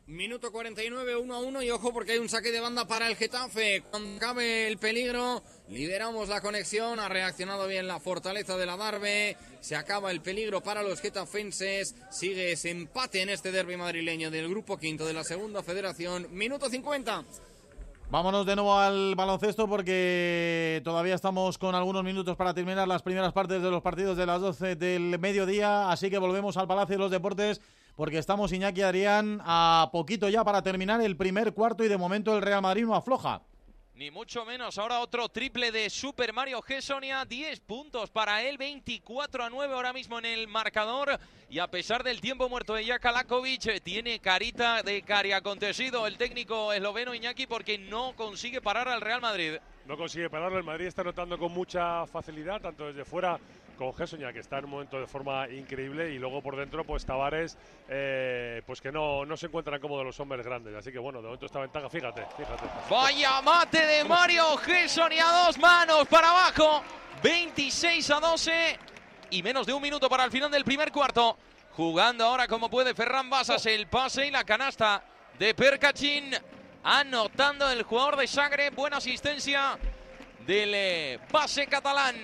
[0.05, 3.15] Minuto 49, 1 a 1 y ojo porque hay un saque de banda para el
[3.15, 3.83] Getafe.
[3.89, 6.99] Cuando cabe el peligro, liberamos la conexión.
[6.99, 9.37] Ha reaccionado bien la fortaleza de la Darbe.
[9.61, 11.95] Se acaba el peligro para los getafenses.
[12.11, 16.27] Sigue ese empate en este derby madrileño del grupo quinto de la segunda federación.
[16.31, 17.23] Minuto 50.
[18.11, 23.31] Vámonos de nuevo al baloncesto porque todavía estamos con algunos minutos para terminar las primeras
[23.31, 26.99] partes de los partidos de las 12 del mediodía, así que volvemos al Palacio de
[26.99, 27.59] los Deportes
[27.95, 31.97] porque estamos Iñaki y Adrián a poquito ya para terminar el primer cuarto y de
[31.97, 33.41] momento el Real Madrid no afloja.
[33.95, 34.79] Ni mucho menos.
[34.79, 37.25] Ahora otro triple de Super Mario Gessonia.
[37.25, 38.57] 10 puntos para él.
[38.57, 41.19] 24 a 9 ahora mismo en el marcador.
[41.47, 46.17] Y a pesar del tiempo muerto de Jaka Lakovic, tiene carita de cari acontecido el
[46.17, 49.57] técnico esloveno Iñaki porque no consigue parar al Real Madrid.
[49.85, 50.57] No consigue pararlo.
[50.57, 53.39] El Madrid está notando con mucha facilidad, tanto desde fuera
[53.83, 57.05] con Gessonia, que está en un momento de forma increíble, y luego por dentro, pues
[57.05, 57.57] Tavares,
[57.89, 60.73] eh, pues que no, no se encuentran cómodos los hombres grandes.
[60.75, 62.63] Así que bueno, de momento esta ventaja, fíjate, fíjate.
[62.89, 66.83] Vaya mate de Mario Gessonia, dos manos para abajo,
[67.21, 68.79] 26 a 12
[69.31, 71.37] y menos de un minuto para el final del primer cuarto.
[71.71, 75.03] Jugando ahora como puede Ferran Basas, el pase y la canasta
[75.39, 76.31] de Percachín.
[76.85, 79.77] Anotando el jugador de Sagre, buena asistencia
[80.45, 82.15] del eh, pase catalán.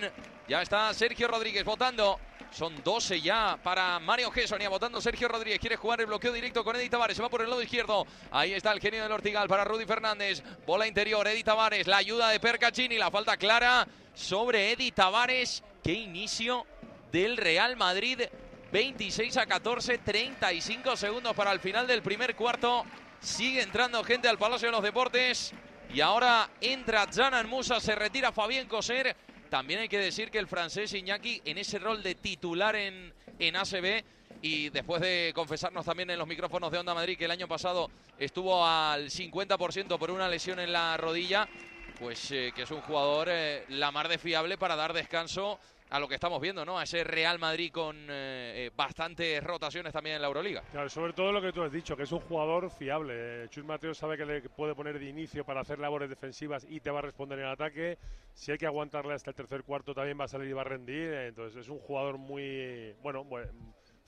[0.50, 2.20] Ya está Sergio Rodríguez votando.
[2.50, 5.60] Son 12 ya para Mario Gessonia votando Sergio Rodríguez.
[5.60, 7.16] Quiere jugar el bloqueo directo con Edith Tavares.
[7.16, 8.08] Se va por el lado izquierdo.
[8.32, 10.42] Ahí está el genio del Ortigal para Rudy Fernández.
[10.66, 11.28] Bola interior.
[11.28, 11.86] Edith Tavares.
[11.86, 12.98] La ayuda de Percachini.
[12.98, 15.64] La falta clara sobre Edith Tavares.
[15.84, 16.66] Qué inicio
[17.12, 18.22] del Real Madrid.
[18.72, 20.00] 26 a 14.
[20.00, 22.86] 35 segundos para el final del primer cuarto.
[23.20, 25.54] Sigue entrando gente al Palacio de los Deportes.
[25.94, 27.80] Y ahora entra Janan Musa.
[27.80, 29.16] Se retira Fabián Coser.
[29.50, 33.56] También hay que decir que el francés Iñaki en ese rol de titular en, en
[33.56, 34.04] ACB
[34.42, 37.90] y después de confesarnos también en los micrófonos de Onda Madrid que el año pasado
[38.18, 41.50] estuvo al 50% por una lesión en la rodilla,
[42.00, 45.60] pues eh, que es un jugador eh, la mar de fiable para dar descanso
[45.90, 46.78] a lo que estamos viendo, ¿no?
[46.78, 50.64] A ese Real Madrid con eh, eh, bastantes rotaciones también en la Euroliga.
[50.72, 53.50] Claro, sobre todo lo que tú has dicho, que es un jugador fiable.
[53.50, 56.92] Chus Mateo sabe que le puede poner de inicio para hacer labores defensivas y te
[56.92, 57.98] va a responder en el ataque.
[58.34, 60.66] Si hay que aguantarle hasta el tercer cuarto también va a salir y va a
[60.66, 61.14] rendir.
[61.14, 63.26] Entonces es un jugador muy, bueno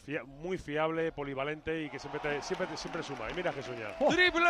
[0.06, 3.30] fia- muy fiable, polivalente y que siempre, te- siempre, te- siempre suma.
[3.30, 3.98] Y mira Jesús ya.
[4.08, 4.50] Triple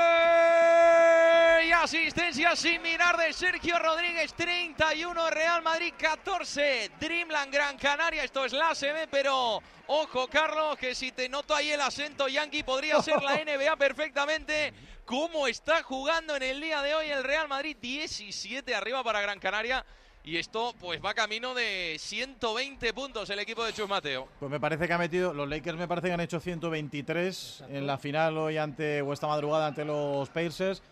[1.68, 8.46] y asistencia sin mirar de Sergio Rodríguez, 31 Real Madrid 14, Dreamland Gran Canaria, esto
[8.46, 13.02] es la CB, pero ojo Carlos, que si te noto ahí el acento yankee podría
[13.02, 14.74] ser la NBA perfectamente.
[15.06, 17.76] ¿Cómo está jugando en el día de hoy el Real Madrid?
[17.82, 19.86] 17 arriba para Gran Canaria.
[20.24, 24.28] Y esto pues va camino de 120 puntos el equipo de Chus Mateo.
[24.40, 27.88] Pues me parece que ha metido, los Lakers me parece que han hecho 123 en
[27.88, 30.84] la final hoy ante, o esta madrugada ante los Pacers.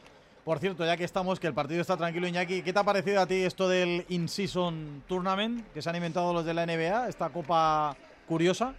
[0.43, 3.21] Por cierto, ya que estamos, que el partido está tranquilo, Iñaki, ¿qué te ha parecido
[3.21, 7.29] a ti esto del In-Season Tournament que se han inventado los de la NBA, esta
[7.29, 7.95] copa
[8.27, 8.73] curiosa?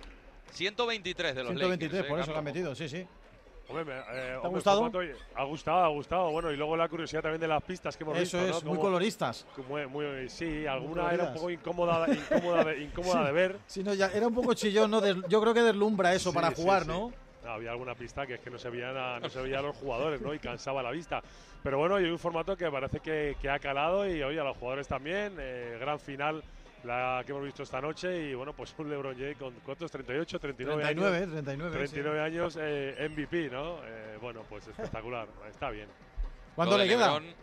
[0.53, 3.07] 123 de los 123, Lakers, ¿eh, por eso que han metido, sí, sí.
[3.71, 4.81] Hombre, me- eh, hombre, gustado?
[4.83, 5.01] formato,
[5.37, 6.31] ha gustado, ha gustado.
[6.31, 8.59] Bueno, y luego la curiosidad también de las pistas que hemos Eso visto.
[8.59, 8.71] es, ¿no?
[8.71, 9.47] muy Como- coloristas.
[9.69, 11.29] Muy, muy- sí, alguna era coloridas.
[11.29, 13.57] un poco incómoda, incómoda, de, incómoda de ver.
[13.67, 15.01] Sí, no, ya era un poco chillón, ¿no?
[15.01, 16.89] Des- yo creo que deslumbra eso Sí, para sí, jugar, sí.
[16.89, 17.13] ¿no?
[17.45, 19.63] No, Había alguna pista que es que no se veían a, no se veía a
[19.63, 20.35] los jugadores, ¿no?
[20.35, 21.23] Y cansaba la vista.
[21.63, 24.57] Pero bueno, hay un formato que parece que, que ha calado y oye, a los
[24.59, 25.35] jugadores también.
[25.39, 26.43] eh, gran final
[26.85, 29.91] la que hemos visto esta noche y bueno, pues un LeBron James con ¿cuántos?
[29.91, 31.31] 38, 39 39, años.
[31.33, 31.93] 39, sí.
[31.95, 33.79] 39 años eh, MVP, ¿no?
[33.85, 35.89] Eh, bueno, pues espectacular, está bien.
[36.55, 37.07] ¿Cuánto le queda?
[37.07, 37.35] LeBron,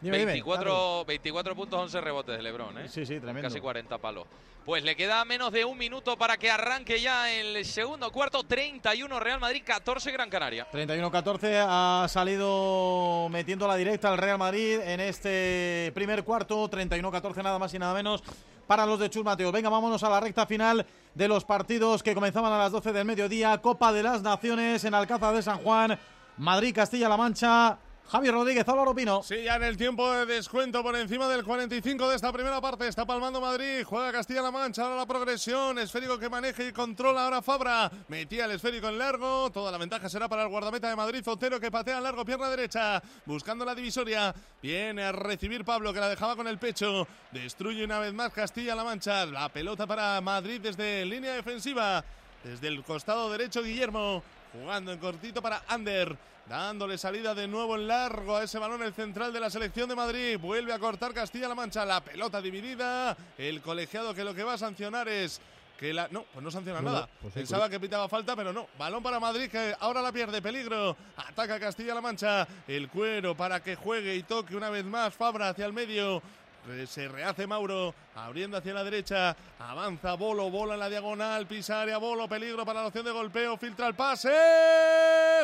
[0.00, 1.04] Dime, dime, 24, claro.
[1.04, 2.88] 24 puntos, 11 rebotes de Lebron, ¿eh?
[2.88, 3.48] Sí, sí, tremendo.
[3.48, 4.26] Casi 40 palos.
[4.64, 8.44] Pues le queda menos de un minuto para que arranque ya el segundo cuarto.
[8.44, 10.68] 31 Real Madrid, 14 Gran Canaria.
[10.70, 16.70] 31-14 ha salido metiendo la directa al Real Madrid en este primer cuarto.
[16.70, 18.22] 31-14 nada más y nada menos
[18.66, 19.50] para los de Chus Mateo.
[19.50, 23.06] Venga, vámonos a la recta final de los partidos que comenzaban a las 12 del
[23.06, 23.56] mediodía.
[23.58, 25.98] Copa de las Naciones en Alcázar de San Juan.
[26.36, 27.78] Madrid, Castilla-La Mancha.
[28.10, 29.22] Javier Rodríguez, Álvaro Pino.
[29.22, 32.88] Sí, ya en el tiempo de descuento por encima del 45 de esta primera parte.
[32.88, 35.78] Está palmando Madrid, juega Castilla-La Mancha, ahora la progresión.
[35.78, 37.90] Esférico que maneja y controla ahora Fabra.
[38.08, 39.50] Metía el esférico en largo.
[39.50, 42.48] Toda la ventaja será para el guardameta de Madrid, Zotero, que patea en largo, pierna
[42.48, 43.02] derecha.
[43.26, 44.34] Buscando la divisoria.
[44.62, 47.06] Viene a recibir Pablo, que la dejaba con el pecho.
[47.30, 49.26] Destruye una vez más Castilla-La Mancha.
[49.26, 52.02] La pelota para Madrid desde línea defensiva.
[52.42, 54.22] Desde el costado derecho, Guillermo.
[54.52, 56.16] Jugando en cortito para Ander.
[56.48, 59.94] Dándole salida de nuevo en largo a ese balón el central de la selección de
[59.94, 60.38] Madrid.
[60.40, 61.84] Vuelve a cortar Castilla-La Mancha.
[61.84, 63.14] La pelota dividida.
[63.36, 65.42] El colegiado que lo que va a sancionar es
[65.78, 66.08] que la.
[66.08, 67.08] No, pues no sanciona No, nada.
[67.20, 68.66] pues sí, Pensaba pues- que pitaba falta, pero no.
[68.78, 70.40] Balón para Madrid que ahora la pierde.
[70.40, 70.96] Peligro.
[71.18, 72.48] Ataca Castilla-La Mancha.
[72.66, 76.22] El cuero para que juegue y toque una vez más Fabra hacia el medio.
[76.68, 81.80] Re- Se rehace Mauro, abriendo hacia la derecha, avanza Bolo, bola en la diagonal, pisa
[81.82, 84.28] área, Bolo, peligro para la opción de golpeo, filtra el pase,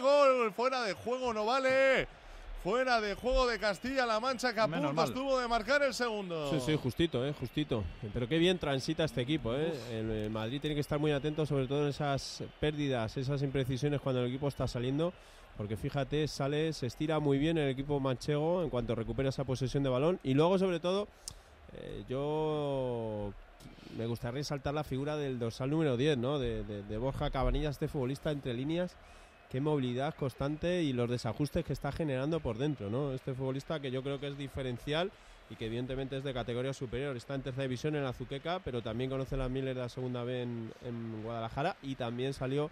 [0.00, 2.06] gol, fuera de juego, no vale.
[2.62, 6.50] Fuera de juego de Castilla-La Mancha, que a punto estuvo de marcar el segundo.
[6.50, 7.84] Sí, sí, justito, eh, justito.
[8.14, 9.70] Pero qué bien transita este equipo, eh.
[9.90, 14.00] El, el Madrid tiene que estar muy atento, sobre todo en esas pérdidas, esas imprecisiones
[14.00, 15.12] cuando el equipo está saliendo.
[15.56, 19.82] Porque fíjate, sale, se estira muy bien el equipo manchego en cuanto recupera esa posesión
[19.84, 20.18] de balón.
[20.24, 21.06] Y luego, sobre todo,
[21.76, 23.32] eh, yo
[23.96, 26.38] me gustaría resaltar la figura del dorsal número 10, ¿no?
[26.40, 28.96] De, de- Borja Cabanillas, este futbolista entre líneas.
[29.50, 33.12] Qué movilidad constante y los desajustes que está generando por dentro, ¿no?
[33.12, 35.12] Este futbolista que yo creo que es diferencial
[35.50, 37.16] y que evidentemente es de categoría superior.
[37.16, 40.24] Está en tercera división en la Azuqueca, pero también conoce la Miller de la segunda
[40.24, 42.68] B en, en Guadalajara y también salió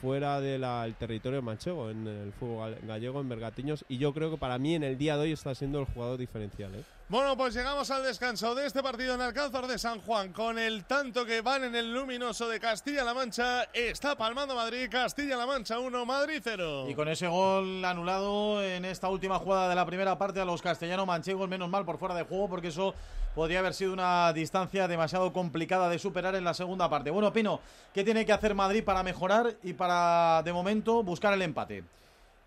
[0.00, 3.84] fuera del territorio manchego, en el fútbol gal- gallego, en Bergatiños.
[3.88, 6.18] Y yo creo que para mí en el día de hoy está siendo el jugador
[6.18, 6.74] diferencial.
[6.74, 6.82] ¿eh?
[7.10, 10.84] Bueno, pues llegamos al descanso de este partido en Alcázar de San Juan con el
[10.84, 13.62] tanto que van en el luminoso de Castilla-La Mancha.
[13.72, 16.84] Está palmando Madrid, Castilla-La Mancha 1, Madrid 0.
[16.86, 20.60] Y con ese gol anulado en esta última jugada de la primera parte a los
[20.60, 22.94] castellanos manchegos, menos mal por fuera de juego, porque eso
[23.34, 27.10] podría haber sido una distancia demasiado complicada de superar en la segunda parte.
[27.10, 27.60] Bueno, Pino,
[27.94, 31.84] ¿qué tiene que hacer Madrid para mejorar y para, de momento, buscar el empate?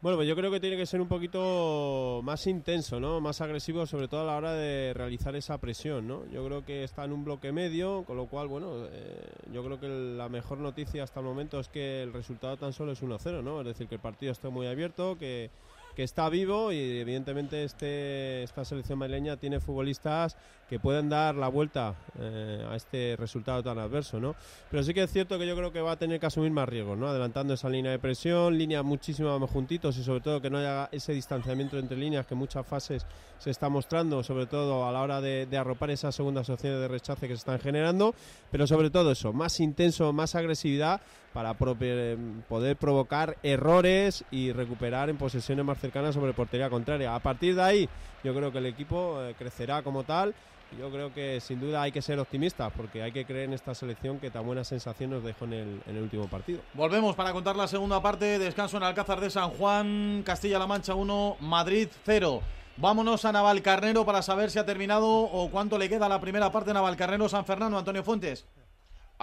[0.02, 3.22] Bueno, pues yo creo que tiene que ser un poquito más intenso, ¿no?
[3.22, 6.26] Más agresivo, sobre todo a la hora de realizar esa presión, ¿no?
[6.32, 9.80] Yo creo que está en un bloque medio, con lo cual, bueno, eh, yo creo
[9.80, 13.44] que la mejor noticia hasta el momento es que el resultado tan solo es 1-0,
[13.44, 13.60] ¿no?
[13.62, 15.52] Es decir, que el partido está muy abierto, que,
[15.96, 20.38] que está vivo y evidentemente este, esta selección madrileña tiene futbolistas
[20.70, 24.36] que pueden dar la vuelta eh, a este resultado tan adverso, ¿no?
[24.70, 26.70] Pero sí que es cierto que yo creo que va a tener que asumir más
[26.70, 27.10] riesgos, ¿no?
[27.10, 30.88] Adelantando esa línea de presión, líneas muchísimo más juntitos y sobre todo que no haya
[30.94, 33.06] ese distanciamiento entre líneas que muchas fases
[33.38, 36.88] se está mostrando, sobre todo a la hora de, de arropar esas segundas opciones de
[36.88, 38.16] rechace que se están generando,
[38.50, 41.02] pero sobre todo eso, más intenso, más agresividad
[41.34, 42.18] para prope-
[42.48, 47.16] poder provocar errores y recuperar en posesiones más cercanas sobre portería contraria.
[47.16, 47.90] A partir de ahí,
[48.24, 50.34] yo creo que el equipo eh, crecerá como tal.
[50.80, 53.76] Yo creo que sin duda hay que ser optimistas porque hay que creer en esta
[53.76, 56.62] selección que tan buena sensación nos dejó en el, último partido.
[56.74, 58.40] Volvemos para contar la segunda parte.
[58.40, 62.42] Descanso en Alcázar de San Juan, Castilla-La Mancha 1, Madrid 0.
[62.78, 66.74] Vámonos a Navalcarnero para saber si ha terminado o cuánto le queda la primera parte
[66.74, 67.78] Navalcarnero San Fernando.
[67.78, 68.46] Antonio Fuentes.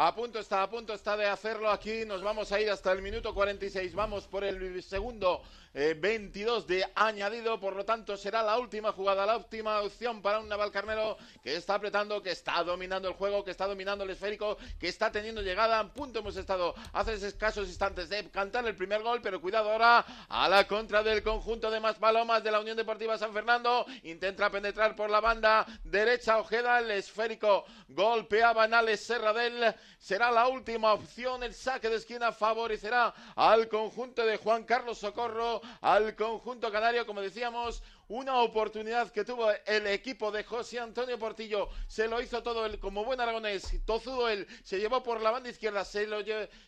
[0.00, 2.04] A punto está, a punto está de hacerlo aquí.
[2.06, 3.96] Nos vamos a ir hasta el minuto 46.
[3.96, 5.42] Vamos por el segundo
[5.74, 7.58] eh, 22 de añadido.
[7.60, 11.74] Por lo tanto, será la última jugada, la última opción para un Navalcarnero que está
[11.74, 15.78] apretando, que está dominando el juego, que está dominando el esférico, que está teniendo llegada.
[15.78, 20.04] A punto hemos estado hace escasos instantes de cantar el primer gol, pero cuidado ahora
[20.28, 23.86] a la contra del conjunto de más palomas de la Unión Deportiva San Fernando.
[24.04, 29.74] Intenta penetrar por la banda derecha Ojeda, el esférico golpea Banales Serradel.
[29.98, 31.42] Será la última opción.
[31.42, 37.20] El saque de esquina favorecerá al conjunto de Juan Carlos Socorro, al conjunto canario, como
[37.20, 37.82] decíamos.
[38.08, 41.68] Una oportunidad que tuvo el equipo de José Antonio Portillo.
[41.86, 43.70] Se lo hizo todo él como buen aragonés.
[43.84, 44.46] Tozudo él.
[44.64, 45.84] Se llevó por la banda izquierda.
[45.84, 46.18] Se, lo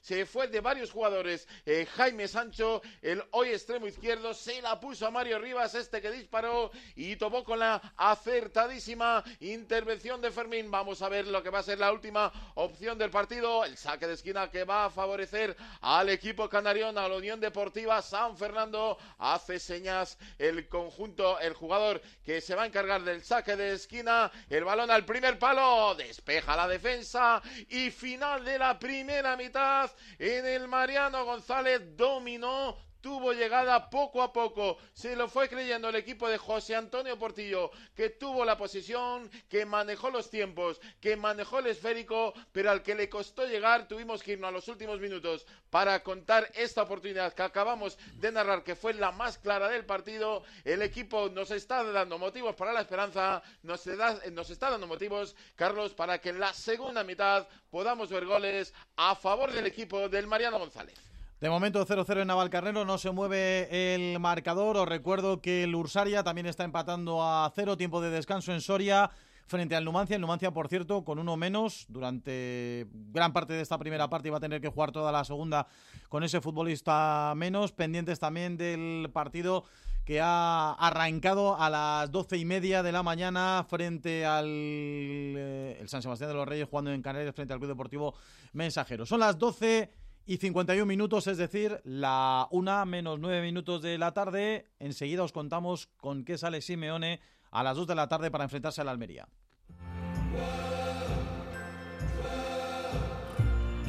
[0.02, 1.48] se fue de varios jugadores.
[1.64, 4.34] Eh, Jaime Sancho, el hoy extremo izquierdo.
[4.34, 6.70] Se la puso a Mario Rivas, este que disparó.
[6.94, 10.70] Y tomó con la acertadísima intervención de Fermín.
[10.70, 13.64] Vamos a ver lo que va a ser la última opción del partido.
[13.64, 18.02] El saque de esquina que va a favorecer al equipo canarión, a la Unión Deportiva
[18.02, 18.98] San Fernando.
[19.18, 24.31] Hace señas el conjunto, el jugador que se va a encargar del saque de esquina.
[24.48, 30.47] El balón al primer palo, despeja la defensa y final de la primera mitad en
[30.47, 36.28] el Mariano González dominó tuvo llegada poco a poco, se lo fue creyendo el equipo
[36.28, 41.66] de José Antonio Portillo, que tuvo la posición, que manejó los tiempos, que manejó el
[41.66, 46.02] esférico, pero al que le costó llegar tuvimos que irnos a los últimos minutos para
[46.02, 50.43] contar esta oportunidad que acabamos de narrar, que fue la más clara del partido.
[50.64, 56.20] El equipo nos está dando motivos para la esperanza, nos, está dando motivos, Carlos, para
[56.20, 61.09] que en la segunda mitad podamos ver goles a favor del equipo del Mariano González.
[61.40, 64.76] De momento 0-0 en Navalcarnero, no se mueve el marcador.
[64.76, 69.10] Os recuerdo que el Ursaria también está empatando a cero, tiempo de descanso en Soria
[69.46, 70.16] frente al Numancia.
[70.16, 74.30] El Numancia, por cierto, con uno menos durante gran parte de esta primera parte y
[74.30, 75.66] va a tener que jugar toda la segunda
[76.10, 77.72] con ese futbolista menos.
[77.72, 79.64] Pendientes también del partido
[80.04, 85.88] que ha arrancado a las doce y media de la mañana frente al eh, el
[85.88, 88.14] San Sebastián de los Reyes jugando en Canarias frente al Club Deportivo
[88.52, 89.06] Mensajero.
[89.06, 94.12] Son las 12 y 51 minutos, es decir, la una menos nueve minutos de la
[94.12, 94.66] tarde.
[94.78, 97.20] Enseguida os contamos con qué sale Simeone
[97.51, 99.26] a las 2 de la tarde para enfrentarse a la Almería.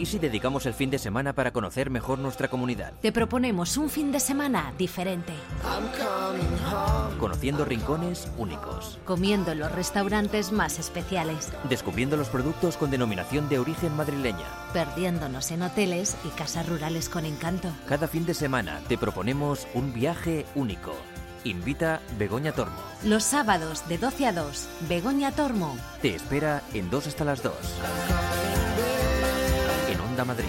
[0.01, 2.91] ¿Y si dedicamos el fin de semana para conocer mejor nuestra comunidad?
[3.03, 5.31] Te proponemos un fin de semana diferente.
[7.19, 8.97] Conociendo rincones únicos.
[9.05, 11.53] Comiendo en los restaurantes más especiales.
[11.69, 14.47] Descubriendo los productos con denominación de origen madrileña.
[14.73, 17.71] Perdiéndonos en hoteles y casas rurales con encanto.
[17.87, 20.95] Cada fin de semana te proponemos un viaje único.
[21.43, 22.81] Invita Begoña Tormo.
[23.03, 25.77] Los sábados de 12 a 2, Begoña Tormo.
[26.01, 27.53] Te espera en 2 hasta las 2.
[30.11, 30.45] En Onda Madrid.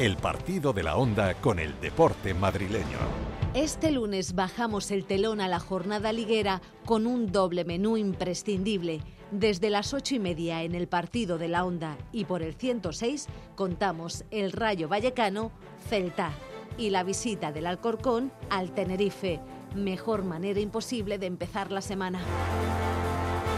[0.00, 2.84] El partido de la onda con el deporte madrileño.
[3.54, 9.00] Este lunes bajamos el telón a la jornada liguera con un doble menú imprescindible.
[9.30, 13.28] Desde las ocho y media en el partido de la Onda y por el 106
[13.54, 15.52] contamos el Rayo Vallecano
[15.88, 16.32] Celta
[16.76, 19.40] y la visita del Alcorcón al Tenerife.
[19.76, 22.18] Mejor manera imposible de empezar la semana.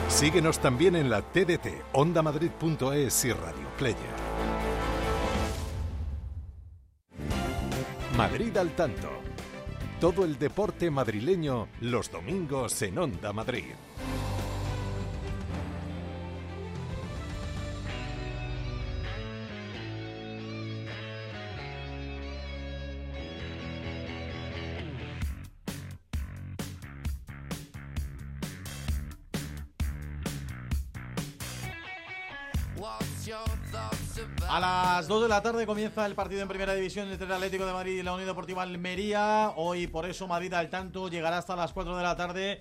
[0.08, 3.98] Síguenos también en la TDT, ondamadrid.es y Radio Player.
[8.16, 9.08] Madrid al tanto.
[10.00, 13.74] Todo el deporte madrileño los domingos en Onda Madrid.
[34.58, 37.64] A las 2 de la tarde comienza el partido en Primera División entre el Atlético
[37.64, 39.52] de Madrid y la Unión Deportiva Almería.
[39.54, 42.60] Hoy por eso Madrid al tanto llegará hasta las 4 de la tarde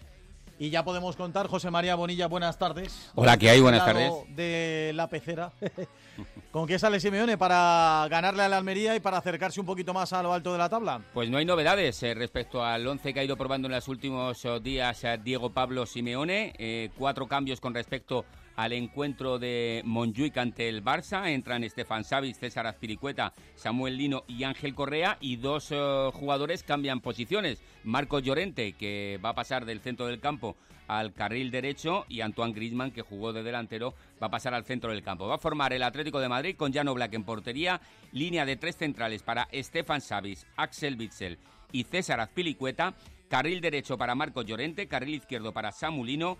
[0.60, 1.48] y ya podemos contar.
[1.48, 3.10] José María Bonilla, buenas tardes.
[3.15, 3.61] Hola, ¿qué hay?
[3.61, 4.14] Buenas tardes.
[4.36, 5.52] De la pecera.
[6.52, 10.14] ¿Con qué sale Simeone para ganarle a la Almería y para acercarse un poquito más
[10.14, 11.02] a lo alto de la tabla?
[11.15, 14.45] Pues no hay novedades eh, respecto al 11 que ha ido probando en los últimos
[14.45, 16.53] eh, días eh, Diego Pablo Simeone.
[16.60, 18.24] Eh, cuatro cambios con respecto
[18.58, 21.30] al encuentro de Montjuic ante el Barça.
[21.30, 25.18] Entran Estefan Savic, César Azpilicueta, Samuel Lino y Ángel Correa.
[25.22, 27.62] Y dos eh, jugadores cambian posiciones.
[27.84, 30.58] Marco Llorente, que va a pasar del centro del campo
[30.88, 34.92] al carril derecho y Antoine Griezmann, que jugó de delantero, va a pasar al centro
[34.92, 35.28] del campo.
[35.28, 37.80] Va a formar el Atlético de Madrid con Jano Black en portería,
[38.12, 41.38] línea de tres centrales para Stefan Savic, Axel Witzel
[41.72, 42.96] y César Azpilicueta,
[43.28, 46.38] carril derecho para Marco Llorente, carril izquierdo para Samulino,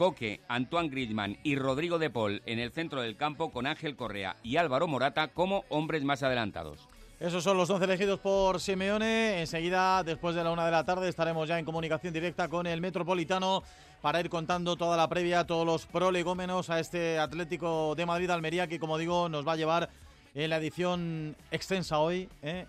[0.00, 4.34] Coque, Antoine Griezmann y Rodrigo de Paul en el centro del campo con Ángel Correa
[4.42, 6.88] y Álvaro Morata como hombres más adelantados.
[7.18, 9.40] Esos son los 11 elegidos por Simeone.
[9.40, 12.80] Enseguida, después de la una de la tarde, estaremos ya en comunicación directa con el
[12.80, 13.62] Metropolitano
[14.00, 18.80] para ir contando toda la previa, todos los prolegómenos a este Atlético de Madrid-Almería que,
[18.80, 19.90] como digo, nos va a llevar
[20.34, 22.26] en la edición extensa hoy.
[22.40, 22.64] ¿eh?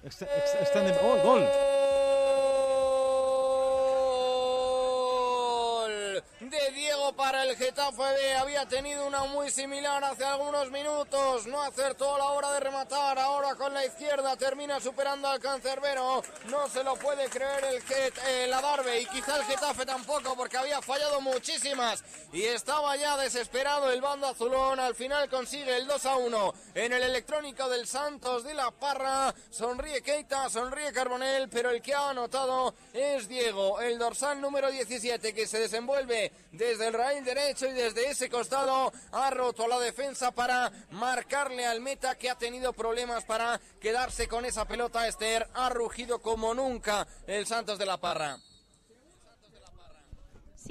[1.01, 1.17] ¡Oh!
[1.23, 1.70] Gol
[7.15, 8.35] para el Getafe B.
[8.35, 11.47] Había tenido una muy similar hace algunos minutos.
[11.47, 13.17] No acertó a la hora de rematar.
[13.19, 16.23] Ahora con la izquierda termina superando al cancerbero.
[16.49, 20.35] No se lo puede creer el Get, eh, la Darbe y quizá el Getafe tampoco
[20.35, 24.79] porque había fallado muchísimas y estaba ya desesperado el bando azulón.
[24.79, 29.33] Al final consigue el 2 a 1 en el electrónico del Santos de la Parra.
[29.49, 35.33] Sonríe Keita, sonríe Carbonel, pero el que ha anotado es Diego, el dorsal número 17
[35.33, 40.29] que se desenvuelve desde el raíl derecho y desde ese costado ha roto la defensa
[40.29, 45.07] para marcarle al meta que ha tenido problemas para quedarse con esa pelota.
[45.07, 48.37] Esther ha rugido como nunca el Santos de la Parra.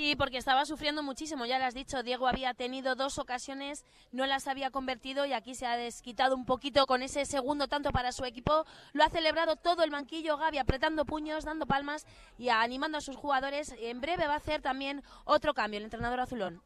[0.01, 4.25] Sí, porque estaba sufriendo muchísimo, ya lo has dicho, Diego había tenido dos ocasiones, no
[4.25, 8.11] las había convertido y aquí se ha desquitado un poquito con ese segundo tanto para
[8.11, 8.65] su equipo.
[8.95, 12.07] Lo ha celebrado todo el banquillo, Gaby apretando puños, dando palmas
[12.39, 13.75] y animando a sus jugadores.
[13.79, 16.63] En breve va a hacer también otro cambio el entrenador azulón.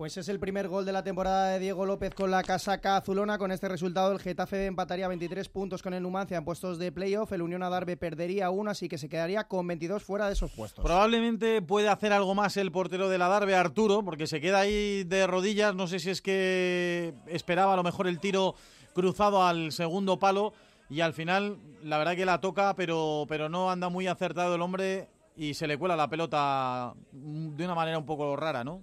[0.00, 3.36] Pues es el primer gol de la temporada de Diego López con la casaca azulona.
[3.36, 7.30] Con este resultado, el Getafe empataría 23 puntos con el Numancia en puestos de playoff.
[7.32, 10.82] El Unión Adarve perdería uno, así que se quedaría con 22 fuera de esos puestos.
[10.82, 15.04] Probablemente puede hacer algo más el portero de la Darbe, Arturo, porque se queda ahí
[15.04, 15.74] de rodillas.
[15.74, 18.54] No sé si es que esperaba a lo mejor el tiro
[18.94, 20.54] cruzado al segundo palo
[20.88, 24.62] y al final la verdad que la toca, pero, pero no anda muy acertado el
[24.62, 28.80] hombre y se le cuela la pelota de una manera un poco rara, ¿no?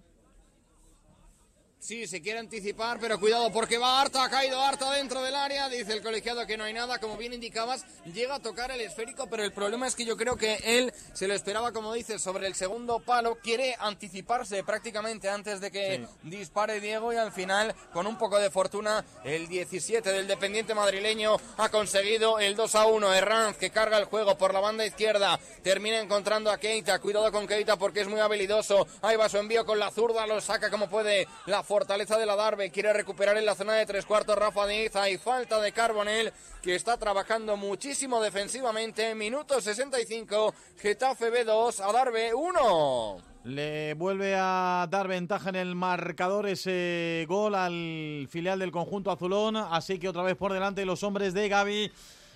[1.87, 5.69] Sí, se quiere anticipar, pero cuidado porque va harta, ha caído harta dentro del área,
[5.69, 9.27] dice el colegiado que no hay nada, como bien indicabas, llega a tocar el esférico,
[9.29, 12.45] pero el problema es que yo creo que él se lo esperaba, como dices, sobre
[12.45, 18.05] el segundo palo, quiere anticiparse prácticamente antes de que dispare Diego y al final, con
[18.05, 23.13] un poco de fortuna, el 17 del dependiente madrileño ha conseguido el 2 a 1.
[23.13, 27.47] Herranz que carga el juego por la banda izquierda, termina encontrando a Keita, cuidado con
[27.47, 30.89] Keita porque es muy habilidoso, ahí va su envío con la zurda, lo saca como
[30.89, 34.65] puede la fortaleza de la Darbe, quiere recuperar en la zona de tres cuartos Rafa
[34.65, 41.93] Díaz, hay falta de Carbonel que está trabajando muchísimo defensivamente, minuto 65, Getafe B2, a
[41.93, 43.17] Darbe 1.
[43.43, 49.55] Le vuelve a dar ventaja en el marcador ese gol al filial del conjunto azulón,
[49.55, 51.91] así que otra vez por delante los hombres de Gaby.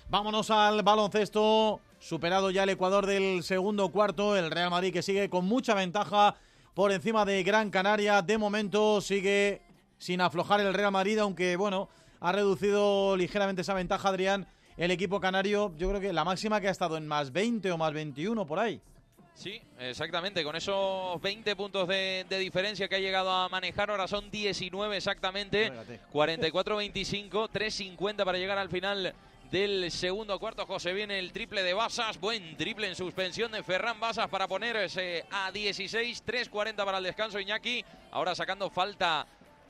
[0.08, 5.28] Vámonos al baloncesto, superado ya el Ecuador del segundo cuarto, el Real Madrid que sigue
[5.28, 6.36] con mucha ventaja
[6.74, 8.22] por encima de Gran Canaria.
[8.22, 9.62] De momento sigue
[9.98, 11.88] sin aflojar el Real Madrid, aunque bueno,
[12.20, 14.46] ha reducido ligeramente esa ventaja Adrián.
[14.76, 17.78] El equipo canario, yo creo que la máxima que ha estado en más 20 o
[17.78, 18.80] más 21 por ahí.
[19.34, 20.42] Sí, exactamente.
[20.44, 24.96] Con esos 20 puntos de, de diferencia que ha llegado a manejar, ahora son 19
[24.96, 25.72] exactamente.
[26.12, 29.14] 44-25, 3-50 para llegar al final
[29.52, 30.64] del segundo cuarto.
[30.64, 32.18] José viene el triple de Basas.
[32.18, 36.24] Buen triple en suspensión de Ferran Basas para ponerse a 16.
[36.24, 37.84] 3-40 para el descanso Iñaki.
[38.12, 39.26] Ahora sacando falta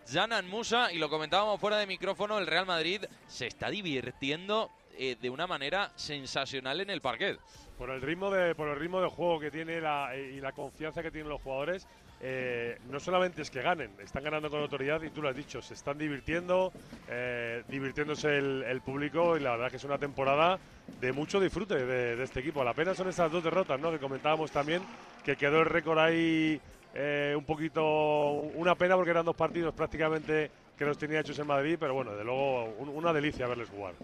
[0.09, 0.93] Janan Musa.
[0.93, 2.39] Y lo comentábamos fuera de micrófono.
[2.39, 7.41] El Real Madrid se está divirtiendo eh, de una manera sensacional en el parquet.
[7.77, 11.03] Por el ritmo de, por el ritmo de juego que tiene la, y la confianza
[11.03, 11.89] que tienen los jugadores,
[12.24, 15.61] eh, no solamente es que ganen, están ganando con autoridad y tú lo has dicho,
[15.61, 16.73] se están divirtiendo,
[17.09, 20.57] eh, divirtiéndose el, público y la verdad que es una temporada
[21.01, 22.62] de mucho disfrute de, este equipo.
[22.62, 23.90] La pena son estas dos derrotas, ¿no?
[23.90, 24.82] Que comentábamos también
[25.24, 26.61] que quedó el récord ahí
[26.94, 27.82] eh, un poquito
[28.55, 32.15] una pena porque eran dos partidos prácticamente que los tenía hechos en Madrid, pero bueno,
[32.15, 33.94] de luego un- una delicia verles jugar.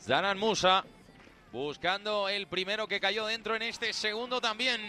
[0.00, 0.82] Zanan Musa
[1.52, 4.80] buscando el primero que cayó dentro en este segundo también.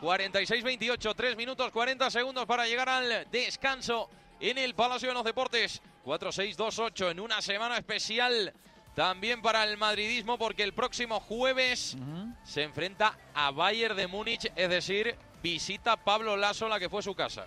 [0.00, 4.08] 46-28, 3 minutos 40 segundos para llegar al descanso
[4.40, 5.82] en el Palacio de los Deportes.
[6.04, 8.52] 4-6-2-8 en una semana especial
[8.94, 11.96] también para el madridismo porque el próximo jueves
[12.44, 17.14] se enfrenta a Bayern de Múnich, es decir, visita Pablo Lasso, la que fue su
[17.14, 17.44] casa.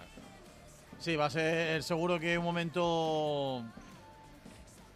[0.99, 3.63] Sí, va a ser seguro que un momento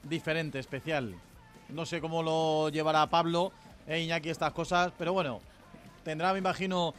[0.04, 1.16] diferente, especial.
[1.70, 3.52] No sé cómo lo llevará Pablo
[3.86, 5.42] e Iñaki estas cosas, pero bueno,
[6.04, 6.94] tendrá, me imagino,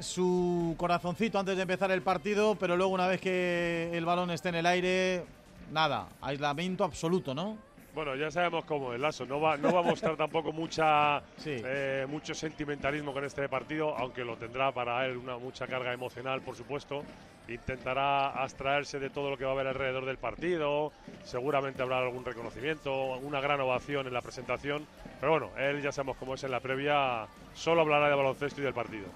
[0.00, 4.50] su corazoncito antes de empezar el partido, pero luego una vez que el balón esté
[4.50, 5.24] en el aire,
[5.70, 7.56] nada, aislamiento absoluto, ¿no?
[7.94, 9.26] Bueno, ya sabemos cómo es Lasso.
[9.26, 14.24] No va, no va a mostrar tampoco mucha, eh, mucho sentimentalismo con este partido, aunque
[14.24, 17.04] lo tendrá para él una mucha carga emocional, por supuesto.
[17.48, 20.90] Intentará abstraerse de todo lo que va a haber alrededor del partido.
[21.22, 24.86] Seguramente habrá algún reconocimiento, una gran ovación en la presentación.
[25.20, 27.26] Pero bueno, él ya sabemos cómo es en la previa.
[27.52, 29.06] Solo hablará de baloncesto y del partido.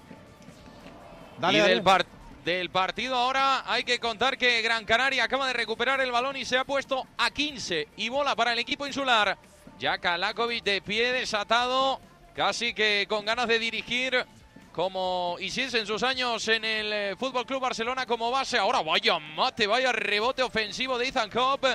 [1.51, 2.05] Y del, par-
[2.45, 6.45] del partido ahora hay que contar que Gran Canaria acaba de recuperar el balón y
[6.45, 9.37] se ha puesto a 15 y bola para el equipo insular.
[9.79, 11.99] Ya Kalakovic de pie desatado,
[12.35, 14.25] casi que con ganas de dirigir
[14.71, 18.57] como hiciese en sus años en el eh, Fútbol Club Barcelona como base.
[18.57, 21.65] Ahora vaya mate, vaya rebote ofensivo de Ethan Kopp.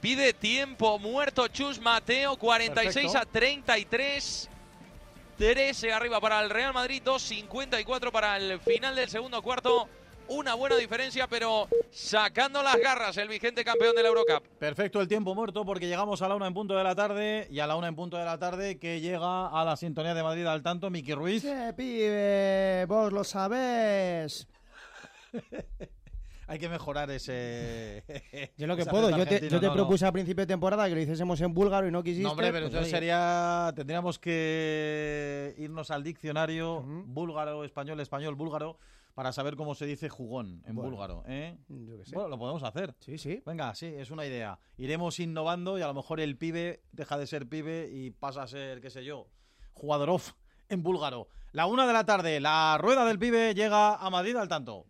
[0.00, 3.38] Pide tiempo muerto Chus Mateo, 46 a Perfecto.
[3.38, 4.50] 33.
[5.38, 9.88] 13 arriba para el Real Madrid, 2.54 para el final del segundo cuarto.
[10.26, 14.44] Una buena diferencia, pero sacando las garras el vigente campeón de la Eurocup.
[14.58, 17.60] Perfecto el tiempo muerto porque llegamos a la una en punto de la tarde y
[17.60, 20.44] a la una en punto de la tarde que llega a la sintonía de Madrid
[20.44, 21.44] al tanto Miki Ruiz.
[21.44, 24.48] Eh, pibe, vos lo sabés.
[26.48, 28.02] Hay que mejorar ese.
[28.56, 29.74] Yo lo que puedo, yo te, yo te no, no.
[29.74, 32.22] propuse a principio de temporada que lo hiciésemos en búlgaro y no quisiste.
[32.24, 32.96] No, hombre, pero pues, entonces oye.
[32.98, 33.72] sería.
[33.76, 38.78] Tendríamos que irnos al diccionario búlgaro, español, español, búlgaro
[39.14, 41.24] para saber cómo se dice jugón en Bueno, búlgaro.
[41.26, 41.58] ¿eh?
[41.68, 42.14] yo qué sé.
[42.14, 42.94] Bueno, lo podemos hacer.
[43.00, 43.42] Sí, sí.
[43.44, 44.58] Venga, sí, es una idea.
[44.78, 48.46] Iremos innovando y a lo mejor el pibe deja de ser pibe y pasa a
[48.46, 49.26] ser, qué sé yo,
[49.74, 50.32] jugador off
[50.68, 51.26] en búlgaro.
[51.52, 54.86] La una de la tarde, la rueda del pibe llega a Madrid al tanto.